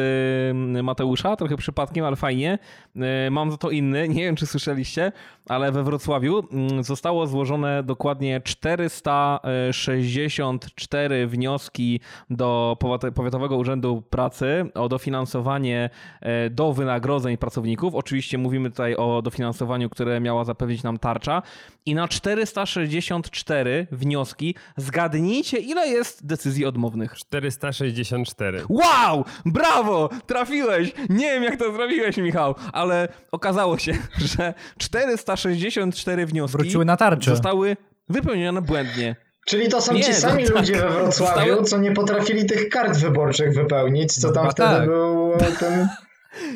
Mateusza, 0.84 1.36
trochę 1.36 1.58
przypadkiem, 1.58 2.06
ale 2.06 2.16
fajnie. 2.16 2.60
Yy, 2.96 3.04
mam 3.32 3.52
za 3.52 3.58
to 3.58 3.70
inny, 3.70 4.08
nie 4.10 4.24
wiem 4.24 4.36
czy 4.36 4.46
słyszeliście, 4.46 5.12
ale 5.50 5.72
we 5.72 5.84
Wrocławiu 5.84 6.44
yy, 6.78 6.84
zostało 6.84 7.28
złożone 7.28 7.84
dokładnie 7.84 8.42
464 8.42 11.28
wnioski 11.28 12.00
do 12.30 12.78
Powiat- 12.80 13.12
Powiatowego 13.12 13.58
Urzędu 13.58 14.04
Pracy 14.10 14.66
o 14.74 14.90
dofinansowanie 14.90 15.90
yy, 16.22 16.50
do 16.50 16.74
wynagrodzeń 16.74 17.38
pracowników. 17.38 17.96
Oczywiście 17.96 18.38
mówimy 18.38 18.70
tutaj 18.70 18.96
o 18.96 19.22
dofinansowaniu, 19.22 19.90
które 19.90 20.20
miała 20.20 20.44
zapewnić 20.44 20.84
nam 20.84 20.98
tarcza. 20.98 21.42
I 21.86 21.96
na 21.96 22.08
464 22.08 23.88
wnioski 23.92 24.39
wnioski. 24.40 24.56
Zgadnijcie, 24.78 25.58
ile 25.58 25.88
jest 25.88 26.26
decyzji 26.26 26.66
odmownych. 26.66 27.16
464. 27.16 28.64
Wow! 28.70 29.26
Brawo! 29.46 30.10
Trafiłeś! 30.28 30.94
Nie 31.10 31.26
wiem, 31.32 31.44
jak 31.44 31.58
to 31.58 31.74
zrobiłeś, 31.74 32.18
Michał, 32.18 32.56
ale 32.74 33.08
okazało 33.32 33.78
się, 33.78 33.94
że 34.38 34.54
464 34.78 36.26
wnioski 36.26 36.58
Wróciły 36.58 36.86
na 36.86 36.98
tarczę. 36.98 37.32
zostały 37.32 37.78
wypełnione 38.10 38.62
błędnie. 38.62 39.16
Czyli 39.48 39.70
to 39.70 39.82
są 39.82 39.94
Nie, 39.94 40.04
ci 40.04 40.14
sami 40.14 40.44
no 40.44 40.50
tak. 40.50 40.58
ludzie 40.60 40.76
we 40.76 40.90
Wrocławiu, 40.90 41.12
Zostały- 41.12 41.64
co 41.64 41.78
nie 41.78 41.92
potrafili 41.92 42.46
tych 42.46 42.70
kart 42.70 42.98
wyborczych 42.98 43.54
wypełnić, 43.56 44.14
co 44.14 44.32
tam 44.32 44.46
No 44.46 44.52
wtedy 44.52 44.70
tak. 44.70 44.86
był 44.86 45.34
e, 45.34 45.38
ten 45.60 45.88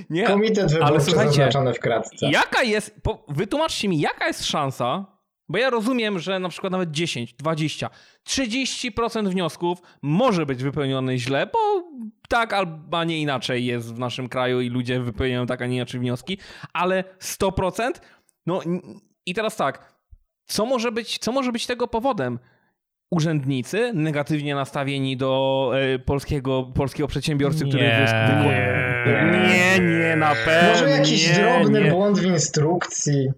Nie, 0.09 0.27
komitet 0.27 0.59
ale 0.59 0.69
wyborczy 0.86 1.05
słuchajcie, 1.05 1.31
zaznaczony 1.31 1.73
w 1.73 1.79
kratce. 1.79 2.29
Jaka 2.31 2.63
jest, 2.63 2.95
po, 3.03 3.25
wytłumaczcie 3.29 3.88
mi, 3.89 3.99
jaka 3.99 4.27
jest 4.27 4.45
szansa, 4.45 5.05
bo 5.54 5.60
ja 5.60 5.70
rozumiem, 5.70 6.20
że 6.20 6.39
na 6.39 6.49
przykład 6.49 6.72
nawet 6.72 6.91
10, 6.91 7.34
20, 7.34 7.89
30% 8.30 9.28
wniosków 9.30 9.80
może 10.01 10.45
być 10.45 10.64
wypełnione 10.64 11.18
źle, 11.18 11.47
bo 11.54 11.60
tak 12.30 12.54
albo 12.54 12.97
a 12.99 13.04
nie 13.04 13.20
inaczej 13.22 13.66
jest 13.66 13.93
w 13.93 13.99
naszym 13.99 14.30
kraju 14.30 14.62
i 14.62 14.70
ludzie 14.70 14.99
wypełniają 14.99 15.45
tak, 15.45 15.62
a 15.62 15.66
nie 15.66 15.76
inaczej 15.76 15.99
wnioski, 15.99 16.38
ale 16.74 17.04
100%? 17.22 17.91
No 18.45 18.62
i 19.26 19.34
teraz 19.34 19.56
tak, 19.56 19.93
co 20.45 20.66
może 20.66 20.91
być, 20.91 21.18
co 21.18 21.32
może 21.32 21.51
być 21.51 21.66
tego 21.66 21.88
powodem? 21.88 22.39
Urzędnicy 23.12 23.91
negatywnie 23.93 24.56
nastawieni 24.56 25.18
do 25.18 25.72
e, 25.76 25.99
polskiego, 25.99 26.64
polskiego 26.76 27.08
przedsiębiorcy, 27.08 27.66
który 27.66 27.84
Nie. 27.84 28.06
wysk- 28.06 28.28
wyko- 28.28 29.47
nie, 29.47 29.80
nie, 29.99 30.16
na 30.16 30.36
pewno. 30.45 30.70
Może 30.70 30.89
jakiś 30.89 31.30
nie, 31.30 31.36
drobny 31.36 31.82
nie. 31.84 31.91
błąd 31.91 32.20
w 32.20 32.26
instrukcji. 32.26 33.32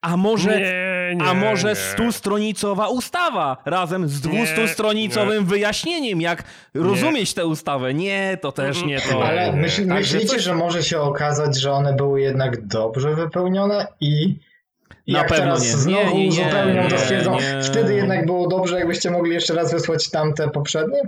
A 0.00 0.16
może, 0.16 0.60
Nie, 0.60 0.87
nie, 1.18 1.24
a 1.30 1.34
może 1.34 1.68
nie. 1.68 1.74
stustronicowa 1.74 2.88
ustawa 2.88 3.56
razem 3.64 4.08
z 4.08 4.20
dwustustronicowym 4.20 5.44
wyjaśnieniem, 5.46 6.20
jak 6.20 6.44
rozumieć 6.74 7.34
tę 7.34 7.46
ustawę? 7.46 7.94
Nie, 7.94 8.38
to 8.42 8.52
też 8.52 8.84
nie 8.84 9.00
to. 9.00 9.24
Ale 9.24 9.52
myśl, 9.52 9.86
myślicie, 9.86 10.26
coś- 10.26 10.42
że 10.42 10.54
może 10.54 10.82
się 10.82 11.00
okazać, 11.00 11.60
że 11.60 11.72
one 11.72 11.92
były 11.92 12.20
jednak 12.20 12.66
dobrze 12.66 13.14
wypełnione 13.14 13.86
i 14.00 14.38
i 15.06 15.12
Na 15.12 15.18
jak 15.18 15.28
pewno 15.28 15.44
teraz 15.44 15.62
nie. 15.62 15.68
znowu 15.68 16.16
Nie, 16.16 16.22
nie, 16.22 16.28
uzupełnią, 16.28 16.82
nie, 16.82 16.88
to 16.90 16.98
stwierdzą, 16.98 17.34
nie. 17.34 17.62
wtedy 17.62 17.94
jednak 17.94 18.26
było 18.26 18.48
dobrze, 18.48 18.78
jakbyście 18.78 19.10
mogli 19.10 19.34
jeszcze 19.34 19.54
raz 19.54 19.72
wysłać 19.72 20.10
tamte 20.10 20.48
poprzednie? 20.50 21.00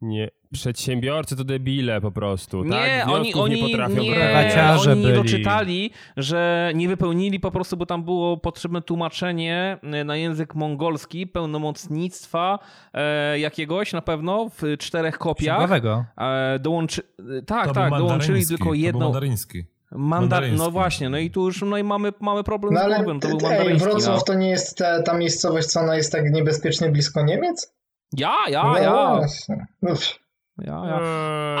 Nie. 0.00 0.30
Przedsiębiorcy 0.52 1.36
to 1.36 1.44
debile 1.44 2.00
po 2.00 2.10
prostu. 2.10 2.64
Nie, 2.64 2.70
tak? 2.70 3.08
oni, 3.08 3.34
oni, 3.34 3.62
nie 3.62 3.68
potrafią 3.68 3.94
nie, 4.02 4.80
oni 4.80 5.00
nie 5.00 5.06
byli. 5.06 5.14
doczytali, 5.14 5.90
że 6.16 6.72
nie 6.74 6.88
wypełnili 6.88 7.40
po 7.40 7.50
prostu, 7.50 7.76
bo 7.76 7.86
tam 7.86 8.04
było 8.04 8.36
potrzebne 8.36 8.82
tłumaczenie 8.82 9.78
e, 9.82 10.04
na 10.04 10.16
język 10.16 10.54
mongolski 10.54 11.26
pełnomocnictwa 11.26 12.58
e, 12.94 13.38
jakiegoś 13.38 13.92
na 13.92 14.02
pewno 14.02 14.48
w 14.48 14.76
czterech 14.78 15.18
kopiach. 15.18 15.70
E, 16.18 16.58
dołączy... 16.58 17.02
e, 17.38 17.42
Tak, 17.42 17.66
To 17.68 17.74
tak, 17.74 17.90
dołączyli 17.90 18.46
tylko 18.46 18.64
To 18.64 18.70
był 18.70 18.74
jedną... 18.74 19.00
mandaryński. 19.00 19.64
Mandar... 19.92 20.20
Mandaryński. 20.20 20.58
No 20.64 20.70
właśnie, 20.70 21.08
no 21.08 21.18
i 21.18 21.30
tu 21.30 21.44
już 21.44 21.62
no 21.62 21.78
i 21.78 21.82
mamy, 21.82 22.12
mamy 22.20 22.44
problem 22.44 22.74
No 22.74 22.80
z 22.80 22.82
ale 22.82 22.96
głową, 23.02 23.20
to 23.20 23.28
był 23.28 23.36
ej, 23.36 23.42
mandaryński. 23.42 23.88
Wrocław 23.88 24.16
no. 24.16 24.22
to 24.22 24.34
nie 24.34 24.48
jest 24.50 24.78
ta, 24.78 25.02
ta 25.02 25.18
miejscowość, 25.18 25.66
co 25.66 25.80
ona 25.80 25.96
jest 25.96 26.12
tak 26.12 26.32
niebezpiecznie 26.32 26.88
blisko 26.88 27.22
Niemiec? 27.22 27.72
Ja, 28.12 28.34
ja, 28.48 28.62
no 28.62 28.78
ja, 28.78 29.16
właśnie. 29.16 29.66
Uf. 29.82 30.18
Ja, 30.58 30.82
ja. 30.86 31.00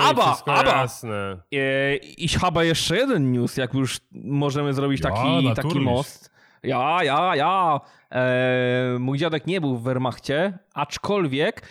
Ej, 0.00 0.10
aba. 0.46 0.62
jasne. 0.64 1.42
E, 1.54 1.96
I 1.96 2.28
chyba 2.28 2.64
jeszcze 2.64 2.96
jeden 2.96 3.32
news, 3.32 3.56
jak 3.56 3.74
już 3.74 4.00
możemy 4.12 4.74
zrobić 4.74 5.00
Ja, 5.04 5.10
taki, 5.10 5.54
taki 5.54 5.80
most. 5.80 6.30
Ja, 6.62 7.04
ja, 7.04 7.36
ja. 7.36 7.80
E, 8.12 8.96
mój 8.98 9.18
dziadek 9.18 9.46
nie 9.46 9.60
był 9.60 9.76
w 9.76 9.82
Wehrmachcie, 9.82 10.58
aczkolwiek 10.74 11.62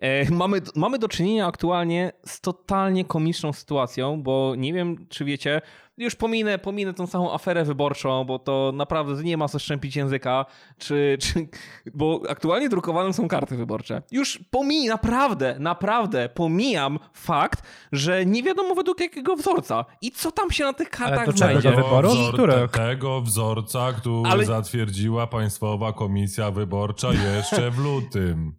e, 0.00 0.30
mamy, 0.30 0.60
mamy 0.76 0.98
do 0.98 1.08
czynienia 1.08 1.46
aktualnie 1.46 2.12
z 2.26 2.40
totalnie 2.40 3.04
komiczną 3.04 3.52
sytuacją, 3.52 4.22
bo 4.22 4.54
nie 4.56 4.72
wiem, 4.72 5.06
czy 5.08 5.24
wiecie, 5.24 5.60
już 5.96 6.14
pominę, 6.14 6.58
pominę 6.58 6.94
tą 6.94 7.06
całą 7.06 7.34
aferę 7.34 7.64
wyborczą, 7.64 8.24
bo 8.24 8.38
to 8.38 8.72
naprawdę 8.74 9.22
nie 9.22 9.36
ma 9.36 9.48
co 9.48 9.58
szczępić 9.58 9.96
języka, 9.96 10.46
czy, 10.78 11.18
czy, 11.20 11.48
bo 11.94 12.20
aktualnie 12.28 12.68
drukowane 12.68 13.12
są 13.12 13.28
karty 13.28 13.56
wyborcze. 13.56 14.02
Już 14.10 14.38
pomij, 14.50 14.86
naprawdę, 14.88 15.56
naprawdę 15.58 16.28
pomijam 16.28 16.98
fakt, 17.12 17.62
że 17.92 18.26
nie 18.26 18.42
wiadomo 18.42 18.74
według 18.74 19.00
jakiego 19.00 19.36
wzorca 19.36 19.84
i 20.00 20.10
co 20.10 20.32
tam 20.32 20.50
się 20.50 20.64
na 20.64 20.72
tych 20.72 20.90
kartach 20.90 21.24
czego 21.24 21.36
znajdzie. 21.38 21.70
do 21.70 21.76
wyborów? 21.76 22.12
Wzor-? 22.12 22.68
Tego 22.70 23.20
wzorca, 23.20 23.92
który 23.92 24.30
Ale- 24.30 24.44
zatwierdziła 24.44 25.26
Państwowa 25.26 25.92
Komisja 25.92 26.50
Wyborcza 26.50 27.08
jeszcze 27.12 27.70
w 27.70 27.78
lutym. 27.78 28.54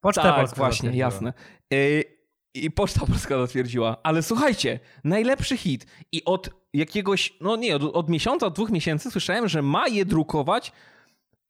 Poczta 0.00 0.22
tak, 0.22 0.36
Polska 0.36 0.56
właśnie, 0.56 0.90
jasne. 0.90 1.32
Y, 1.74 2.19
I 2.54 2.70
Poczta 2.70 3.06
Polska 3.06 3.38
zatwierdziła. 3.38 3.96
Ale 4.02 4.22
słuchajcie, 4.22 4.80
najlepszy 5.04 5.56
hit. 5.56 5.86
I 6.12 6.24
od 6.24 6.50
jakiegoś, 6.74 7.32
no 7.40 7.56
nie, 7.56 7.76
od, 7.76 7.82
od 7.82 8.08
miesiąca, 8.08 8.46
od 8.46 8.54
dwóch 8.54 8.70
miesięcy 8.70 9.10
słyszałem, 9.10 9.48
że 9.48 9.62
ma 9.62 9.88
je 9.88 10.04
drukować 10.04 10.72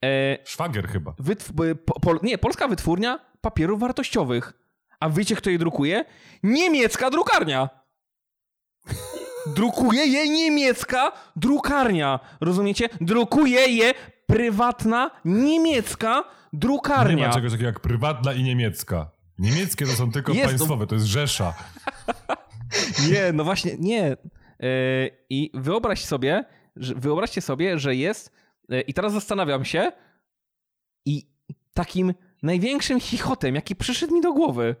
e, 0.05 0.37
Szwagier 0.45 0.87
chyba. 0.87 1.11
wytw- 1.11 1.63
y, 1.65 1.75
po, 1.75 1.99
pol, 1.99 2.19
nie, 2.23 2.37
polska 2.37 2.67
wytwórnia 2.67 3.19
papierów 3.41 3.79
wartościowych. 3.79 4.53
A 4.99 5.09
wiecie, 5.09 5.35
kto 5.35 5.49
je 5.49 5.57
drukuje? 5.57 6.05
Niemiecka 6.43 7.09
drukarnia. 7.09 7.69
Drukuje 9.55 10.05
je 10.07 10.29
niemiecka 10.29 11.11
drukarnia. 11.35 12.19
Rozumiecie? 12.41 12.89
Drukuje 13.01 13.67
je 13.67 13.93
prywatna 14.27 15.11
niemiecka 15.25 16.23
Nie 16.53 16.59
drukarnia. 16.59 17.27
ma 17.27 17.33
czegoś 17.33 17.51
takiego 17.51 17.67
jak 17.67 17.79
prywatna 17.79 18.33
i 18.33 18.43
niemiecka. 18.43 19.11
Niemieckie 19.41 19.85
to 19.85 19.91
są 19.91 20.11
tylko 20.11 20.31
Jest, 20.33 20.43
to- 20.43 20.49
państwowe, 20.49 20.87
to 20.87 20.95
jest 20.95 21.07
Rzesza. 21.07 21.53
Nie, 23.11 23.33
no 23.33 23.43
właśnie, 23.43 23.75
nie. 23.79 24.05
E, 24.07 24.17
I 25.29 25.51
wyobraź 25.53 26.05
sobie, 26.05 26.45
wyobraźcie 26.75 27.41
sobie, 27.41 27.79
że 27.79 27.95
jest. 27.95 28.31
e, 28.69 28.81
I 28.81 28.93
teraz 28.93 29.13
zastanawiam 29.13 29.65
się. 29.65 29.91
I 31.05 31.27
takim 31.73 32.13
największym 32.43 32.99
chichotem, 32.99 33.55
jaki 33.55 33.75
przyszedł 33.75 34.13
mi 34.13 34.21
do 34.21 34.33
głowy, 34.33 34.75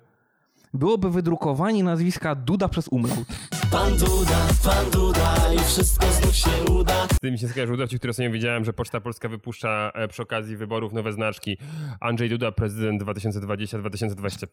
byłoby 0.73 1.09
wydrukowanie 1.09 1.83
nazwiska 1.83 2.35
Duda 2.35 2.67
przez 2.67 2.87
umlaut. 2.87 3.27
Z 7.13 7.19
tym 7.21 7.31
mi 7.31 7.39
się 7.39 7.47
skojarzył 7.47 7.77
dowcip, 7.77 7.99
który 7.99 8.13
sobie 8.13 8.29
widziałem, 8.29 8.65
że 8.65 8.73
Poczta 8.73 9.01
Polska 9.01 9.29
wypuszcza 9.29 9.91
e, 9.95 10.07
przy 10.07 10.21
okazji 10.21 10.57
wyborów 10.57 10.93
nowe 10.93 11.13
znaczki. 11.13 11.57
Andrzej 11.99 12.29
Duda, 12.29 12.51
prezydent 12.51 13.03
2020-2025. 13.03 14.47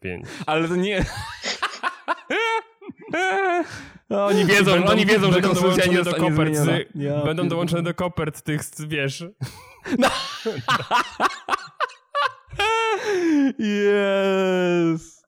Ale 0.45 0.67
to 0.67 0.75
nie. 0.75 1.05
No, 4.09 4.25
oni 4.25 4.45
wiedzą, 4.45 4.71
Będą- 4.71 4.87
oni 4.91 5.05
wiedzą, 5.05 5.25
że 5.31 5.31
będą 5.41 5.47
konstytucja 5.49 5.85
nie 5.85 6.03
do 6.03 6.13
kopert, 6.13 6.53
Ja 6.55 6.63
Będą 6.65 7.23
pierdolę. 7.25 7.49
dołączone 7.49 7.83
do 7.83 7.93
kopert 7.93 8.41
tych, 8.41 8.61
wiesz... 8.87 9.23
Yes. 13.59 15.18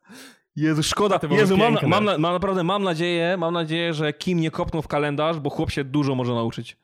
Jezu, 0.55 0.83
szkoda. 0.83 1.19
Jezu, 1.29 1.57
mam, 1.57 1.73
mam, 1.87 2.05
mam 2.05 2.21
naprawdę 2.21 2.63
mam 2.63 2.83
nadzieję, 2.83 3.37
mam 3.37 3.53
nadzieję, 3.53 3.93
że 3.93 4.13
Kim 4.13 4.39
nie 4.39 4.51
kopnął 4.51 4.81
w 4.81 4.87
kalendarz, 4.87 5.39
bo 5.39 5.49
chłop 5.49 5.71
się 5.71 5.83
dużo 5.83 6.15
może 6.15 6.33
nauczyć. 6.33 6.77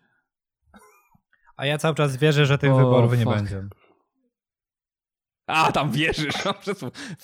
A 1.57 1.65
ja 1.65 1.77
cały 1.77 1.95
czas 1.95 2.17
wierzę, 2.17 2.45
że 2.45 2.57
tych 2.57 2.71
O, 2.71 2.77
wyborów 2.77 3.17
nie 3.17 3.23
fuck. 3.23 3.35
będzie. 3.35 3.63
A, 5.47 5.71
tam 5.71 5.91
wierzysz. 5.91 6.35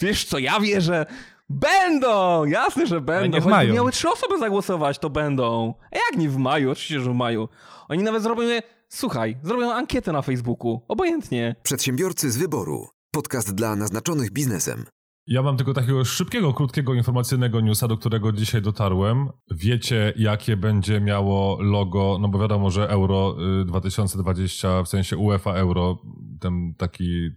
Wiesz 0.01 0.25
co, 0.25 0.39
ja 0.39 0.59
wierzę. 0.59 1.05
Będą! 1.49 2.45
Jasne, 2.45 2.87
że 2.87 3.01
będą. 3.01 3.37
nie 3.37 3.41
w 3.41 3.45
maju. 3.45 3.73
miały 3.73 3.91
trzy 3.91 4.09
osoby 4.09 4.39
zagłosować, 4.39 4.99
to 4.99 5.09
będą. 5.09 5.73
A 5.91 5.95
jak 5.95 6.17
nie 6.17 6.29
w 6.29 6.37
maju? 6.37 6.71
Oczywiście, 6.71 6.99
że 6.99 7.11
w 7.11 7.15
maju. 7.15 7.49
Oni 7.89 8.03
nawet 8.03 8.23
zrobią, 8.23 8.43
słuchaj, 8.89 9.37
zrobią 9.43 9.71
ankietę 9.73 10.11
na 10.11 10.21
Facebooku. 10.21 10.81
Obojętnie. 10.87 11.55
Przedsiębiorcy 11.63 12.31
z 12.31 12.37
wyboru. 12.37 12.87
Podcast 13.11 13.55
dla 13.55 13.75
naznaczonych 13.75 14.31
biznesem. 14.31 14.85
Ja 15.28 15.41
mam 15.41 15.57
tylko 15.57 15.74
takiego 15.74 16.05
szybkiego, 16.05 16.53
krótkiego, 16.53 16.93
informacyjnego 16.93 17.61
newsa, 17.61 17.88
do 17.88 17.97
którego 17.97 18.32
dzisiaj 18.32 18.61
dotarłem. 18.61 19.30
Wiecie, 19.51 20.13
jakie 20.17 20.57
będzie 20.57 21.01
miało 21.01 21.61
logo, 21.61 22.17
no 22.21 22.28
bo 22.28 22.39
wiadomo, 22.39 22.71
że 22.71 22.89
Euro 22.89 23.36
y, 23.61 23.65
2020, 23.65 24.84
w 24.84 24.88
sensie 24.88 25.17
UEFA 25.17 25.53
Euro, 25.53 26.01
ten 26.39 26.74
taki 26.78 27.30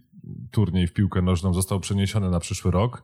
turniej 0.51 0.87
w 0.87 0.93
piłkę 0.93 1.21
nożną 1.21 1.53
został 1.53 1.79
przeniesiony 1.79 2.29
na 2.29 2.39
przyszły 2.39 2.71
rok. 2.71 3.03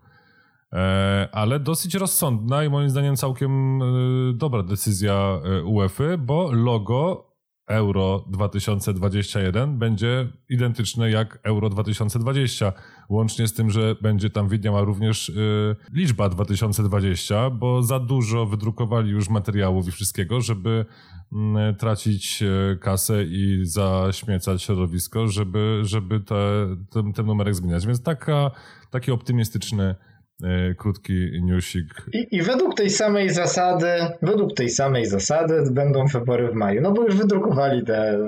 E, 0.74 1.30
ale 1.32 1.60
dosyć 1.60 1.96
rozsądna 1.96 2.64
i 2.64 2.70
moim 2.70 2.90
zdaniem 2.90 3.16
całkiem 3.16 3.82
y, 3.82 4.34
dobra 4.34 4.64
decyzja 4.64 5.42
y, 5.60 5.64
UEFA, 5.64 6.18
bo 6.18 6.52
logo 6.52 7.34
Euro 7.68 8.26
2021 8.30 9.78
będzie 9.78 10.28
identyczne 10.50 11.12
jak 11.12 11.40
Euro 11.44 11.70
2020. 11.70 12.74
Łącznie 13.14 13.48
z 13.48 13.54
tym, 13.54 13.70
że 13.70 13.96
będzie 14.02 14.30
tam 14.30 14.50
widniała 14.50 14.82
również 14.82 15.30
y, 15.30 15.76
liczba 15.94 16.30
2020, 16.30 17.50
bo 17.50 17.84
za 17.84 18.00
dużo 18.00 18.46
wydrukowali 18.46 19.12
już 19.12 19.30
materiałów 19.30 19.88
i 19.88 19.92
wszystkiego, 19.92 20.42
żeby 20.42 20.86
y, 21.32 21.74
tracić 21.74 22.44
y, 22.44 22.78
kasę 22.78 23.24
i 23.24 23.60
zaśmiecać 23.64 24.64
środowisko, 24.64 25.28
żeby, 25.28 25.80
żeby 25.84 26.20
te, 26.20 26.68
ten, 26.92 27.14
ten 27.14 27.26
numerek 27.26 27.56
zmieniać. 27.56 27.88
Więc 27.88 28.04
taka, 28.04 28.52
taki 28.92 29.12
optymistyczny 29.12 29.96
E, 30.44 30.74
krótki 30.76 31.42
newsik. 31.44 32.06
I, 32.14 32.28
I, 32.32 32.42
według 32.42 32.76
tej 32.76 32.90
samej 32.90 33.30
zasady, 33.30 33.88
według 34.22 34.54
tej 34.54 34.70
samej 34.70 35.06
zasady 35.06 35.64
będą 35.72 36.06
wybory 36.06 36.48
w 36.48 36.54
maju. 36.54 36.82
No 36.82 36.92
bo 36.92 37.04
już 37.04 37.16
wydrukowali 37.16 37.86
te, 37.86 38.20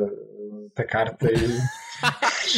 te 0.74 0.84
karty 0.84 1.34
i. 1.34 1.85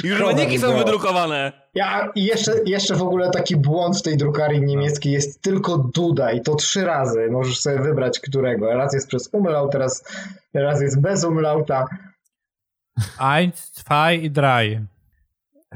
już 0.03 0.23
wyniki 0.23 0.59
są 0.59 0.77
wydrukowane. 0.77 1.51
Ja, 1.75 2.11
I 2.15 2.25
jeszcze, 2.25 2.51
jeszcze 2.65 2.95
w 2.95 3.01
ogóle 3.01 3.31
taki 3.31 3.55
błąd 3.55 3.97
w 3.97 4.01
tej 4.01 4.17
drukarni 4.17 4.61
niemieckiej 4.61 5.13
jest 5.13 5.41
tylko 5.41 5.77
Duda 5.77 6.31
i 6.31 6.41
to 6.41 6.55
trzy 6.55 6.85
razy. 6.85 7.27
Możesz 7.31 7.59
sobie 7.59 7.79
wybrać 7.79 8.19
którego. 8.19 8.73
Raz 8.73 8.93
jest 8.93 9.07
przez 9.07 9.29
umlaut, 9.33 9.71
teraz 9.71 10.03
raz 10.53 10.81
jest 10.81 11.01
bez 11.01 11.23
umlauta. 11.23 11.85
Eins, 13.19 13.71
zwei 13.73 14.23
i 14.23 14.31
drei. 14.31 14.79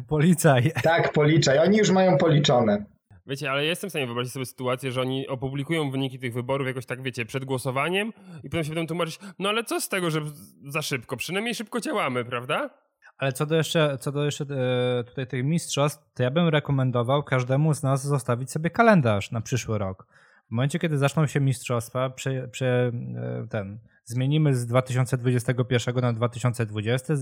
Policaj. 0.07 0.72
Tak, 0.84 1.13
policzaj. 1.13 1.59
Oni 1.59 1.78
już 1.78 1.89
mają 1.89 2.17
policzone. 2.17 2.86
Wiecie, 3.26 3.51
ale 3.51 3.65
jestem 3.65 3.89
w 3.89 3.91
stanie 3.91 4.05
wyobrazić 4.05 4.34
sobie 4.34 4.45
sytuację, 4.45 4.91
że 4.91 5.01
oni 5.01 5.28
opublikują 5.28 5.91
wyniki 5.91 6.19
tych 6.19 6.34
wyborów 6.34 6.67
jakoś 6.67 6.86
tak, 6.86 7.01
wiecie, 7.01 7.26
przed 7.26 7.45
głosowaniem 7.45 8.13
i 8.43 8.49
potem 8.49 8.63
się 8.63 8.69
będą 8.69 8.88
tłumaczyć, 8.88 9.19
no 9.39 9.49
ale 9.49 9.63
co 9.63 9.82
z 9.82 9.89
tego, 9.89 10.11
że 10.11 10.22
za 10.67 10.82
szybko? 10.82 11.17
Przynajmniej 11.17 11.55
szybko 11.55 11.80
działamy, 11.80 12.26
prawda? 12.26 12.69
Ale 13.22 13.34
co 13.34 13.45
do 13.45 13.55
jeszcze, 13.55 13.97
co 13.97 14.11
do 14.11 14.26
jeszcze 14.26 14.45
e, 14.45 15.03
tutaj 15.03 15.28
tych 15.28 15.43
mistrzostw, 15.43 16.13
to 16.13 16.24
ja 16.24 16.32
bym 16.32 16.47
rekomendował 16.47 17.24
każdemu 17.24 17.74
z 17.74 17.84
nas 17.84 18.03
zostawić 18.07 18.51
sobie 18.51 18.69
kalendarz 18.69 19.32
na 19.32 19.41
przyszły 19.41 19.78
rok. 19.78 20.07
W 20.47 20.51
momencie, 20.51 20.80
kiedy 20.80 20.97
zaczną 20.97 21.28
się 21.28 21.39
mistrzostwa, 21.39 22.09
prze, 22.09 22.47
prze, 22.47 22.91
e, 23.15 23.47
ten, 23.49 23.80
zmienimy 24.05 24.55
z 24.55 24.65
2021 24.65 25.95
na 26.01 26.13
2020, 26.13 27.13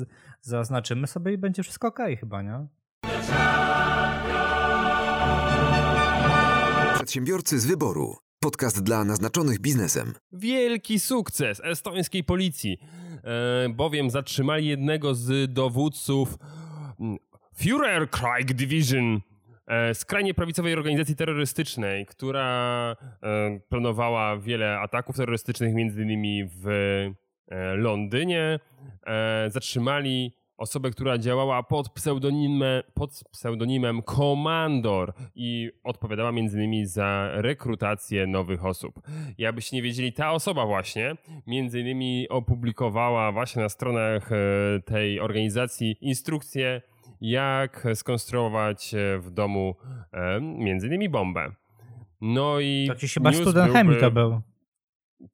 zaznaczymy 0.42 1.08
sobie 1.08 1.34
i 1.34 1.38
będzie 1.38 1.64
wszystko 1.64 1.88
ok, 1.88 2.00
chyba, 2.20 2.42
nie? 2.42 2.68
Przedsiębiorcy 6.96 7.60
z 7.60 7.66
wyboru. 7.66 8.16
Podcast 8.40 8.84
dla 8.84 9.04
naznaczonych 9.06 9.60
biznesem. 9.60 10.14
Wielki 10.32 11.00
sukces 11.00 11.62
estońskiej 11.64 12.24
policji, 12.24 12.78
bowiem 13.70 14.10
zatrzymali 14.10 14.68
jednego 14.68 15.16
z 15.16 15.54
dowódców 15.54 16.38
mm, 17.00 17.18
Führerkrieg 17.60 18.54
Division, 18.54 19.22
e, 19.68 19.94
skrajnie 19.96 20.34
prawicowej 20.34 20.74
organizacji 20.74 21.16
terrorystycznej, 21.16 22.06
która 22.06 22.96
e, 23.24 23.60
planowała 23.70 24.38
wiele 24.38 24.80
ataków 24.80 25.16
terrorystycznych, 25.16 25.74
między 25.74 26.04
innymi 26.04 26.44
w 26.46 26.68
e, 26.68 27.76
Londynie. 27.76 28.60
E, 29.08 29.50
zatrzymali 29.50 30.34
osobę, 30.60 30.92
która 30.92 31.18
działała 31.18 31.64
pod 31.64 31.90
pseudonimem, 31.90 32.84
pod 32.94 33.24
pseudonimem 33.32 34.02
Komandor 34.02 35.14
i 35.36 35.72
odpowiadała 35.84 36.32
między 36.32 36.58
innymi 36.58 36.86
za 36.86 37.30
rekrutację 37.34 38.28
nowych 38.28 38.66
osób. 38.66 39.02
I 39.38 39.46
abyście 39.46 39.76
nie 39.76 39.82
wiedzieli, 39.82 40.14
ta 40.14 40.32
osoba 40.32 40.66
właśnie 40.66 41.16
między 41.48 41.80
innymi 41.80 42.30
opublikowała 42.30 43.32
właśnie 43.32 43.62
na 43.62 43.70
stronach 43.70 44.32
e, 44.32 44.36
tej 44.86 45.20
organizacji 45.20 45.96
instrukcje, 46.02 46.82
jak 47.22 47.88
skonstruować 47.94 48.94
e, 48.94 49.20
w 49.20 49.32
domu 49.32 49.76
e, 50.14 50.42
między 50.42 50.88
innymi 50.88 51.10
bombę. 51.10 51.52
No 52.22 52.60
i. 52.60 52.86
To 52.88 52.96
ci 52.96 53.08
chyba 53.08 53.34
student 53.34 53.74
chemii 53.74 54.00
to 54.00 54.12
był. 54.12 54.42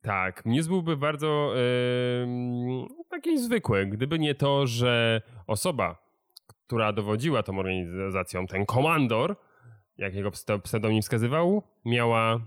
Tak, 0.01 0.45
news 0.45 0.67
byłby 0.67 0.97
bardzo 0.97 1.53
yy, 1.55 2.87
taki 3.09 3.39
zwykły, 3.39 3.85
gdyby 3.85 4.19
nie 4.19 4.35
to, 4.35 4.67
że 4.67 5.21
osoba, 5.47 6.05
która 6.67 6.93
dowodziła 6.93 7.43
tą 7.43 7.59
organizacją, 7.59 8.47
ten 8.47 8.65
komandor, 8.65 9.35
jak 9.97 10.15
jego 10.15 10.31
pseudonim 10.63 11.01
wskazywał, 11.01 11.63
miała 11.85 12.39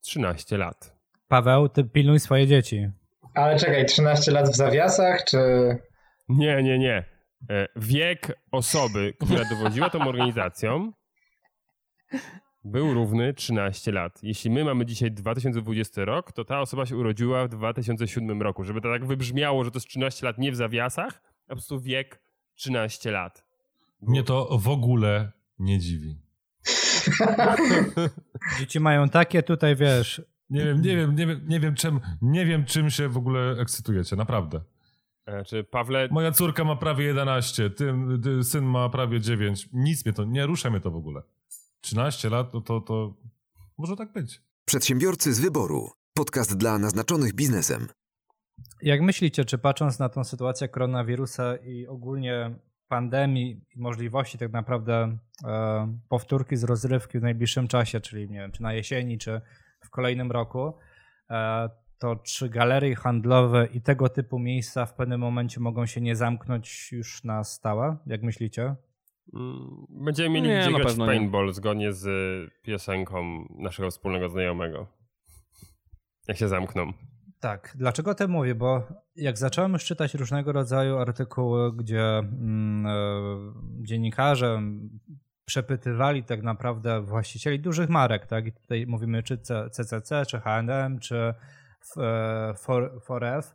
13 0.00 0.58
lat. 0.58 0.96
Paweł, 1.28 1.68
ty 1.68 1.84
pilnuj 1.84 2.20
swoje 2.20 2.46
dzieci. 2.46 2.88
Ale 3.34 3.58
czekaj, 3.58 3.86
13 3.86 4.32
lat 4.32 4.48
w 4.48 4.56
zawiasach, 4.56 5.24
czy... 5.24 5.38
Nie, 6.28 6.62
nie, 6.62 6.78
nie. 6.78 7.04
E, 7.50 7.66
wiek 7.76 8.38
osoby, 8.50 9.14
która 9.20 9.44
dowodziła 9.44 9.90
tą 9.90 10.08
organizacją 10.08 10.92
był 12.64 12.94
równy 12.94 13.34
13 13.34 13.92
lat. 13.92 14.22
Jeśli 14.22 14.50
my 14.50 14.64
mamy 14.64 14.86
dzisiaj 14.86 15.10
2020 15.10 16.04
rok, 16.04 16.32
to 16.32 16.44
ta 16.44 16.60
osoba 16.60 16.86
się 16.86 16.96
urodziła 16.96 17.46
w 17.46 17.48
2007 17.48 18.42
roku. 18.42 18.64
Żeby 18.64 18.80
to 18.80 18.88
tak 18.92 19.06
wybrzmiało, 19.06 19.64
że 19.64 19.70
to 19.70 19.76
jest 19.76 19.88
13 19.88 20.26
lat 20.26 20.38
nie 20.38 20.52
w 20.52 20.56
zawiasach, 20.56 21.22
a 21.46 21.48
po 21.48 21.54
prostu 21.54 21.80
wiek 21.80 22.20
13 22.54 23.10
lat. 23.10 23.44
Mnie 24.02 24.22
to 24.22 24.58
w 24.58 24.68
ogóle 24.68 25.32
nie 25.58 25.78
dziwi. 25.78 26.16
Dzieci 28.58 28.80
mają 28.80 29.08
takie 29.08 29.42
tutaj, 29.42 29.76
wiesz... 29.76 30.22
Nie 30.50 30.64
wiem, 30.64 30.82
nie 30.82 30.96
wiem, 30.96 31.16
nie 31.16 31.26
wiem, 31.26 31.40
nie 31.48 31.60
wiem, 31.60 31.74
czym, 31.74 32.00
nie 32.22 32.46
wiem 32.46 32.64
czym 32.64 32.90
się 32.90 33.08
w 33.08 33.16
ogóle 33.16 33.56
ekscytujecie, 33.60 34.16
naprawdę. 34.16 34.60
E, 35.26 35.44
czy 35.44 35.64
Pawle... 35.64 36.08
Moja 36.10 36.32
córka 36.32 36.64
ma 36.64 36.76
prawie 36.76 37.04
11, 37.04 37.70
ty, 37.70 37.94
ty, 38.22 38.44
syn 38.44 38.64
ma 38.64 38.88
prawie 38.88 39.20
9. 39.20 39.68
Nic 39.72 40.06
mnie 40.06 40.12
to, 40.12 40.24
nie 40.24 40.46
rusza 40.46 40.70
mnie 40.70 40.80
to 40.80 40.90
w 40.90 40.96
ogóle. 40.96 41.22
13 41.80 42.30
lat, 42.30 42.54
no 42.54 42.60
to, 42.60 42.80
to 42.80 43.14
może 43.78 43.96
tak 43.96 44.12
być. 44.12 44.42
Przedsiębiorcy 44.64 45.34
z 45.34 45.40
wyboru. 45.40 45.90
Podcast 46.14 46.56
dla 46.56 46.78
naznaczonych 46.78 47.34
biznesem. 47.34 47.88
Jak 48.82 49.00
myślicie, 49.00 49.44
czy 49.44 49.58
patrząc 49.58 49.98
na 49.98 50.08
tą 50.08 50.24
sytuację 50.24 50.68
koronawirusa 50.68 51.56
i 51.56 51.86
ogólnie 51.86 52.54
pandemii 52.88 53.64
i 53.76 53.80
możliwości 53.80 54.38
tak 54.38 54.52
naprawdę 54.52 55.18
e, 55.44 55.98
powtórki 56.08 56.56
z 56.56 56.64
rozrywki 56.64 57.18
w 57.18 57.22
najbliższym 57.22 57.68
czasie, 57.68 58.00
czyli 58.00 58.30
nie 58.30 58.38
wiem, 58.38 58.52
czy 58.52 58.62
na 58.62 58.72
jesieni, 58.72 59.18
czy 59.18 59.40
w 59.80 59.90
kolejnym 59.90 60.32
roku, 60.32 60.72
e, 61.30 61.70
to 61.98 62.16
czy 62.16 62.48
galerie 62.48 62.94
handlowe 62.94 63.66
i 63.66 63.80
tego 63.80 64.08
typu 64.08 64.38
miejsca 64.38 64.86
w 64.86 64.94
pewnym 64.94 65.20
momencie 65.20 65.60
mogą 65.60 65.86
się 65.86 66.00
nie 66.00 66.16
zamknąć 66.16 66.92
już 66.92 67.24
na 67.24 67.44
stałe? 67.44 67.96
Jak 68.06 68.22
myślicie? 68.22 68.76
Mm, 69.34 69.86
będziemy 69.88 70.30
mieli 70.30 70.48
nie, 70.48 70.60
gdzie 70.60 70.72
grać 70.72 70.96
paintball 70.96 71.46
nie. 71.46 71.52
zgodnie 71.52 71.92
z 71.92 72.06
piosenką 72.62 73.46
naszego 73.58 73.90
wspólnego 73.90 74.28
znajomego. 74.28 74.86
Jak 76.28 76.36
się 76.36 76.48
zamkną. 76.48 76.92
Tak, 77.40 77.74
dlaczego 77.78 78.14
to 78.14 78.28
mówię? 78.28 78.54
Bo 78.54 78.82
jak 79.16 79.38
zacząłem 79.38 79.72
już 79.72 79.84
czytać 79.84 80.14
różnego 80.14 80.52
rodzaju 80.52 80.98
artykuły, 80.98 81.76
gdzie 81.76 82.18
mm, 82.18 82.86
e, 82.86 82.92
dziennikarze 83.82 84.62
przepytywali 85.44 86.24
tak 86.24 86.42
naprawdę 86.42 87.00
właścicieli 87.00 87.60
dużych 87.60 87.88
marek, 87.88 88.26
tak? 88.26 88.46
I 88.46 88.52
tutaj 88.52 88.86
mówimy 88.86 89.22
czy 89.22 89.38
CCC, 89.70 90.26
czy 90.26 90.40
H&M, 90.40 90.98
czy 90.98 91.34
e, 91.96 92.54
Foref, 93.00 93.54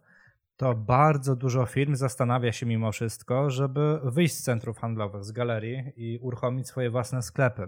to 0.58 0.76
bardzo 0.76 1.36
dużo 1.36 1.66
firm 1.66 1.96
zastanawia 1.96 2.52
się 2.52 2.66
mimo 2.66 2.92
wszystko, 2.92 3.50
żeby 3.50 4.00
wyjść 4.04 4.36
z 4.36 4.44
centrów 4.44 4.78
handlowych, 4.78 5.24
z 5.24 5.32
galerii 5.32 5.94
i 5.96 6.20
uruchomić 6.22 6.68
swoje 6.68 6.90
własne 6.90 7.22
sklepy. 7.22 7.68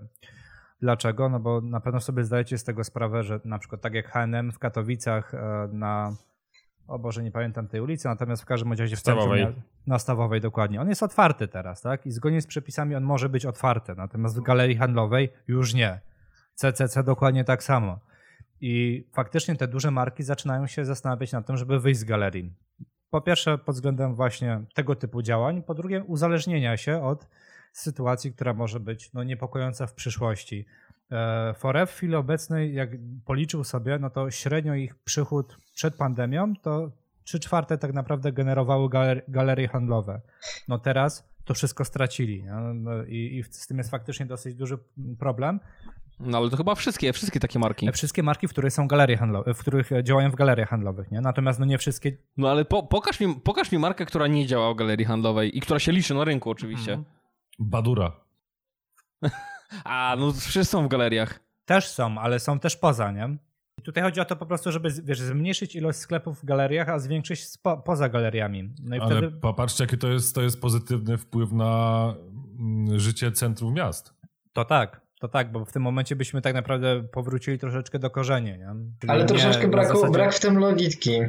Dlaczego? 0.81 1.29
No 1.29 1.39
bo 1.39 1.61
na 1.61 1.79
pewno 1.79 2.01
sobie 2.01 2.23
zdajecie 2.23 2.57
z 2.57 2.63
tego 2.63 2.83
sprawę, 2.83 3.23
że 3.23 3.39
na 3.45 3.59
przykład 3.59 3.81
tak 3.81 3.93
jak 3.93 4.07
H&M 4.07 4.51
w 4.51 4.59
Katowicach 4.59 5.33
e, 5.33 5.69
na 5.71 6.15
o 6.87 6.99
Boże, 6.99 7.23
nie 7.23 7.31
pamiętam 7.31 7.67
tej 7.67 7.81
ulicy, 7.81 8.07
natomiast 8.07 8.41
w 8.41 8.45
każdym 8.45 8.73
razie 8.73 8.95
w 8.95 8.99
Stawowej. 8.99 9.43
centrum, 9.43 9.63
na 9.87 9.99
Stawowej 9.99 10.41
dokładnie. 10.41 10.81
On 10.81 10.89
jest 10.89 11.03
otwarty 11.03 11.47
teraz, 11.47 11.81
tak? 11.81 12.05
I 12.05 12.11
zgodnie 12.11 12.41
z 12.41 12.47
przepisami 12.47 12.95
on 12.95 13.03
może 13.03 13.29
być 13.29 13.45
otwarty, 13.45 13.95
natomiast 13.95 14.39
w 14.39 14.41
galerii 14.41 14.75
handlowej 14.75 15.29
już 15.47 15.73
nie. 15.73 15.99
CCC 16.53 17.03
dokładnie 17.03 17.43
tak 17.43 17.63
samo. 17.63 17.99
I 18.61 19.05
faktycznie 19.13 19.55
te 19.55 19.67
duże 19.67 19.91
marki 19.91 20.23
zaczynają 20.23 20.67
się 20.67 20.85
zastanawiać 20.85 21.31
nad 21.31 21.47
tym, 21.47 21.57
żeby 21.57 21.79
wyjść 21.79 21.99
z 21.99 22.03
galerii. 22.03 22.53
Po 23.09 23.21
pierwsze, 23.21 23.57
pod 23.57 23.75
względem 23.75 24.15
właśnie 24.15 24.61
tego 24.73 24.95
typu 24.95 25.21
działań, 25.21 25.63
po 25.63 25.73
drugie, 25.73 26.03
uzależnienia 26.03 26.77
się 26.77 27.03
od 27.03 27.27
sytuacji, 27.73 28.33
która 28.33 28.53
może 28.53 28.79
być 28.79 29.13
no, 29.13 29.23
niepokojąca 29.23 29.87
w 29.87 29.93
przyszłości. 29.93 30.65
E, 31.11 31.53
Foref 31.53 31.91
w 31.91 31.95
chwili 31.95 32.15
obecnej, 32.15 32.73
jak 32.73 32.89
policzył 33.25 33.63
sobie, 33.63 33.99
no 33.99 34.09
to 34.09 34.31
średnio 34.31 34.75
ich 34.75 34.95
przychód 34.95 35.57
przed 35.75 35.95
pandemią 35.95 36.53
to 36.61 36.91
3 37.23 37.39
czwarte 37.39 37.77
tak 37.77 37.93
naprawdę 37.93 38.31
generowały 38.31 38.89
galer 38.89 39.23
galerie 39.27 39.67
handlowe. 39.67 40.21
No 40.67 40.79
teraz 40.79 41.29
to 41.45 41.53
wszystko 41.53 41.85
stracili 41.85 42.45
i, 43.07 43.37
i 43.37 43.43
z 43.43 43.67
tym 43.67 43.77
jest 43.77 43.89
faktycznie 43.89 44.25
dosyć 44.25 44.55
duży 44.55 44.77
problem. 45.19 45.59
No 46.19 46.37
ale 46.37 46.49
to 46.49 46.57
chyba 46.57 46.75
wszystkie, 46.75 47.13
wszystkie 47.13 47.39
takie 47.39 47.59
marki. 47.59 47.91
Wszystkie 47.91 48.23
marki, 48.23 48.47
w 48.47 48.51
których 48.51 48.73
są 48.73 48.87
galerie 48.87 49.17
handlowe, 49.17 49.53
w 49.53 49.59
których 49.59 49.89
działają 50.03 50.31
w 50.31 50.35
galeriach 50.35 50.69
handlowych, 50.69 51.11
nie? 51.11 51.21
Natomiast 51.21 51.59
no 51.59 51.65
nie 51.65 51.77
wszystkie. 51.77 52.17
No 52.37 52.49
ale 52.49 52.65
po, 52.65 52.83
pokaż, 52.83 53.19
mi, 53.19 53.35
pokaż 53.35 53.71
mi 53.71 53.79
markę, 53.79 54.05
która 54.05 54.27
nie 54.27 54.45
działa 54.45 54.73
w 54.73 54.75
galerii 54.75 55.05
handlowej 55.05 55.57
i 55.57 55.61
która 55.61 55.79
się 55.79 55.91
liczy 55.91 56.13
na 56.13 56.23
rynku 56.23 56.49
oczywiście. 56.49 56.93
Mhm. 56.93 57.05
Badura. 57.59 58.11
A, 59.83 60.15
no 60.19 60.31
wszyscy 60.31 60.71
są 60.71 60.85
w 60.85 60.87
galeriach. 60.87 61.39
Też 61.65 61.87
są, 61.87 62.17
ale 62.17 62.39
są 62.39 62.59
też 62.59 62.77
poza, 62.77 63.11
nie? 63.11 63.37
I 63.77 63.81
tutaj 63.81 64.03
chodzi 64.03 64.19
o 64.19 64.25
to 64.25 64.35
po 64.35 64.45
prostu, 64.45 64.71
żeby 64.71 64.89
wiesz, 65.03 65.19
zmniejszyć 65.19 65.75
ilość 65.75 65.99
sklepów 65.99 66.41
w 66.41 66.45
galeriach, 66.45 66.89
a 66.89 66.99
zwiększyć 66.99 67.47
spo, 67.47 67.77
poza 67.77 68.09
galeriami. 68.09 68.69
No 68.83 68.95
i 68.95 68.99
Ale 68.99 69.17
wtedy... 69.17 69.37
popatrzcie, 69.37 69.83
jaki 69.83 69.97
to 69.97 70.07
jest, 70.07 70.35
to 70.35 70.41
jest 70.41 70.61
pozytywny 70.61 71.17
wpływ 71.17 71.51
na 71.51 72.13
mm, 72.59 72.99
życie 72.99 73.31
centrum 73.31 73.73
miast. 73.73 74.13
To 74.53 74.65
tak, 74.65 75.06
to 75.19 75.27
tak, 75.27 75.51
bo 75.51 75.65
w 75.65 75.71
tym 75.71 75.81
momencie 75.81 76.15
byśmy 76.15 76.41
tak 76.41 76.53
naprawdę 76.53 77.03
powrócili 77.03 77.59
troszeczkę 77.59 77.99
do 77.99 78.09
korzeni. 78.09 78.51
Nie? 78.51 78.67
Czyli 79.01 79.11
Ale 79.11 79.21
nie 79.21 79.27
troszeczkę 79.27 79.63
na 79.63 79.69
brak, 79.69 79.87
zasadzie- 79.87 80.11
brak 80.11 80.33
w 80.33 80.39
tym 80.39 80.57
logiki. 80.59 81.21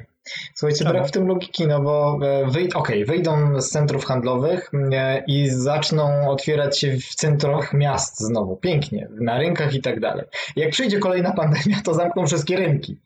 Słuchajcie, 0.54 0.78
Czemu? 0.84 0.90
brak 0.90 1.08
w 1.08 1.10
tym 1.10 1.26
logiki, 1.26 1.66
no 1.66 1.80
bo 1.80 2.18
e, 2.22 2.50
wyj 2.50 2.72
okej, 2.72 3.04
wyjdą 3.04 3.60
z 3.60 3.68
centrów 3.68 4.04
handlowych 4.04 4.70
e, 4.92 5.22
i 5.26 5.50
zaczną 5.50 6.30
otwierać 6.30 6.78
się 6.78 6.96
w 6.96 7.14
centrach 7.14 7.74
miast 7.74 8.20
znowu, 8.20 8.56
pięknie, 8.56 9.08
na 9.20 9.38
rynkach 9.38 9.74
i 9.74 9.80
tak 9.82 10.00
dalej. 10.00 10.24
Jak 10.56 10.70
przyjdzie 10.70 10.98
kolejna 10.98 11.32
pandemia, 11.32 11.76
to 11.84 11.94
zamkną 11.94 12.26
wszystkie 12.26 12.56
rynki. 12.56 13.00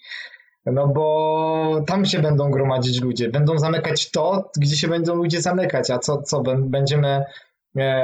No 0.66 0.88
bo 0.88 1.84
tam 1.86 2.04
się 2.04 2.18
będą 2.18 2.50
gromadzić 2.50 3.00
ludzie, 3.00 3.28
będą 3.28 3.58
zamykać 3.58 4.10
to, 4.10 4.50
gdzie 4.60 4.76
się 4.76 4.88
będą 4.88 5.14
ludzie 5.14 5.40
zamykać, 5.42 5.90
a 5.90 5.98
co, 5.98 6.22
co 6.22 6.40
bę- 6.42 6.68
będziemy 6.68 7.24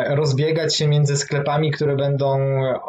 rozbiegać 0.09 0.77
się 0.77 0.89
między 0.89 1.17
sklepami, 1.17 1.71
które 1.71 1.97
będą, 1.97 2.39
e, 2.39 2.81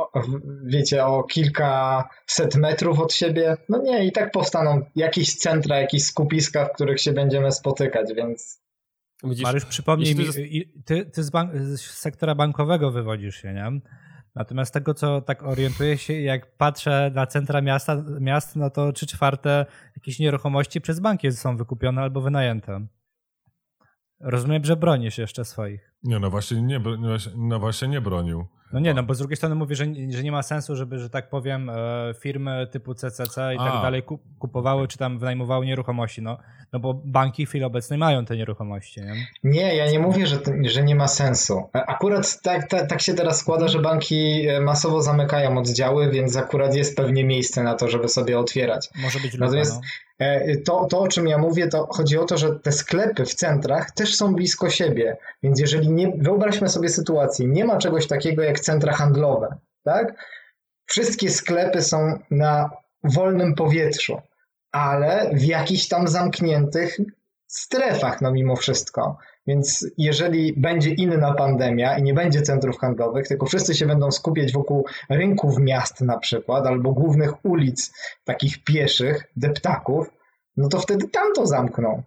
wiecie, 0.66 1.06
o 1.06 1.24
kilkaset 1.24 2.56
metrów 2.56 3.00
od 3.00 3.14
siebie. 3.14 3.58
No 3.70 3.82
nie, 3.82 4.06
i 4.06 4.12
tak 4.12 4.32
powstaną 4.32 4.82
jakieś 4.96 5.36
centra, 5.36 5.80
jakieś 5.80 6.04
skupiska, 6.04 6.66
w 6.66 6.74
których 6.74 7.02
się 7.02 7.14
będziemy 7.14 7.52
spotykać, 7.52 8.14
więc 8.16 8.60
Widzisz, 9.24 9.44
Mariusz, 9.44 9.66
przypomnij 9.66 10.16
mi, 10.16 10.26
ty, 10.86 11.06
ty 11.06 11.24
z, 11.24 11.30
bank, 11.30 11.56
z 11.56 11.82
sektora 11.82 12.36
bankowego 12.36 12.92
wywodzisz 12.92 13.36
się, 13.36 13.54
nie? 13.54 13.80
Natomiast 14.36 14.74
tego, 14.74 14.94
co 14.94 15.22
tak 15.22 15.44
orientuję 15.44 15.98
się, 15.98 16.14
jak 16.22 16.58
patrzę 16.58 17.12
na 17.16 17.28
centra 17.28 17.62
miasta, 17.62 18.04
miast, 18.20 18.56
no 18.56 18.70
to 18.70 18.92
trzy 18.92 19.08
czwarte 19.08 19.66
jakieś 19.96 20.20
nieruchomości 20.20 20.82
przez 20.82 21.00
banki 21.00 21.32
są 21.32 21.58
wykupione 21.58 22.02
albo 22.02 22.22
wynajęte. 22.22 22.88
Rozumiem, 24.20 24.66
że 24.66 24.76
bronisz 24.76 25.18
jeszcze 25.18 25.46
swoich. 25.46 25.89
Nie, 26.04 26.20
no 26.20 26.30
właśnie 26.30 26.62
nie, 26.62 26.82
no 27.36 27.60
właśnie- 27.60 27.88
nie 27.88 28.02
bronił. 28.02 28.46
No 28.74 28.80
nie, 28.80 28.94
no 28.94 29.04
bo 29.04 29.14
z 29.16 29.18
drugiej 29.18 29.38
strony 29.38 29.56
mówię, 29.56 29.76
że, 29.76 29.86
że 30.10 30.24
nie 30.24 30.32
ma 30.32 30.44
sensu, 30.44 30.76
żeby, 30.76 31.00
że 31.00 31.10
tak 31.10 31.30
powiem, 31.30 31.70
e, 31.70 31.74
firmy 32.20 32.68
typu 32.72 32.94
CCC 32.96 33.54
i 33.56 33.58
tak 33.58 33.74
A. 33.74 33.82
dalej 33.82 34.04
ku- 34.04 34.20
kupowały 34.40 34.88
czy 34.88 34.98
tam 34.98 35.20
wynajmowały 35.20 35.66
nieruchomości, 35.66 36.22
no, 36.22 36.38
no 36.74 36.80
bo 36.80 36.94
banki 36.94 37.46
w 37.46 37.50
chwili 37.50 37.64
obecnej 37.64 38.00
mają 38.00 38.26
te 38.26 38.38
nieruchomości, 38.38 39.02
nie? 39.02 39.14
Nie, 39.44 39.76
ja 39.76 39.92
nie 39.92 40.00
mówię, 40.00 40.28
że, 40.28 40.38
to, 40.38 40.52
że 40.64 40.84
nie 40.84 40.96
ma 40.96 41.08
sensu. 41.08 41.64
Akurat 41.74 42.42
tak, 42.42 42.68
tak, 42.70 42.90
tak 42.90 43.02
się 43.02 43.14
teraz 43.14 43.40
składa, 43.40 43.68
że 43.68 43.80
banki 43.82 44.48
e, 44.48 44.62
masowo 44.62 45.02
zamykają 45.02 45.58
oddziały, 45.58 46.10
więc 46.12 46.38
akurat 46.38 46.76
jest 46.76 46.98
pewnie 46.98 47.24
miejsce 47.26 47.64
na 47.64 47.74
to, 47.76 47.88
żeby 47.88 48.10
sobie 48.10 48.40
otwierać. 48.40 48.90
Może 49.02 49.20
być 49.20 49.34
luka, 49.34 49.46
Natomiast 49.46 49.74
no. 49.76 49.82
E, 50.20 50.58
to, 50.58 50.86
to, 50.86 51.00
o 51.00 51.08
czym 51.08 51.28
ja 51.28 51.38
mówię, 51.38 51.68
to 51.68 51.88
chodzi 51.92 52.18
o 52.18 52.26
to, 52.26 52.38
że 52.38 52.60
te 52.60 52.72
sklepy 52.72 53.26
w 53.26 53.34
centrach 53.34 53.92
też 53.92 54.16
są 54.16 54.36
blisko 54.36 54.70
siebie. 54.70 55.18
Więc 55.44 55.60
jeżeli 55.60 55.92
nie, 55.92 56.12
wyobraźmy 56.18 56.70
sobie 56.70 56.90
sytuację, 56.90 57.48
nie 57.48 57.66
ma 57.66 57.78
czegoś 57.78 58.08
takiego 58.08 58.44
jak 58.44 58.60
centra 58.60 58.94
handlowe, 58.94 59.56
tak? 59.84 60.26
Wszystkie 60.86 61.30
sklepy 61.30 61.82
są 61.82 62.20
na 62.32 62.70
wolnym 63.04 63.56
powietrzu, 63.56 64.22
ale 64.72 65.30
w 65.34 65.44
jakichś 65.44 65.88
tam 65.88 66.08
zamkniętych 66.08 66.98
strefach, 67.48 68.22
no 68.22 68.32
mimo 68.32 68.56
wszystko. 68.56 69.18
Więc 69.48 69.92
jeżeli 69.98 70.54
będzie 70.58 70.90
inna 70.90 71.34
pandemia 71.34 71.98
i 71.98 72.04
nie 72.04 72.14
będzie 72.14 72.42
centrów 72.42 72.78
handlowych, 72.78 73.28
tylko 73.28 73.46
wszyscy 73.46 73.76
się 73.76 73.86
będą 73.86 74.12
skupiać 74.12 74.54
wokół 74.54 74.86
rynków 75.10 75.60
miast 75.60 76.02
na 76.02 76.18
przykład, 76.18 76.68
albo 76.68 76.92
głównych 76.92 77.46
ulic 77.46 77.94
takich 78.24 78.64
pieszych, 78.64 79.24
deptaków, 79.36 80.08
no 80.58 80.70
to 80.70 80.80
wtedy 80.80 81.08
tam 81.08 81.34
to 81.36 81.46
zamkną. 81.46 82.04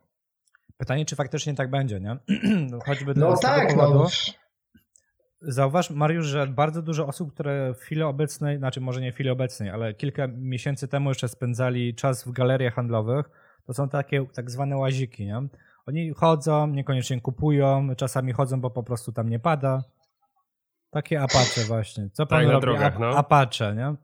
Pytanie, 0.76 1.04
czy 1.04 1.16
faktycznie 1.16 1.54
tak 1.54 1.70
będzie, 1.70 2.00
nie? 2.00 2.16
No, 2.70 2.78
Choćby 2.86 3.12
No 3.16 3.36
tak, 3.36 3.74
powodu, 3.74 3.94
no. 3.94 4.08
Zauważ, 5.40 5.90
Mariusz, 5.90 6.26
że 6.26 6.46
bardzo 6.46 6.82
dużo 6.82 7.06
osób, 7.06 7.32
które 7.34 7.74
w 7.74 7.78
chwili 7.78 8.02
obecnej, 8.02 8.58
znaczy 8.58 8.80
może 8.80 9.00
nie 9.00 9.12
w 9.12 9.14
chwili 9.14 9.30
obecnej, 9.30 9.70
ale 9.70 9.94
kilka 9.94 10.26
miesięcy 10.26 10.88
temu 10.88 11.08
jeszcze 11.08 11.28
spędzali 11.28 11.94
czas 11.94 12.24
w 12.24 12.32
galeriach 12.32 12.74
handlowych, 12.74 13.30
to 13.66 13.74
są 13.74 13.88
takie 13.88 14.26
tak 14.34 14.50
zwane 14.50 14.76
łaziki, 14.76 15.26
nie? 15.26 15.48
Oni 15.86 16.10
chodzą, 16.14 16.66
niekoniecznie 16.66 17.20
kupują, 17.20 17.88
czasami 17.96 18.32
chodzą, 18.32 18.60
bo 18.60 18.70
po 18.70 18.82
prostu 18.82 19.12
tam 19.12 19.28
nie 19.28 19.38
pada. 19.38 19.82
Takie 20.90 21.22
apacze 21.22 21.60
właśnie. 21.66 22.08
Co 22.12 22.26
pan 22.26 22.38
Tak, 22.38 22.46
na 22.46 22.52
robi? 22.52 22.62
drogach, 22.66 22.98
no. 22.98 23.06
Apacze, 23.16 23.74
nie? 23.76 23.94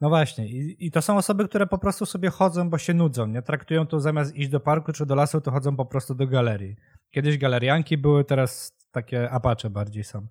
No 0.00 0.08
właśnie. 0.08 0.48
I, 0.48 0.86
I 0.86 0.90
to 0.90 1.02
są 1.02 1.16
osoby, 1.16 1.48
które 1.48 1.66
po 1.66 1.78
prostu 1.78 2.06
sobie 2.06 2.30
chodzą, 2.30 2.70
bo 2.70 2.78
się 2.78 2.94
nudzą, 2.94 3.26
nie? 3.26 3.42
Traktują 3.42 3.86
to 3.86 4.00
zamiast 4.00 4.34
iść 4.36 4.48
do 4.48 4.60
parku 4.60 4.92
czy 4.92 5.06
do 5.06 5.14
lasu, 5.14 5.40
to 5.40 5.50
chodzą 5.50 5.76
po 5.76 5.86
prostu 5.86 6.14
do 6.14 6.26
galerii. 6.26 6.76
Kiedyś 7.10 7.38
galerianki 7.38 7.98
były, 7.98 8.24
teraz 8.24 8.76
takie 8.92 9.30
apacze 9.30 9.70
bardziej 9.70 10.04
są. 10.04 10.26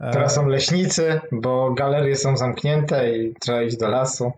E, 0.00 0.10
Teraz 0.12 0.34
są 0.34 0.46
leśnicy, 0.48 1.20
bo 1.32 1.74
galerie 1.74 2.16
są 2.16 2.36
zamknięte 2.36 3.18
i 3.18 3.34
trzeba 3.40 3.62
iść 3.62 3.76
do 3.76 3.88
lasu. 3.88 4.32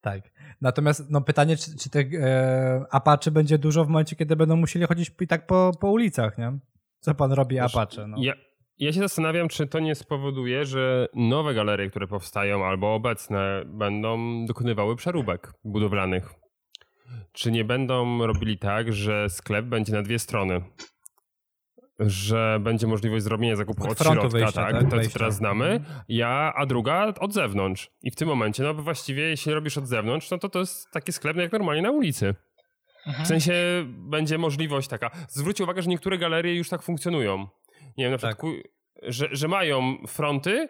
Tak. 0.00 0.22
Natomiast 0.60 1.10
no, 1.10 1.20
pytanie, 1.20 1.56
czy, 1.56 1.76
czy 1.76 1.90
tych 1.90 2.14
e, 2.14 2.84
apaczy 2.90 3.30
będzie 3.30 3.58
dużo 3.58 3.84
w 3.84 3.88
momencie, 3.88 4.16
kiedy 4.16 4.36
będą 4.36 4.56
musieli 4.56 4.86
chodzić 4.86 5.10
i 5.20 5.26
tak 5.26 5.46
po, 5.46 5.72
po 5.80 5.90
ulicach, 5.90 6.38
nie? 6.38 6.58
Co 7.00 7.14
pan 7.14 7.32
robi 7.32 7.58
apacze? 7.58 8.06
No. 8.06 8.16
Ja, 8.20 8.32
ja 8.78 8.92
się 8.92 9.00
zastanawiam, 9.00 9.48
czy 9.48 9.66
to 9.66 9.80
nie 9.80 9.94
spowoduje, 9.94 10.64
że 10.64 11.08
nowe 11.14 11.54
galerie, 11.54 11.90
które 11.90 12.06
powstają 12.06 12.64
albo 12.64 12.94
obecne, 12.94 13.62
będą 13.66 14.18
dokonywały 14.46 14.96
przeróbek 14.96 15.52
budowlanych. 15.64 16.34
Czy 17.32 17.50
nie 17.50 17.64
będą 17.64 18.26
robili 18.26 18.58
tak, 18.58 18.92
że 18.92 19.30
sklep 19.30 19.66
będzie 19.66 19.92
na 19.92 20.02
dwie 20.02 20.18
strony? 20.18 20.62
Że 21.98 22.58
będzie 22.60 22.86
możliwość 22.86 23.24
zrobienia 23.24 23.56
zakupu 23.56 23.84
Od 23.84 23.90
od, 23.90 23.98
środka, 23.98 24.28
wyjścia, 24.28 24.52
tak, 24.52 24.72
tak, 24.72 24.82
to 24.84 24.90
co 24.90 24.96
wejścia. 24.96 25.18
teraz 25.18 25.34
znamy, 25.36 25.80
ja, 26.08 26.52
a 26.56 26.66
druga 26.66 27.12
od 27.20 27.32
zewnątrz. 27.34 27.90
I 28.02 28.10
w 28.10 28.16
tym 28.16 28.28
momencie, 28.28 28.62
no 28.62 28.74
bo 28.74 28.82
właściwie 28.82 29.22
jeśli 29.22 29.52
robisz 29.52 29.78
od 29.78 29.86
zewnątrz, 29.88 30.30
no 30.30 30.38
to 30.38 30.48
to 30.48 30.58
jest 30.58 30.90
taki 30.90 31.12
sklep 31.12 31.36
jak 31.36 31.52
normalnie 31.52 31.82
na 31.82 31.90
ulicy. 31.90 32.34
W 33.24 33.26
sensie 33.26 33.52
będzie 33.88 34.38
możliwość 34.38 34.88
taka. 34.88 35.10
Zwróćcie 35.28 35.64
uwagę, 35.64 35.82
że 35.82 35.88
niektóre 35.90 36.18
galerie 36.18 36.54
już 36.54 36.68
tak 36.68 36.82
funkcjonują. 36.82 37.38
Nie 37.96 38.04
wiem, 38.04 38.12
na 38.12 38.18
przykład, 38.18 38.36
Tak. 38.40 38.50
że, 39.02 39.28
że 39.32 39.48
mają 39.48 39.96
fronty 40.06 40.68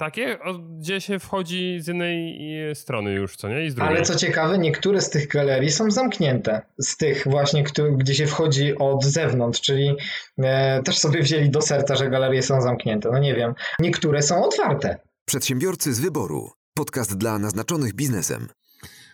takie, 0.00 0.38
gdzie 0.78 1.00
się 1.00 1.18
wchodzi 1.18 1.80
z 1.80 1.86
jednej 1.86 2.70
e, 2.70 2.74
strony 2.74 3.12
już, 3.12 3.36
co 3.36 3.48
nie? 3.48 3.64
I 3.64 3.70
z 3.70 3.74
drugiej. 3.74 3.96
Ale 3.96 4.02
co 4.02 4.14
ciekawe, 4.14 4.58
niektóre 4.58 5.00
z 5.00 5.10
tych 5.10 5.28
galerii 5.28 5.70
są 5.70 5.90
zamknięte. 5.90 6.62
Z 6.78 6.96
tych 6.96 7.24
właśnie, 7.26 7.64
gdzie 7.96 8.14
się 8.14 8.26
wchodzi 8.26 8.78
od 8.78 9.04
zewnątrz, 9.04 9.60
czyli 9.60 9.96
e, 10.38 10.82
też 10.82 10.98
sobie 10.98 11.22
wzięli 11.22 11.50
do 11.50 11.62
serca, 11.62 11.96
że 11.96 12.10
galerie 12.10 12.42
są 12.42 12.60
zamknięte. 12.62 13.08
No 13.12 13.18
nie 13.18 13.34
wiem. 13.34 13.54
Niektóre 13.78 14.22
są 14.22 14.44
otwarte. 14.44 14.98
Przedsiębiorcy 15.24 15.94
z 15.94 16.00
wyboru. 16.00 16.50
Podcast 16.74 17.16
dla 17.16 17.38
naznaczonych 17.38 17.94
biznesem. 17.94 18.48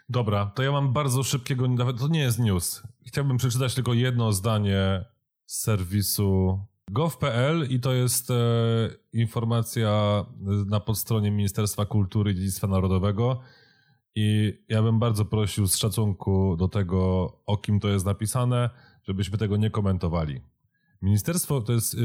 Dobra, 0.09 0.53
to 0.55 0.63
ja 0.63 0.73
mam 0.73 0.93
bardzo 0.93 1.23
szybkiego, 1.23 1.69
nawet 1.69 1.99
to 1.99 2.09
nie 2.09 2.21
jest 2.21 2.39
news. 2.39 2.83
Chciałbym 3.07 3.37
przeczytać 3.37 3.75
tylko 3.75 3.95
jedno 3.95 4.33
zdanie 4.33 5.05
z 5.47 5.63
serwisu 5.63 6.61
gov.pl 6.91 7.67
i 7.71 7.81
to 7.81 7.93
jest 7.93 8.31
e, 8.31 8.35
informacja 9.13 10.25
na 10.67 10.81
podstronie 10.81 11.31
Ministerstwa 11.31 11.87
Kultury 11.87 12.33
i 12.33 12.35
Dziedzictwa 12.35 12.67
Narodowego 12.67 13.41
i 14.15 14.59
ja 14.69 14.83
bym 14.83 14.99
bardzo 14.99 15.25
prosił 15.25 15.67
z 15.67 15.77
szacunku 15.77 16.57
do 16.57 16.69
tego, 16.69 17.33
o 17.47 17.57
kim 17.57 17.81
to 17.81 17.89
jest 17.89 18.07
napisane, 18.07 18.71
żebyśmy 19.03 19.39
tego 19.39 19.57
nie 19.57 19.71
komentowali. 19.71 20.41
Ministerstwo, 21.03 21.61
to 21.61 21.73
jest 21.73 21.97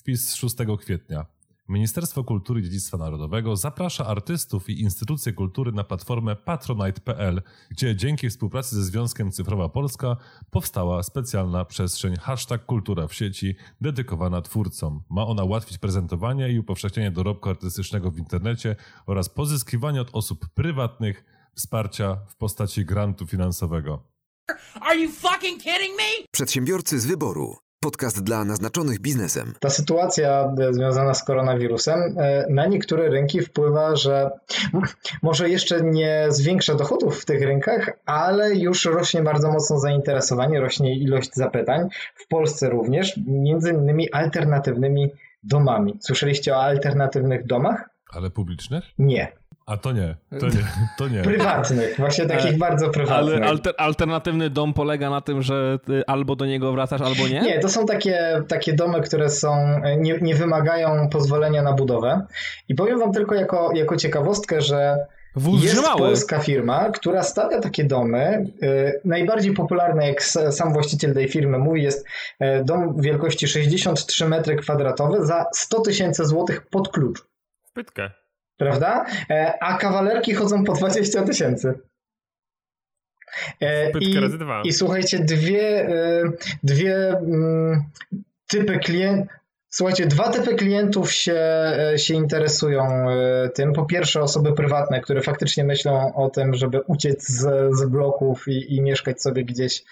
wpis 0.00 0.28
z 0.28 0.34
6 0.34 0.56
kwietnia. 0.78 1.26
Ministerstwo 1.68 2.24
Kultury 2.24 2.60
i 2.60 2.64
Dziedzictwa 2.64 2.96
Narodowego 2.96 3.56
zaprasza 3.56 4.06
artystów 4.06 4.68
i 4.68 4.80
instytucje 4.80 5.32
kultury 5.32 5.72
na 5.72 5.84
platformę 5.84 6.36
patronite.pl, 6.36 7.42
gdzie 7.70 7.96
dzięki 7.96 8.30
współpracy 8.30 8.76
ze 8.76 8.82
Związkiem 8.82 9.32
Cyfrowa 9.32 9.68
Polska 9.68 10.16
powstała 10.50 11.02
specjalna 11.02 11.64
przestrzeń 11.64 12.16
hashtag 12.16 12.66
kultura 12.66 13.08
w 13.08 13.14
sieci 13.14 13.56
dedykowana 13.80 14.42
twórcom. 14.42 15.02
Ma 15.10 15.26
ona 15.26 15.44
ułatwić 15.44 15.78
prezentowanie 15.78 16.50
i 16.50 16.58
upowszechnianie 16.58 17.10
dorobku 17.10 17.48
artystycznego 17.48 18.10
w 18.10 18.18
internecie 18.18 18.76
oraz 19.06 19.28
pozyskiwanie 19.28 20.00
od 20.00 20.10
osób 20.12 20.48
prywatnych 20.54 21.24
wsparcia 21.54 22.16
w 22.28 22.36
postaci 22.36 22.84
grantu 22.84 23.26
finansowego. 23.26 24.02
Are 24.80 24.96
you 24.96 25.10
fucking 25.12 25.62
kidding 25.62 25.96
me? 25.96 26.26
Przedsiębiorcy 26.32 27.00
z 27.00 27.06
wyboru. 27.06 27.65
Podcast 27.86 28.24
dla 28.24 28.44
naznaczonych 28.44 29.00
biznesem. 29.00 29.52
Ta 29.60 29.70
sytuacja 29.70 30.54
e, 30.58 30.74
związana 30.74 31.14
z 31.14 31.24
koronawirusem 31.24 32.00
e, 32.18 32.46
na 32.50 32.66
niektóre 32.66 33.08
rynki 33.10 33.40
wpływa, 33.40 33.96
że 33.96 34.30
może 35.22 35.50
jeszcze 35.50 35.80
nie 35.80 36.26
zwiększa 36.28 36.74
dochodów 36.74 37.20
w 37.20 37.24
tych 37.24 37.42
rynkach, 37.42 37.90
ale 38.06 38.54
już 38.54 38.84
rośnie 38.84 39.22
bardzo 39.22 39.52
mocno 39.52 39.78
zainteresowanie, 39.78 40.60
rośnie 40.60 40.98
ilość 40.98 41.34
zapytań. 41.34 41.88
W 42.14 42.28
Polsce 42.28 42.70
również, 42.70 43.20
między 43.26 43.70
innymi 43.70 44.12
alternatywnymi 44.12 45.10
domami. 45.42 45.98
Słyszeliście 46.00 46.54
o 46.54 46.62
alternatywnych 46.62 47.46
domach? 47.46 47.90
Ale 48.12 48.30
publicznych? 48.30 48.84
Nie. 48.98 49.32
A 49.66 49.76
to 49.76 49.92
nie, 49.92 50.16
to 50.40 50.46
nie, 50.46 50.66
to 50.98 51.08
nie. 51.08 51.22
Prywatnych, 51.22 51.96
właśnie 51.98 52.26
takich 52.26 52.58
bardzo 52.58 52.90
prywatnych. 52.90 53.36
Ale 53.36 53.46
alter, 53.46 53.74
alternatywny 53.78 54.50
dom 54.50 54.74
polega 54.74 55.10
na 55.10 55.20
tym, 55.20 55.42
że 55.42 55.78
ty 55.86 56.02
albo 56.06 56.36
do 56.36 56.46
niego 56.46 56.72
wracasz, 56.72 57.00
albo 57.00 57.28
nie? 57.28 57.40
Nie, 57.40 57.58
to 57.60 57.68
są 57.68 57.86
takie, 57.86 58.42
takie 58.48 58.72
domy, 58.72 59.00
które 59.00 59.30
są, 59.30 59.80
nie, 59.98 60.18
nie 60.20 60.34
wymagają 60.34 61.08
pozwolenia 61.08 61.62
na 61.62 61.72
budowę. 61.72 62.26
I 62.68 62.74
powiem 62.74 62.98
wam 62.98 63.12
tylko 63.12 63.34
jako, 63.34 63.70
jako 63.74 63.96
ciekawostkę, 63.96 64.60
że 64.60 64.96
Wóz 65.36 65.64
jest 65.64 65.82
mały. 65.82 65.98
polska 65.98 66.38
firma, 66.38 66.90
która 66.90 67.22
stawia 67.22 67.60
takie 67.60 67.84
domy. 67.84 68.44
Y, 68.62 69.00
Najbardziej 69.04 69.52
popularny, 69.52 70.06
jak 70.06 70.22
sam 70.50 70.72
właściciel 70.72 71.14
tej 71.14 71.28
firmy 71.28 71.58
mówi, 71.58 71.82
jest 71.82 72.06
dom 72.64 73.00
wielkości 73.00 73.48
63 73.48 74.28
metry 74.28 74.56
kwadratowe 74.56 75.26
za 75.26 75.44
100 75.52 75.80
tysięcy 75.80 76.24
złotych 76.24 76.66
pod 76.66 76.88
klucz. 76.88 77.24
Pytkę. 77.74 78.10
Prawda? 78.56 79.04
E, 79.30 79.58
A 79.60 79.76
kawalerki 79.78 80.34
chodzą 80.34 80.64
po 80.64 80.72
20 80.72 81.22
tysięcy. 81.22 81.74
E, 83.60 83.90
I. 84.00 84.14
I 84.64 84.72
słuchajcie, 84.72 85.18
dwie, 85.18 85.88
e, 85.88 86.22
dwie 86.62 87.08
mm, 87.08 87.84
typy 88.46 88.78
klientów. 88.78 89.36
Słuchajcie, 89.68 90.06
dwa 90.06 90.30
typy 90.30 90.54
klientów 90.54 91.12
się, 91.12 91.40
się 91.96 92.14
interesują 92.14 93.06
tym. 93.54 93.72
Po 93.72 93.84
pierwsze, 93.84 94.20
osoby 94.20 94.52
prywatne, 94.52 95.00
które 95.00 95.22
faktycznie 95.22 95.64
myślą 95.64 96.14
o 96.14 96.30
tym, 96.30 96.54
żeby 96.54 96.80
uciec 96.80 97.28
z, 97.28 97.74
z 97.76 97.84
bloków 97.84 98.48
i, 98.48 98.76
i 98.76 98.82
mieszkać 98.82 99.22
sobie 99.22 99.44
gdzieś, 99.44 99.84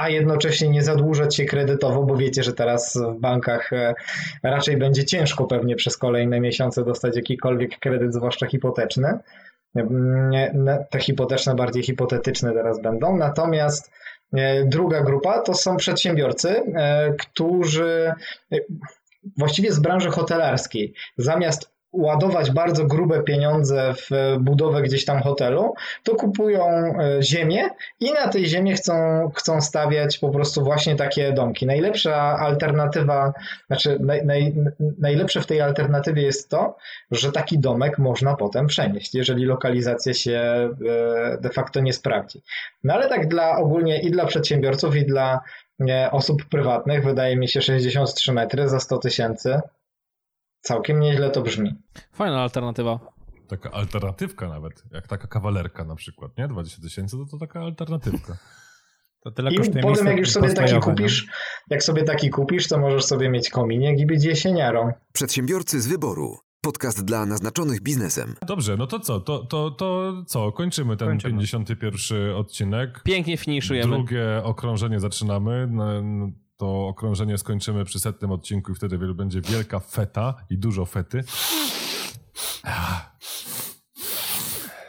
a 0.00 0.08
jednocześnie 0.08 0.68
nie 0.68 0.82
zadłużać 0.82 1.36
się 1.36 1.44
kredytowo, 1.44 2.02
bo 2.02 2.16
wiecie, 2.16 2.42
że 2.42 2.52
teraz 2.52 2.98
w 3.16 3.20
bankach 3.20 3.72
e, 3.72 3.94
raczej 4.42 4.76
będzie 4.76 5.04
ciężko 5.04 5.44
pewnie 5.44 5.76
przez 5.76 5.96
kolejne 5.96 6.40
miesiące 6.40 6.84
dostać 6.84 7.16
jakikolwiek 7.16 7.78
kredyt, 7.78 8.14
zwłaszcza 8.14 8.46
hipoteczny. 8.46 9.18
Mm, 9.74 10.68
Te 10.90 10.98
hipoteczne 10.98 11.54
bardziej 11.54 11.82
hipotetyczne 11.82 12.52
teraz 12.52 12.82
będą. 12.82 13.16
Natomiast 13.16 13.90
e, 14.32 14.64
druga 14.64 15.02
grupa 15.02 15.42
to 15.42 15.54
są 15.54 15.76
przedsiębiorcy, 15.76 16.48
e, 16.48 17.12
którzy 17.18 18.12
e, 18.52 18.56
właściwie 19.38 19.72
z 19.72 19.80
branży 19.80 20.10
hotelarskiej 20.10 20.94
zamiast 21.16 21.70
ładować 21.92 22.50
bardzo 22.50 22.84
grube 22.84 23.22
pieniądze 23.22 23.94
w 23.94 24.36
budowę 24.40 24.82
gdzieś 24.82 25.04
tam 25.04 25.22
hotelu, 25.22 25.74
to 26.02 26.14
kupują 26.14 26.66
e, 26.66 27.22
ziemię 27.22 27.68
i 28.00 28.12
na 28.12 28.28
tej 28.28 28.46
ziemi 28.46 28.72
chcą, 28.72 28.94
chcą 29.34 29.60
stawiać 29.60 30.18
po 30.18 30.28
prostu 30.28 30.64
właśnie 30.64 30.96
takie 30.96 31.32
domki. 31.32 31.66
Najlepsza 31.66 32.16
alternatywa, 32.38 33.32
znaczy 33.66 33.98
naj, 34.00 34.26
naj, 34.26 34.54
najlepsze 34.98 35.40
w 35.40 35.46
tej 35.46 35.60
alternatywie 35.60 36.22
jest 36.22 36.48
to, 36.48 36.76
że 37.10 37.32
taki 37.32 37.58
domek 37.58 37.98
można 37.98 38.36
potem 38.36 38.66
przenieść, 38.66 39.14
jeżeli 39.14 39.44
lokalizacja 39.44 40.14
się 40.14 40.40
e, 40.40 41.38
de 41.40 41.50
facto 41.50 41.80
nie 41.80 41.92
sprawdzi. 41.92 42.42
No 42.84 42.94
ale 42.94 43.08
tak 43.08 43.28
dla 43.28 43.58
ogólnie 43.58 44.00
i 44.00 44.10
dla 44.10 44.24
przedsiębiorców, 44.24 44.96
i 44.96 45.06
dla 45.06 45.40
e, 45.88 46.10
osób 46.10 46.44
prywatnych 46.44 47.04
wydaje 47.04 47.36
mi 47.36 47.48
się 47.48 47.62
63 47.62 48.32
metry 48.32 48.68
za 48.68 48.80
100 48.80 48.98
tysięcy. 48.98 49.60
Całkiem 50.60 51.00
nieźle 51.00 51.30
to 51.30 51.42
brzmi. 51.42 51.74
Fajna 52.12 52.42
alternatywa. 52.42 52.98
Taka 53.48 53.70
alternatywka 53.70 54.48
nawet, 54.48 54.84
jak 54.92 55.06
taka 55.08 55.28
kawalerka 55.28 55.84
na 55.84 55.94
przykład, 55.94 56.38
nie? 56.38 56.48
20 56.48 56.82
tysięcy 56.82 57.16
to, 57.16 57.24
to 57.30 57.38
taka 57.38 57.60
alternatywka. 57.60 58.36
To 59.24 59.30
tyle 59.30 59.50
I 59.50 59.56
kosztuje 59.56 59.82
potem 59.82 60.06
jak 60.06 60.18
już 60.18 60.30
sobie 60.30 60.52
taki 60.52 60.80
kupisz, 60.80 61.26
jak 61.70 61.82
sobie 61.82 62.02
taki 62.02 62.30
kupisz, 62.30 62.68
to 62.68 62.78
możesz 62.78 63.04
sobie 63.04 63.30
mieć 63.30 63.50
kominiek 63.50 63.98
i 63.98 64.06
być 64.06 64.24
jesieniarą. 64.24 64.92
Przedsiębiorcy 65.12 65.80
z 65.80 65.86
wyboru. 65.86 66.36
Podcast 66.62 67.04
dla 67.04 67.26
naznaczonych 67.26 67.80
biznesem. 67.80 68.34
Dobrze, 68.46 68.76
no 68.76 68.86
to 68.86 69.00
co? 69.00 69.20
To, 69.20 69.44
to, 69.44 69.70
to 69.70 70.12
co? 70.26 70.52
Kończymy 70.52 70.96
ten 70.96 71.08
Kończymy. 71.08 71.34
51 71.34 72.34
odcinek. 72.34 73.02
Pięknie 73.04 73.36
finiszujemy. 73.36 73.96
Drugie 73.96 74.40
okrążenie 74.44 75.00
zaczynamy. 75.00 75.68
To 76.60 76.88
okrążenie 76.88 77.38
skończymy 77.38 77.84
przy 77.84 78.00
setnym 78.00 78.30
odcinku 78.30 78.72
i 78.72 78.74
wtedy 78.74 79.14
będzie 79.14 79.40
wielka 79.40 79.80
feta 79.80 80.34
i 80.50 80.58
dużo 80.58 80.86
fety. 80.86 81.24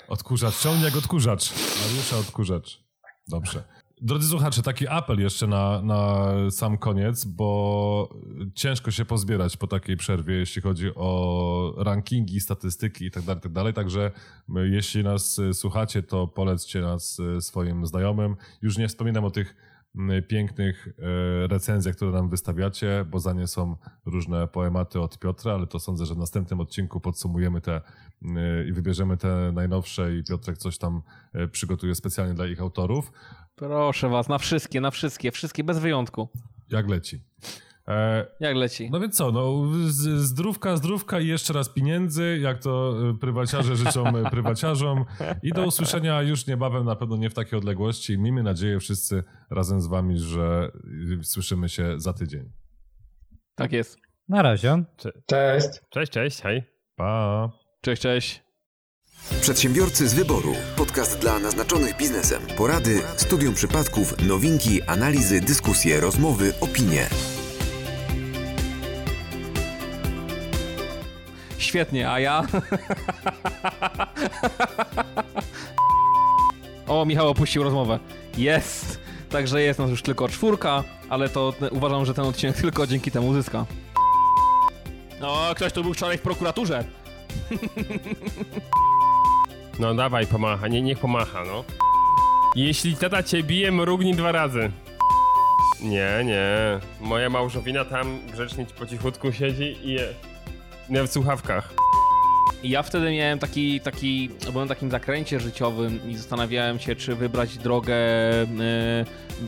Odkurzacz, 0.08 0.60
ciągnie 0.60 0.86
jak 0.86 0.96
odkurzacz. 0.96 1.54
Mariusza 1.82 2.18
odkurzacz. 2.18 2.84
Dobrze. 3.28 3.64
Drodzy 4.02 4.28
słuchacze, 4.30 4.62
taki 4.62 4.88
apel 4.88 5.20
jeszcze 5.20 5.48
na, 5.48 5.82
na 5.82 6.28
sam 6.50 6.78
koniec, 6.78 7.26
bo 7.26 8.10
ciężko 8.56 8.92
się 8.92 9.06
pozbierać 9.06 9.58
po 9.58 9.68
takiej 9.68 9.98
przerwie, 9.98 10.36
jeśli 10.36 10.62
chodzi 10.62 10.96
o 10.96 11.74
rankingi, 11.78 12.40
statystyki 12.40 13.06
itd. 13.06 13.36
tak 13.36 13.52
dalej. 13.52 13.74
Także 13.74 14.12
y, 14.50 14.70
jeśli 14.70 15.04
nas 15.04 15.40
y, 15.40 15.54
słuchacie, 15.54 16.04
to 16.04 16.28
polećcie 16.28 16.82
nas 16.82 17.20
y, 17.20 17.42
swoim 17.42 17.86
znajomym. 17.86 18.36
Już 18.62 18.78
nie 18.78 18.88
wspominam 18.88 19.26
o 19.26 19.32
tych 19.32 19.71
pięknych 20.28 20.88
y, 20.88 20.94
recenzjach, 21.48 21.96
które 21.96 22.12
nam 22.12 22.30
wystawiacie, 22.30 23.06
bo 23.10 23.20
za 23.20 23.34
nie 23.34 23.48
są 23.48 23.76
różne 24.06 24.48
poematy 24.48 25.00
od 25.00 25.20
Piotra, 25.20 25.54
ale 25.54 25.68
to 25.68 25.80
sądzę, 25.80 26.06
że 26.06 26.14
w 26.14 26.18
następnym 26.18 26.60
odcinku 26.60 27.00
podsumujemy 27.00 27.62
te 27.62 27.82
y, 28.22 28.28
i 28.70 28.74
wybierzemy 28.74 29.18
te 29.18 29.52
najnowsze 29.54 30.16
i 30.16 30.24
Piotrek 30.24 30.58
coś 30.58 30.78
tam 30.78 31.02
y, 31.36 31.48
przygotuje 31.48 31.96
specjalnie 31.96 32.34
dla 32.34 32.48
ich 32.48 32.62
autorów. 32.62 33.12
Proszę 33.56 34.10
was, 34.10 34.30
na 34.30 34.38
wszystkie, 34.38 34.82
na 34.82 34.92
wszystkie, 34.92 35.32
wszystkie 35.32 35.64
bez 35.64 35.80
wyjątku. 35.80 36.30
Jak 36.70 36.90
leci. 36.90 37.24
E, 37.92 38.26
Jak 38.40 38.56
leci? 38.56 38.90
no 38.92 39.00
więc 39.00 39.16
co, 39.18 39.32
no 39.32 39.64
zdrówka, 40.18 40.78
zdrówka 40.78 41.20
i 41.20 41.28
jeszcze 41.28 41.54
raz 41.54 41.70
pieniędzy, 41.70 42.40
jak 42.42 42.60
to 42.60 42.94
y, 43.10 43.18
prywaciarze 43.20 43.76
życzą 43.76 44.18
y, 44.18 44.30
prywaciarzom. 44.30 45.06
I 45.44 45.52
do 45.52 45.66
usłyszenia 45.66 46.22
już 46.22 46.48
niebawem, 46.48 46.86
na 46.86 46.96
pewno 46.96 47.18
nie 47.18 47.30
w 47.30 47.34
takiej 47.34 47.60
odległości. 47.60 48.18
Miejmy 48.18 48.44
nadzieję 48.44 48.80
wszyscy 48.80 49.24
razem 49.50 49.82
z 49.82 49.88
wami, 49.88 50.18
że 50.20 50.72
słyszymy 51.24 51.70
się 51.70 52.00
za 52.00 52.14
tydzień. 52.14 52.52
Tak 53.56 53.72
jest. 53.72 53.98
Na 54.30 54.42
razie. 54.42 54.84
Cześć. 55.26 55.68
Cześć, 55.90 56.12
cześć, 56.12 56.42
hej. 56.42 56.64
Pa! 56.96 57.50
Cześć, 57.82 58.02
cześć. 58.02 58.44
Przedsiębiorcy 59.42 60.08
z 60.08 60.14
wyboru. 60.14 60.54
Podcast 60.78 61.20
dla 61.20 61.40
naznaczonych 61.40 61.98
biznesem. 61.98 62.42
Porady, 62.58 63.02
studium 63.16 63.54
przypadków, 63.54 64.28
nowinki, 64.28 64.82
analizy, 64.82 65.42
dyskusje, 65.42 66.00
rozmowy, 66.00 66.54
opinie. 66.62 67.10
Świetnie, 71.62 72.12
a 72.12 72.20
ja? 72.20 72.44
o, 76.88 77.06
Michał 77.06 77.30
opuścił 77.30 77.64
rozmowę. 77.64 78.00
Jest! 78.38 79.00
Także 79.30 79.62
jest 79.62 79.80
nas 79.80 79.90
już 79.90 80.02
tylko 80.02 80.30
czwórka, 80.30 80.84
ale 81.10 81.30
to 81.30 81.54
uważam, 81.72 82.06
że 82.06 82.14
ten 82.14 82.26
odcinek 82.26 82.56
tylko 82.58 82.88
dzięki 82.88 83.12
temu 83.12 83.34
zyska. 83.34 83.66
O, 85.22 85.56
ktoś 85.56 85.74
tu 85.74 85.84
był 85.84 85.94
wczoraj 85.94 86.18
w 86.18 86.22
prokuraturze. 86.22 86.84
No 89.80 89.96
dawaj, 89.96 90.28
pomacha, 90.28 90.68
nie, 90.68 90.82
niech 90.82 91.00
pomacha, 91.00 91.44
no. 91.46 91.64
Jeśli 92.56 92.96
tata 92.96 93.24
cię 93.24 93.44
bije, 93.44 93.72
mrugnij 93.72 94.16
dwa 94.16 94.32
razy. 94.32 94.72
Nie, 95.82 96.10
nie. 96.26 96.80
Moja 97.02 97.30
małżowina 97.30 97.86
tam 97.86 98.20
grzecznie 98.34 98.66
po 98.80 98.86
cichutku 98.86 99.32
siedzi 99.32 99.78
i 99.84 99.94
je... 99.94 100.08
W 100.92 101.08
słuchawkach. 101.08 101.74
Ja 102.64 102.84
wtedy 102.84 103.12
miałem 103.12 103.40
taki, 103.40 103.80
taki, 103.80 104.30
byłem 104.52 104.68
w 104.68 104.70
takim 104.70 104.92
zakręcie 104.92 105.40
życiowym 105.40 106.10
i 106.10 106.16
zastanawiałem 106.16 106.80
się, 106.80 106.96
czy 106.96 107.16
wybrać 107.16 107.58
drogę 107.58 107.96
y, 108.44 108.48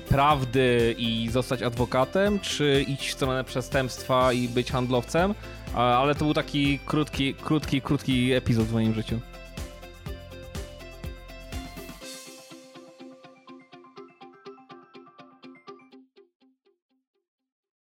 prawdy 0.09 0.95
i 0.97 1.29
zostać 1.31 1.61
adwokatem, 1.63 2.39
czy 2.39 2.85
iść 2.87 3.09
w 3.09 3.13
stronę 3.13 3.43
przestępstwa 3.43 4.33
i 4.33 4.47
być 4.47 4.71
handlowcem. 4.71 5.33
Ale 5.75 6.15
to 6.15 6.25
był 6.25 6.33
taki 6.33 6.79
krótki, 6.85 7.33
krótki, 7.33 7.81
krótki 7.81 8.33
epizod 8.33 8.65
w 8.65 8.73
moim 8.73 8.93
życiu. 8.93 9.19